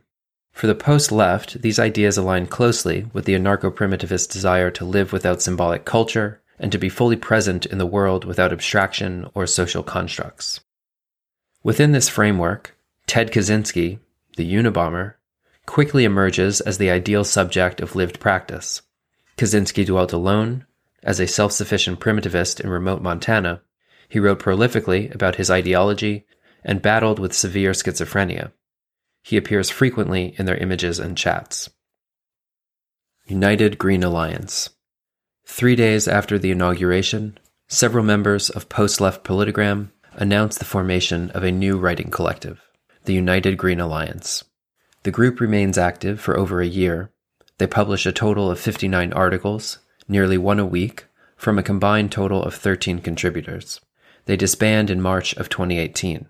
For 0.53 0.67
the 0.67 0.75
post 0.75 1.11
left, 1.11 1.61
these 1.61 1.77
ideas 1.77 2.17
align 2.17 2.47
closely 2.47 3.07
with 3.11 3.25
the 3.25 3.35
anarcho 3.35 3.69
primitivist 3.69 4.31
desire 4.31 4.71
to 4.71 4.85
live 4.85 5.11
without 5.11 5.41
symbolic 5.41 5.83
culture 5.83 6.41
and 6.57 6.71
to 6.71 6.77
be 6.77 6.87
fully 6.87 7.17
present 7.17 7.65
in 7.65 7.79
the 7.79 7.85
world 7.85 8.23
without 8.23 8.53
abstraction 8.53 9.29
or 9.33 9.45
social 9.45 9.83
constructs. 9.83 10.61
Within 11.63 11.91
this 11.91 12.09
framework, 12.09 12.77
Ted 13.07 13.31
Kaczynski, 13.31 13.99
the 14.35 14.53
Unabomber, 14.53 15.15
quickly 15.65 16.05
emerges 16.05 16.61
as 16.61 16.77
the 16.77 16.91
ideal 16.91 17.23
subject 17.23 17.81
of 17.81 17.95
lived 17.95 18.19
practice. 18.19 18.81
Kaczynski 19.37 19.85
dwelt 19.85 20.13
alone, 20.13 20.65
as 21.03 21.19
a 21.19 21.27
self 21.27 21.51
sufficient 21.51 21.99
primitivist 21.99 22.59
in 22.59 22.69
remote 22.69 23.01
Montana. 23.01 23.61
He 24.09 24.19
wrote 24.19 24.39
prolifically 24.39 25.13
about 25.13 25.35
his 25.35 25.49
ideology 25.49 26.25
and 26.63 26.81
battled 26.81 27.19
with 27.19 27.33
severe 27.33 27.71
schizophrenia. 27.71 28.51
He 29.23 29.37
appears 29.37 29.69
frequently 29.69 30.35
in 30.37 30.45
their 30.45 30.57
images 30.57 30.99
and 30.99 31.17
chats. 31.17 31.69
United 33.25 33.77
Green 33.77 34.03
Alliance. 34.03 34.69
Three 35.45 35.75
days 35.75 36.07
after 36.07 36.37
the 36.37 36.51
inauguration, 36.51 37.37
several 37.67 38.03
members 38.03 38.49
of 38.49 38.69
post 38.69 39.01
left 39.01 39.23
Politigram 39.25 39.91
announced 40.17 40.59
the 40.59 40.65
formation 40.65 41.29
of 41.31 41.43
a 41.43 41.51
new 41.51 41.77
writing 41.77 42.09
collective, 42.09 42.61
the 43.05 43.13
United 43.13 43.57
Green 43.57 43.79
Alliance. 43.79 44.43
The 45.03 45.11
group 45.11 45.39
remains 45.39 45.77
active 45.77 46.19
for 46.19 46.37
over 46.37 46.59
a 46.59 46.67
year. 46.67 47.11
They 47.59 47.67
publish 47.67 48.05
a 48.05 48.11
total 48.11 48.51
of 48.51 48.59
59 48.59 49.13
articles, 49.13 49.77
nearly 50.07 50.37
one 50.37 50.59
a 50.59 50.65
week, 50.65 51.05
from 51.35 51.59
a 51.59 51.63
combined 51.63 52.11
total 52.11 52.43
of 52.43 52.55
13 52.55 52.99
contributors. 52.99 53.79
They 54.25 54.35
disband 54.35 54.89
in 54.89 55.01
March 55.01 55.35
of 55.35 55.49
2018. 55.49 56.27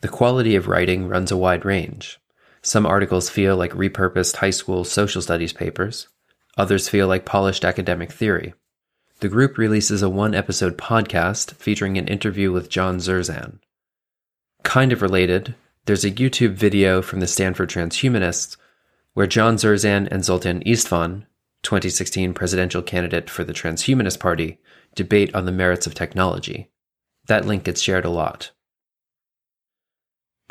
The 0.00 0.08
quality 0.08 0.56
of 0.56 0.66
writing 0.66 1.06
runs 1.06 1.30
a 1.30 1.36
wide 1.36 1.64
range. 1.64 2.18
Some 2.62 2.86
articles 2.86 3.28
feel 3.28 3.56
like 3.56 3.72
repurposed 3.72 4.36
high 4.36 4.50
school 4.50 4.84
social 4.84 5.20
studies 5.20 5.52
papers, 5.52 6.08
others 6.56 6.88
feel 6.88 7.06
like 7.06 7.26
polished 7.26 7.64
academic 7.64 8.10
theory. 8.10 8.54
The 9.24 9.30
group 9.30 9.56
releases 9.56 10.02
a 10.02 10.10
one 10.10 10.34
episode 10.34 10.76
podcast 10.76 11.54
featuring 11.54 11.96
an 11.96 12.08
interview 12.08 12.52
with 12.52 12.68
John 12.68 12.98
Zerzan. 12.98 13.58
Kind 14.64 14.92
of 14.92 15.00
related, 15.00 15.54
there's 15.86 16.04
a 16.04 16.10
YouTube 16.10 16.52
video 16.52 17.00
from 17.00 17.20
the 17.20 17.26
Stanford 17.26 17.70
Transhumanists 17.70 18.58
where 19.14 19.26
John 19.26 19.56
Zerzan 19.56 20.08
and 20.10 20.22
Zoltan 20.22 20.62
Istvan, 20.64 21.24
2016 21.62 22.34
presidential 22.34 22.82
candidate 22.82 23.30
for 23.30 23.44
the 23.44 23.54
Transhumanist 23.54 24.20
Party, 24.20 24.58
debate 24.94 25.34
on 25.34 25.46
the 25.46 25.52
merits 25.52 25.86
of 25.86 25.94
technology. 25.94 26.70
That 27.26 27.46
link 27.46 27.64
gets 27.64 27.80
shared 27.80 28.04
a 28.04 28.10
lot. 28.10 28.50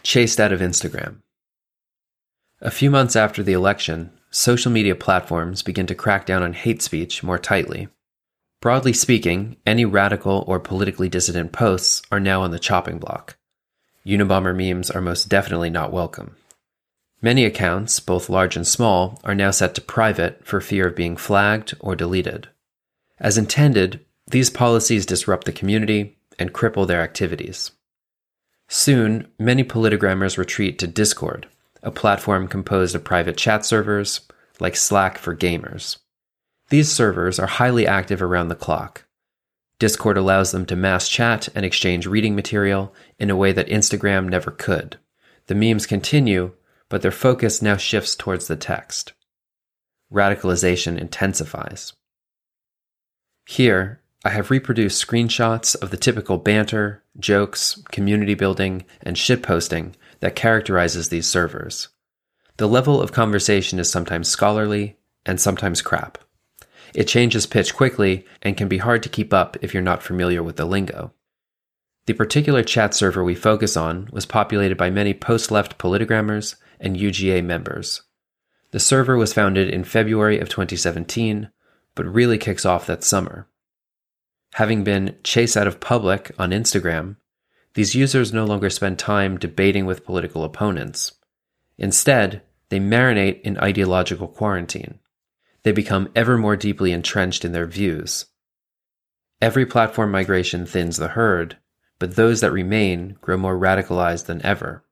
Chased 0.02 0.40
out 0.40 0.52
of 0.52 0.62
Instagram. 0.62 1.18
A 2.60 2.72
few 2.72 2.90
months 2.90 3.16
after 3.16 3.44
the 3.44 3.54
election, 3.54 4.10
social 4.32 4.72
media 4.72 4.96
platforms 4.96 5.62
begin 5.62 5.86
to 5.86 5.94
crack 5.94 6.26
down 6.26 6.42
on 6.42 6.54
hate 6.54 6.82
speech 6.82 7.22
more 7.22 7.38
tightly. 7.38 7.88
Broadly 8.64 8.94
speaking, 8.94 9.58
any 9.66 9.84
radical 9.84 10.46
or 10.48 10.58
politically 10.58 11.10
dissident 11.10 11.52
posts 11.52 12.02
are 12.14 12.20
now 12.22 12.44
on 12.44 12.52
the 12.52 12.60
chopping 12.60 12.98
block. 12.98 13.36
Unabomber 14.06 14.56
memes 14.56 14.90
are 14.90 15.02
most 15.02 15.28
definitely 15.28 15.70
not 15.70 15.92
welcome. 15.92 16.38
Many 17.22 17.44
accounts, 17.44 18.00
both 18.00 18.30
large 18.30 18.56
and 18.56 18.66
small, 18.66 19.20
are 19.26 19.36
now 19.36 19.52
set 19.52 19.76
to 19.76 19.82
private 19.82 20.48
for 20.48 20.62
fear 20.62 20.88
of 20.88 20.96
being 20.96 21.18
flagged 21.18 21.76
or 21.82 21.94
deleted. 21.94 22.48
As 23.20 23.38
intended, 23.38 24.00
these 24.28 24.50
policies 24.50 25.06
disrupt 25.06 25.46
the 25.46 25.52
community 25.52 26.18
and 26.40 26.54
cripple 26.54 26.88
their 26.88 27.02
activities. 27.02 27.72
Soon, 28.70 29.28
many 29.38 29.66
politigrammers 29.66 30.38
retreat 30.38 30.80
to 30.80 30.88
Discord, 30.88 31.48
a 31.82 31.92
platform 31.92 32.48
composed 32.48 32.96
of 32.96 33.04
private 33.04 33.36
chat 33.36 33.66
servers, 33.66 34.22
like 34.62 34.78
Slack 34.78 35.18
for 35.18 35.36
gamers. 35.36 35.98
These 36.70 36.92
servers 36.92 37.40
are 37.40 37.48
highly 37.48 37.86
active 37.86 38.22
around 38.22 38.48
the 38.48 38.56
clock. 38.56 39.06
Discord 39.80 40.18
allows 40.18 40.52
them 40.52 40.66
to 40.68 40.76
mass 40.76 41.10
chat 41.10 41.50
and 41.56 41.66
exchange 41.66 42.08
reading 42.08 42.36
material 42.36 42.94
in 43.20 43.30
a 43.30 43.36
way 43.36 43.52
that 43.52 43.68
Instagram 43.68 44.30
never 44.30 44.52
could. 44.52 44.98
The 45.48 45.56
memes 45.56 45.86
continue, 45.86 46.54
but 46.90 47.02
their 47.02 47.12
focus 47.12 47.62
now 47.62 47.76
shifts 47.78 48.16
towards 48.16 48.48
the 48.48 48.56
text. 48.56 49.14
Radicalization 50.12 50.98
intensifies. 50.98 51.94
Here, 53.46 54.02
I 54.24 54.30
have 54.30 54.52
reproduced 54.52 55.06
screenshots 55.06 55.76
of 55.82 55.92
the 55.92 55.98
typical 55.98 56.38
banter, 56.38 57.04
jokes, 57.20 57.82
community 57.92 58.36
building, 58.36 58.86
and 59.02 59.18
shitposting 59.18 59.96
that 60.22 60.36
characterizes 60.36 61.10
these 61.10 61.28
servers. 61.28 61.90
The 62.56 62.70
level 62.70 63.02
of 63.02 63.12
conversation 63.12 63.80
is 63.80 63.92
sometimes 63.92 64.30
scholarly 64.30 64.96
and 65.26 65.42
sometimes 65.42 65.82
crap. 65.82 66.20
It 66.94 67.08
changes 67.08 67.46
pitch 67.46 67.76
quickly 67.76 68.26
and 68.42 68.58
can 68.58 68.68
be 68.68 68.78
hard 68.78 69.04
to 69.04 69.10
keep 69.10 69.34
up 69.34 69.58
if 69.62 69.74
you're 69.74 69.84
not 69.84 70.04
familiar 70.04 70.44
with 70.44 70.58
the 70.58 70.66
lingo. 70.66 71.14
The 72.06 72.14
particular 72.14 72.64
chat 72.64 72.94
server 72.94 73.24
we 73.24 73.36
focus 73.36 73.78
on 73.78 74.10
was 74.12 74.26
populated 74.26 74.78
by 74.78 74.90
many 74.90 75.14
post 75.14 75.52
left 75.52 75.78
politigrammers 75.78 76.56
and 76.80 76.98
UGA 76.98 77.44
members. 77.44 78.02
The 78.72 78.80
server 78.80 79.16
was 79.16 79.34
founded 79.34 79.70
in 79.70 79.84
February 79.84 80.40
of 80.40 80.50
2017, 80.50 81.50
but 81.96 82.06
really 82.06 82.38
kicks 82.38 82.66
off 82.66 82.88
that 82.88 83.04
summer. 83.04 83.48
Having 84.56 84.84
been 84.84 85.16
chased 85.24 85.56
out 85.56 85.68
of 85.68 85.80
public 85.80 86.32
on 86.38 86.52
Instagram, 86.52 87.16
these 87.76 87.96
users 87.96 88.34
no 88.34 88.46
longer 88.46 88.70
spend 88.70 89.00
time 89.00 89.38
debating 89.38 89.86
with 89.86 90.06
political 90.06 90.44
opponents. 90.44 91.14
Instead, 91.78 92.42
they 92.70 92.80
marinate 92.80 93.42
in 93.42 93.58
ideological 93.58 94.28
quarantine. 94.28 95.00
They 95.64 95.72
become 95.72 96.10
ever 96.16 96.38
more 96.38 96.56
deeply 96.56 96.92
entrenched 96.92 97.46
in 97.46 97.52
their 97.52 97.68
views. 97.68 98.26
Every 99.42 99.66
platform 99.66 100.12
migration 100.12 100.66
thins 100.66 100.98
the 100.98 101.10
herd, 101.10 101.58
but 102.00 102.16
those 102.16 102.42
that 102.42 102.52
remain 102.52 103.18
grow 103.22 103.38
more 103.38 103.58
radicalized 103.58 104.26
than 104.26 104.46
ever. 104.46 104.84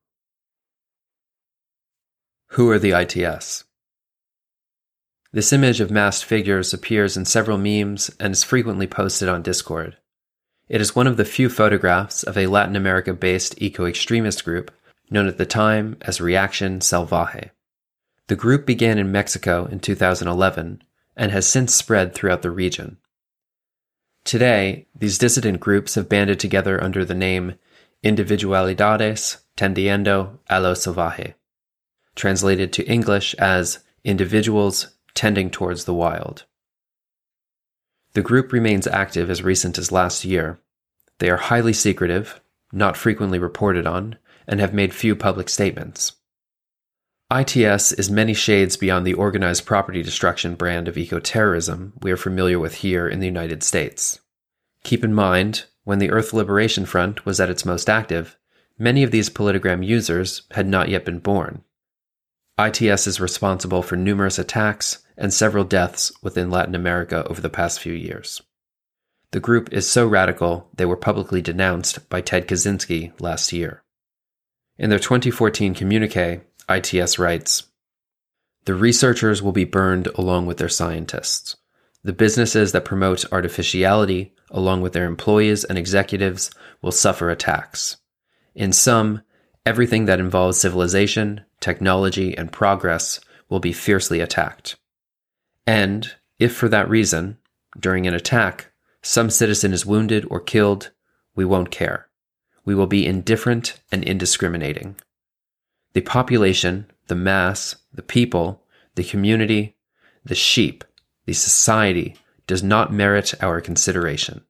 Who 2.52 2.70
are 2.70 2.80
the 2.80 2.92
ITS? 2.92 3.66
This 5.34 5.54
image 5.54 5.80
of 5.80 5.92
masked 5.92 6.26
figures 6.26 6.74
appears 6.74 7.16
in 7.16 7.24
several 7.24 7.58
memes 7.58 8.12
and 8.20 8.34
is 8.34 8.44
frequently 8.44 8.88
posted 8.88 9.30
on 9.30 9.42
Discord. 9.42 9.98
It 10.68 10.82
is 10.82 10.96
one 10.96 11.08
of 11.08 11.16
the 11.16 11.26
few 11.26 11.50
photographs 11.50 12.24
of 12.24 12.38
a 12.38 12.48
Latin 12.48 12.76
America 12.76 13.14
based 13.14 13.62
eco 13.62 13.86
extremist 13.86 14.44
group 14.44 14.72
known 15.10 15.28
at 15.28 15.38
the 15.38 15.46
time 15.46 15.98
as 16.02 16.20
Reaction 16.20 16.80
Salvaje. 16.80 17.52
The 18.32 18.38
group 18.38 18.66
began 18.66 18.98
in 18.98 19.12
Mexico 19.12 19.66
in 19.66 19.82
2011 19.82 20.84
and 21.18 21.32
has 21.34 21.46
since 21.46 21.76
spread 21.76 22.16
throughout 22.16 22.44
the 22.44 22.50
region. 22.50 22.96
Today, 24.24 24.88
these 24.96 25.18
dissident 25.18 25.60
groups 25.60 25.96
have 25.96 26.08
banded 26.08 26.40
together 26.40 26.82
under 26.82 27.04
the 27.04 27.14
name 27.14 27.56
Individualidades 28.06 29.42
Tendiendo 29.58 30.40
a 30.50 30.62
lo 30.62 30.72
Salvaje 30.74 31.34
translated 32.16 32.72
to 32.72 32.88
English 32.88 33.34
as 33.34 33.80
Individuals 34.06 34.96
Tending 35.14 35.50
Towards 35.50 35.84
the 35.84 35.94
Wild. 35.94 36.46
The 38.14 38.22
group 38.22 38.54
remains 38.54 38.88
active 38.88 39.30
as 39.30 39.44
recent 39.44 39.78
as 39.78 39.92
last 39.92 40.24
year. 40.24 40.58
They 41.20 41.30
are 41.30 41.36
highly 41.36 41.74
secretive, 41.74 42.40
not 42.72 42.96
frequently 42.96 43.40
reported 43.40 43.86
on, 43.86 44.16
and 44.48 44.62
have 44.62 44.74
made 44.74 44.94
few 44.94 45.18
public 45.18 45.50
statements. 45.50 46.14
ITS 47.34 47.94
is 47.94 48.12
many 48.12 48.34
shades 48.34 48.76
beyond 48.76 49.08
the 49.08 49.14
organized 49.14 49.66
property 49.66 50.04
destruction 50.04 50.54
brand 50.54 50.90
of 50.90 50.96
ecoterrorism 50.96 51.94
we 52.02 52.12
are 52.12 52.18
familiar 52.18 52.60
with 52.60 52.76
here 52.76 53.08
in 53.08 53.22
the 53.22 53.26
United 53.26 53.64
States. 53.64 54.20
Keep 54.84 55.06
in 55.06 55.14
mind, 55.14 55.64
when 55.86 56.00
the 56.00 56.12
Earth 56.12 56.34
Liberation 56.34 56.86
Front 56.86 57.26
was 57.26 57.40
at 57.40 57.50
its 57.50 57.64
most 57.64 57.90
active, 57.90 58.38
many 58.78 59.02
of 59.02 59.12
these 59.12 59.30
Politigram 59.30 59.86
users 59.86 60.42
had 60.52 60.68
not 60.68 60.90
yet 60.90 61.06
been 61.06 61.20
born. 61.20 61.64
ITS 62.60 63.08
is 63.08 63.22
responsible 63.22 63.82
for 63.82 63.96
numerous 63.96 64.38
attacks 64.38 65.00
and 65.16 65.34
several 65.34 65.64
deaths 65.64 66.12
within 66.22 66.52
Latin 66.52 66.76
America 66.76 67.26
over 67.28 67.40
the 67.40 67.50
past 67.50 67.80
few 67.80 67.94
years. 67.94 68.42
The 69.32 69.40
group 69.40 69.72
is 69.72 69.90
so 69.90 70.06
radical 70.06 70.68
they 70.76 70.86
were 70.86 70.98
publicly 70.98 71.42
denounced 71.42 72.10
by 72.10 72.20
Ted 72.20 72.46
Kaczynski 72.50 73.14
last 73.22 73.54
year. 73.54 73.84
In 74.78 74.90
their 74.90 75.00
2014 75.00 75.74
communique, 75.76 76.42
ITS 76.70 77.20
writes 77.20 77.64
The 78.66 78.76
researchers 78.76 79.42
will 79.42 79.52
be 79.52 79.66
burned 79.66 80.08
along 80.16 80.46
with 80.46 80.58
their 80.58 80.70
scientists. 80.70 81.56
The 82.04 82.14
businesses 82.14 82.72
that 82.72 82.86
promote 82.86 83.32
artificiality, 83.32 84.34
along 84.50 84.82
with 84.82 84.94
their 84.94 85.06
employees 85.06 85.64
and 85.64 85.78
executives, 85.78 86.50
will 86.82 86.92
suffer 86.92 87.30
attacks. 87.30 87.98
In 88.56 88.74
sum, 88.74 89.22
everything 89.66 90.06
that 90.06 90.20
involves 90.20 90.60
civilization, 90.60 91.46
technology, 91.60 92.36
and 92.36 92.52
progress 92.52 93.20
will 93.50 93.60
be 93.60 93.74
fiercely 93.74 94.20
attacked. 94.20 94.78
And, 95.68 96.16
if 96.40 96.56
for 96.56 96.68
that 96.70 96.90
reason, 96.90 97.38
during 97.80 98.08
an 98.08 98.16
attack, 98.16 98.72
some 99.04 99.30
citizen 99.30 99.74
is 99.74 99.86
wounded 99.86 100.26
or 100.30 100.40
killed, 100.40 100.92
we 101.36 101.46
won't 101.46 101.72
care. 101.72 102.08
We 102.66 102.76
will 102.76 102.88
be 102.88 103.06
indifferent 103.06 103.80
and 103.92 104.04
indiscriminating. 104.04 104.96
The 105.94 106.02
population, 106.02 106.90
the 107.08 107.16
mass, 107.16 107.76
the 107.94 108.02
people, 108.02 108.64
the 108.96 109.04
community, 109.04 109.78
the 110.24 110.36
sheep, 110.36 110.84
the 111.26 111.34
society 111.34 112.16
does 112.48 112.64
not 112.64 112.94
merit 112.94 113.34
our 113.42 113.62
consideration. 113.62 114.42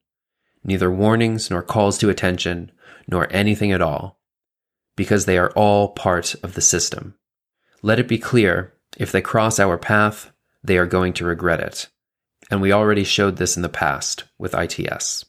Neither 0.63 0.91
warnings 0.91 1.49
nor 1.49 1.63
calls 1.63 1.97
to 1.99 2.09
attention, 2.09 2.71
nor 3.07 3.31
anything 3.31 3.71
at 3.71 3.81
all 3.81 4.21
because 4.95 5.25
they 5.25 5.37
are 5.37 5.51
all 5.51 5.89
part 5.89 6.35
of 6.43 6.53
the 6.53 6.61
system. 6.61 7.15
Let 7.81 7.99
it 7.99 8.07
be 8.07 8.17
clear 8.17 8.73
if 8.97 9.11
they 9.11 9.21
cross 9.21 9.59
our 9.59 9.77
path, 9.77 10.31
they 10.63 10.77
are 10.77 10.85
going 10.85 11.13
to 11.13 11.25
regret 11.25 11.59
it. 11.59 11.87
And 12.49 12.61
we 12.61 12.71
already 12.71 13.03
showed 13.03 13.37
this 13.37 13.55
in 13.55 13.61
the 13.61 13.69
past 13.69 14.25
with 14.37 14.53
ITS. 14.53 15.25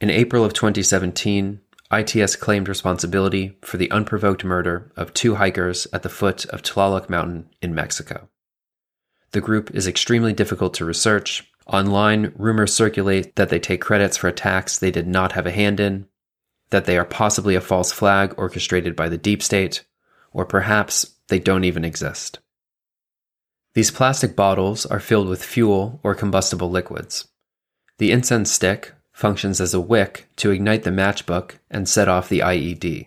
In 0.00 0.10
April 0.10 0.44
of 0.44 0.52
2017, 0.52 1.60
ITS 1.92 2.36
claimed 2.36 2.68
responsibility 2.68 3.56
for 3.62 3.76
the 3.76 3.90
unprovoked 3.90 4.44
murder 4.44 4.90
of 4.96 5.12
two 5.12 5.36
hikers 5.36 5.86
at 5.92 6.02
the 6.02 6.08
foot 6.08 6.44
of 6.46 6.62
Tlaloc 6.62 7.08
Mountain 7.08 7.50
in 7.60 7.74
Mexico. 7.74 8.28
The 9.32 9.40
group 9.40 9.70
is 9.74 9.86
extremely 9.86 10.32
difficult 10.32 10.74
to 10.74 10.84
research. 10.84 11.50
Online, 11.66 12.32
rumors 12.36 12.72
circulate 12.72 13.36
that 13.36 13.48
they 13.48 13.58
take 13.58 13.80
credits 13.80 14.16
for 14.16 14.28
attacks 14.28 14.78
they 14.78 14.90
did 14.90 15.06
not 15.06 15.32
have 15.32 15.46
a 15.46 15.50
hand 15.50 15.80
in, 15.80 16.06
that 16.70 16.84
they 16.86 16.96
are 16.96 17.04
possibly 17.04 17.54
a 17.54 17.60
false 17.60 17.92
flag 17.92 18.34
orchestrated 18.36 18.96
by 18.96 19.08
the 19.08 19.18
deep 19.18 19.42
state, 19.42 19.84
or 20.32 20.44
perhaps 20.44 21.14
they 21.28 21.38
don't 21.38 21.64
even 21.64 21.84
exist. 21.84 22.38
These 23.74 23.90
plastic 23.90 24.36
bottles 24.36 24.86
are 24.86 25.00
filled 25.00 25.28
with 25.28 25.44
fuel 25.44 26.00
or 26.02 26.14
combustible 26.14 26.70
liquids. 26.70 27.28
The 27.98 28.12
incense 28.12 28.50
stick 28.50 28.93
functions 29.14 29.60
as 29.60 29.72
a 29.72 29.80
wick 29.80 30.28
to 30.36 30.50
ignite 30.50 30.82
the 30.82 30.90
matchbook 30.90 31.52
and 31.70 31.88
set 31.88 32.08
off 32.08 32.28
the 32.28 32.40
IED. 32.40 33.06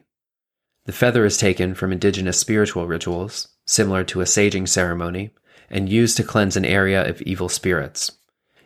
The 0.85 0.91
feather 0.93 1.25
is 1.25 1.37
taken 1.37 1.75
from 1.75 1.91
indigenous 1.91 2.39
spiritual 2.39 2.87
rituals, 2.87 3.49
similar 3.65 4.05
to 4.05 4.21
a 4.21 4.23
saging 4.23 4.69
ceremony, 4.69 5.31
and 5.69 5.89
used 5.89 6.15
to 6.15 6.23
cleanse 6.23 6.55
an 6.55 6.63
area 6.63 7.07
of 7.07 7.21
evil 7.23 7.49
spirits. 7.49 8.13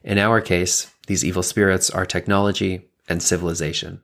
In 0.03 0.19
our 0.19 0.39
case, 0.39 0.93
these 1.07 1.25
evil 1.25 1.41
spirits 1.41 1.89
are 1.89 2.05
technology 2.05 2.89
and 3.09 3.23
civilization. 3.23 4.03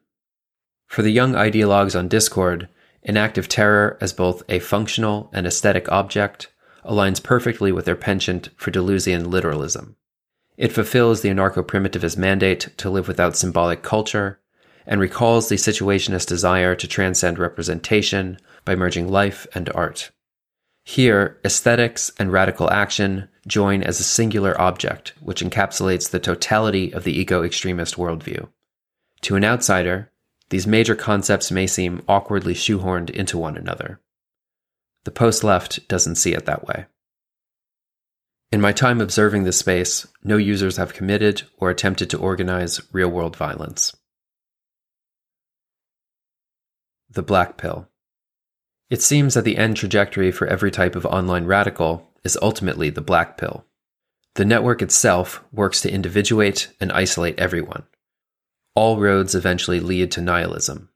For 0.87 1.03
the 1.03 1.11
young 1.11 1.33
ideologues 1.33 1.97
on 1.97 2.07
Discord, 2.07 2.67
an 3.03 3.17
act 3.17 3.37
of 3.37 3.47
terror 3.47 3.99
as 4.01 4.13
both 4.13 4.41
a 4.49 4.57
functional 4.57 5.29
and 5.31 5.45
aesthetic 5.45 5.89
object 5.91 6.51
aligns 6.83 7.21
perfectly 7.21 7.71
with 7.71 7.85
their 7.85 7.95
penchant 7.95 8.49
for 8.57 8.71
Deleuzian 8.71 9.27
literalism. 9.27 9.95
It 10.57 10.71
fulfills 10.71 11.21
the 11.21 11.29
anarcho 11.29 11.63
primitivist 11.63 12.17
mandate 12.17 12.69
to 12.77 12.89
live 12.89 13.07
without 13.07 13.37
symbolic 13.37 13.83
culture 13.83 14.39
and 14.87 14.99
recalls 14.99 15.49
the 15.49 15.55
situationist 15.55 16.27
desire 16.27 16.75
to 16.75 16.87
transcend 16.87 17.37
representation 17.37 18.39
by 18.65 18.75
merging 18.75 19.07
life 19.09 19.45
and 19.53 19.69
art. 19.75 20.11
Here, 20.83 21.37
aesthetics 21.43 22.11
and 22.17 22.31
radical 22.31 22.71
action 22.71 23.27
join 23.45 23.83
as 23.83 23.99
a 23.99 24.03
singular 24.03 24.59
object, 24.59 25.13
which 25.19 25.43
encapsulates 25.43 26.09
the 26.09 26.19
totality 26.19 26.93
of 26.93 27.03
the 27.03 27.19
eco 27.19 27.43
extremist 27.43 27.95
worldview. 27.95 28.47
To 29.21 29.35
an 29.35 29.43
outsider, 29.43 30.11
these 30.49 30.65
major 30.65 30.95
concepts 30.95 31.51
may 31.51 31.67
seem 31.67 32.03
awkwardly 32.07 32.53
shoehorned 32.53 33.09
into 33.09 33.37
one 33.37 33.57
another. 33.57 33.99
The 35.03 35.11
post 35.11 35.43
left 35.43 35.87
doesn't 35.89 36.15
see 36.15 36.33
it 36.33 36.45
that 36.45 36.65
way. 36.65 36.85
In 38.49 38.61
my 38.61 38.71
time 38.71 39.01
observing 39.01 39.43
this 39.43 39.59
space, 39.59 40.07
no 40.23 40.37
users 40.37 40.77
have 40.77 40.93
committed 40.93 41.43
or 41.57 41.69
attempted 41.69 42.09
to 42.11 42.17
organize 42.17 42.81
real 42.93 43.09
world 43.09 43.35
violence. 43.35 43.93
The 47.09 47.23
Black 47.23 47.57
Pill. 47.57 47.89
It 48.89 49.01
seems 49.01 49.33
that 49.33 49.43
the 49.43 49.57
end 49.57 49.75
trajectory 49.75 50.31
for 50.31 50.47
every 50.47 50.71
type 50.71 50.95
of 50.95 51.05
online 51.05 51.45
radical 51.45 52.09
is 52.23 52.37
ultimately 52.41 52.89
the 52.89 53.01
black 53.01 53.37
pill. 53.37 53.65
The 54.35 54.45
network 54.45 54.81
itself 54.81 55.43
works 55.51 55.81
to 55.81 55.91
individuate 55.91 56.69
and 56.79 56.91
isolate 56.91 57.37
everyone. 57.37 57.83
All 58.75 58.97
roads 58.97 59.35
eventually 59.35 59.81
lead 59.81 60.11
to 60.11 60.21
nihilism. 60.21 60.89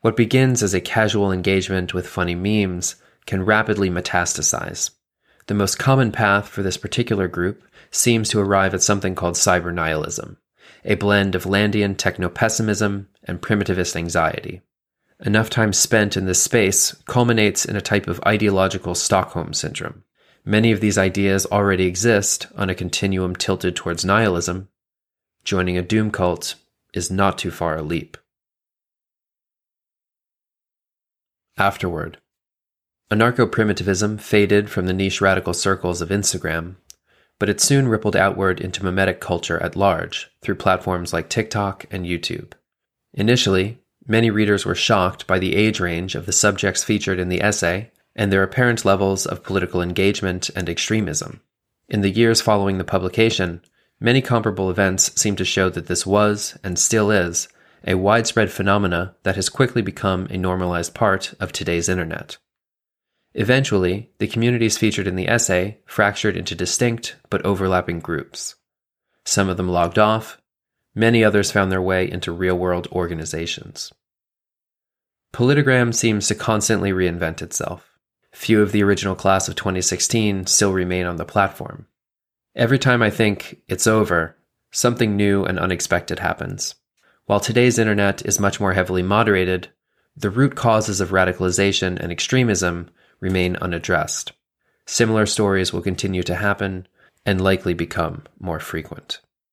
What 0.00 0.16
begins 0.16 0.62
as 0.62 0.72
a 0.72 0.80
casual 0.80 1.30
engagement 1.30 1.92
with 1.92 2.06
funny 2.06 2.34
memes 2.34 2.96
can 3.26 3.44
rapidly 3.44 3.90
metastasize. 3.90 4.90
The 5.46 5.54
most 5.54 5.78
common 5.78 6.10
path 6.10 6.48
for 6.48 6.62
this 6.62 6.78
particular 6.78 7.28
group 7.28 7.62
seems 7.90 8.30
to 8.30 8.40
arrive 8.40 8.72
at 8.72 8.82
something 8.82 9.14
called 9.14 9.34
cyber 9.34 9.72
nihilism, 9.74 10.38
a 10.84 10.94
blend 10.94 11.34
of 11.34 11.44
Landian 11.44 11.96
techno 11.96 12.28
pessimism 12.28 13.08
and 13.24 13.42
primitivist 13.42 13.94
anxiety. 13.94 14.62
Enough 15.20 15.50
time 15.50 15.72
spent 15.72 16.16
in 16.16 16.24
this 16.24 16.42
space 16.42 16.92
culminates 17.06 17.64
in 17.64 17.76
a 17.76 17.80
type 17.80 18.08
of 18.08 18.20
ideological 18.26 18.94
Stockholm 18.94 19.52
syndrome. 19.52 20.02
Many 20.44 20.72
of 20.72 20.80
these 20.80 20.98
ideas 20.98 21.46
already 21.46 21.86
exist 21.86 22.46
on 22.56 22.68
a 22.68 22.74
continuum 22.74 23.36
tilted 23.36 23.76
towards 23.76 24.04
nihilism. 24.04 24.68
Joining 25.44 25.78
a 25.78 25.82
doom 25.82 26.10
cult 26.10 26.54
is 26.92 27.10
not 27.10 27.38
too 27.38 27.50
far 27.50 27.76
a 27.76 27.82
leap. 27.82 28.16
Afterward, 31.56 32.18
Anarcho 33.14 33.48
primitivism 33.48 34.18
faded 34.18 34.68
from 34.68 34.86
the 34.86 34.92
niche 34.92 35.20
radical 35.20 35.54
circles 35.54 36.00
of 36.00 36.08
Instagram, 36.08 36.74
but 37.38 37.48
it 37.48 37.60
soon 37.60 37.86
rippled 37.86 38.16
outward 38.16 38.60
into 38.60 38.82
memetic 38.82 39.20
culture 39.20 39.62
at 39.62 39.76
large 39.76 40.32
through 40.42 40.56
platforms 40.56 41.12
like 41.12 41.28
TikTok 41.28 41.84
and 41.92 42.04
YouTube. 42.04 42.54
Initially, 43.12 43.78
many 44.04 44.30
readers 44.30 44.66
were 44.66 44.74
shocked 44.74 45.28
by 45.28 45.38
the 45.38 45.54
age 45.54 45.78
range 45.78 46.16
of 46.16 46.26
the 46.26 46.32
subjects 46.32 46.82
featured 46.82 47.20
in 47.20 47.28
the 47.28 47.40
essay 47.40 47.92
and 48.16 48.32
their 48.32 48.42
apparent 48.42 48.84
levels 48.84 49.26
of 49.26 49.44
political 49.44 49.80
engagement 49.80 50.50
and 50.56 50.68
extremism. 50.68 51.40
In 51.88 52.00
the 52.00 52.10
years 52.10 52.40
following 52.40 52.78
the 52.78 52.84
publication, 52.84 53.60
many 54.00 54.22
comparable 54.22 54.70
events 54.70 55.12
seem 55.14 55.36
to 55.36 55.44
show 55.44 55.70
that 55.70 55.86
this 55.86 56.04
was, 56.04 56.58
and 56.64 56.76
still 56.76 57.12
is, 57.12 57.46
a 57.86 57.94
widespread 57.94 58.50
phenomena 58.50 59.14
that 59.22 59.36
has 59.36 59.48
quickly 59.48 59.82
become 59.82 60.26
a 60.30 60.36
normalized 60.36 60.94
part 60.94 61.32
of 61.38 61.52
today's 61.52 61.88
internet. 61.88 62.38
Eventually, 63.34 64.10
the 64.18 64.28
communities 64.28 64.78
featured 64.78 65.08
in 65.08 65.16
the 65.16 65.28
essay 65.28 65.78
fractured 65.86 66.36
into 66.36 66.54
distinct 66.54 67.16
but 67.30 67.44
overlapping 67.44 67.98
groups. 67.98 68.54
Some 69.24 69.48
of 69.48 69.56
them 69.56 69.68
logged 69.68 69.98
off, 69.98 70.40
many 70.94 71.24
others 71.24 71.50
found 71.50 71.72
their 71.72 71.82
way 71.82 72.08
into 72.08 72.30
real 72.30 72.56
world 72.56 72.86
organizations. 72.92 73.92
Politigram 75.32 75.92
seems 75.92 76.28
to 76.28 76.34
constantly 76.36 76.92
reinvent 76.92 77.42
itself. 77.42 77.98
Few 78.32 78.62
of 78.62 78.70
the 78.70 78.84
original 78.84 79.16
class 79.16 79.48
of 79.48 79.56
2016 79.56 80.46
still 80.46 80.72
remain 80.72 81.06
on 81.06 81.16
the 81.16 81.24
platform. 81.24 81.88
Every 82.54 82.78
time 82.78 83.02
I 83.02 83.10
think 83.10 83.60
it's 83.66 83.88
over, 83.88 84.36
something 84.70 85.16
new 85.16 85.44
and 85.44 85.58
unexpected 85.58 86.20
happens. 86.20 86.76
While 87.26 87.40
today's 87.40 87.78
internet 87.80 88.24
is 88.24 88.38
much 88.38 88.60
more 88.60 88.74
heavily 88.74 89.02
moderated, 89.02 89.68
the 90.16 90.30
root 90.30 90.54
causes 90.54 91.00
of 91.00 91.10
radicalization 91.10 91.98
and 91.98 92.12
extremism 92.12 92.90
remain 93.24 93.56
unaddressed. 93.56 94.32
Similar 94.86 95.24
stories 95.24 95.72
will 95.72 95.80
continue 95.80 96.22
to 96.24 96.34
happen 96.34 96.86
and 97.24 97.40
likely 97.40 97.72
become 97.72 98.24
more 98.38 98.60
frequent. 98.60 99.20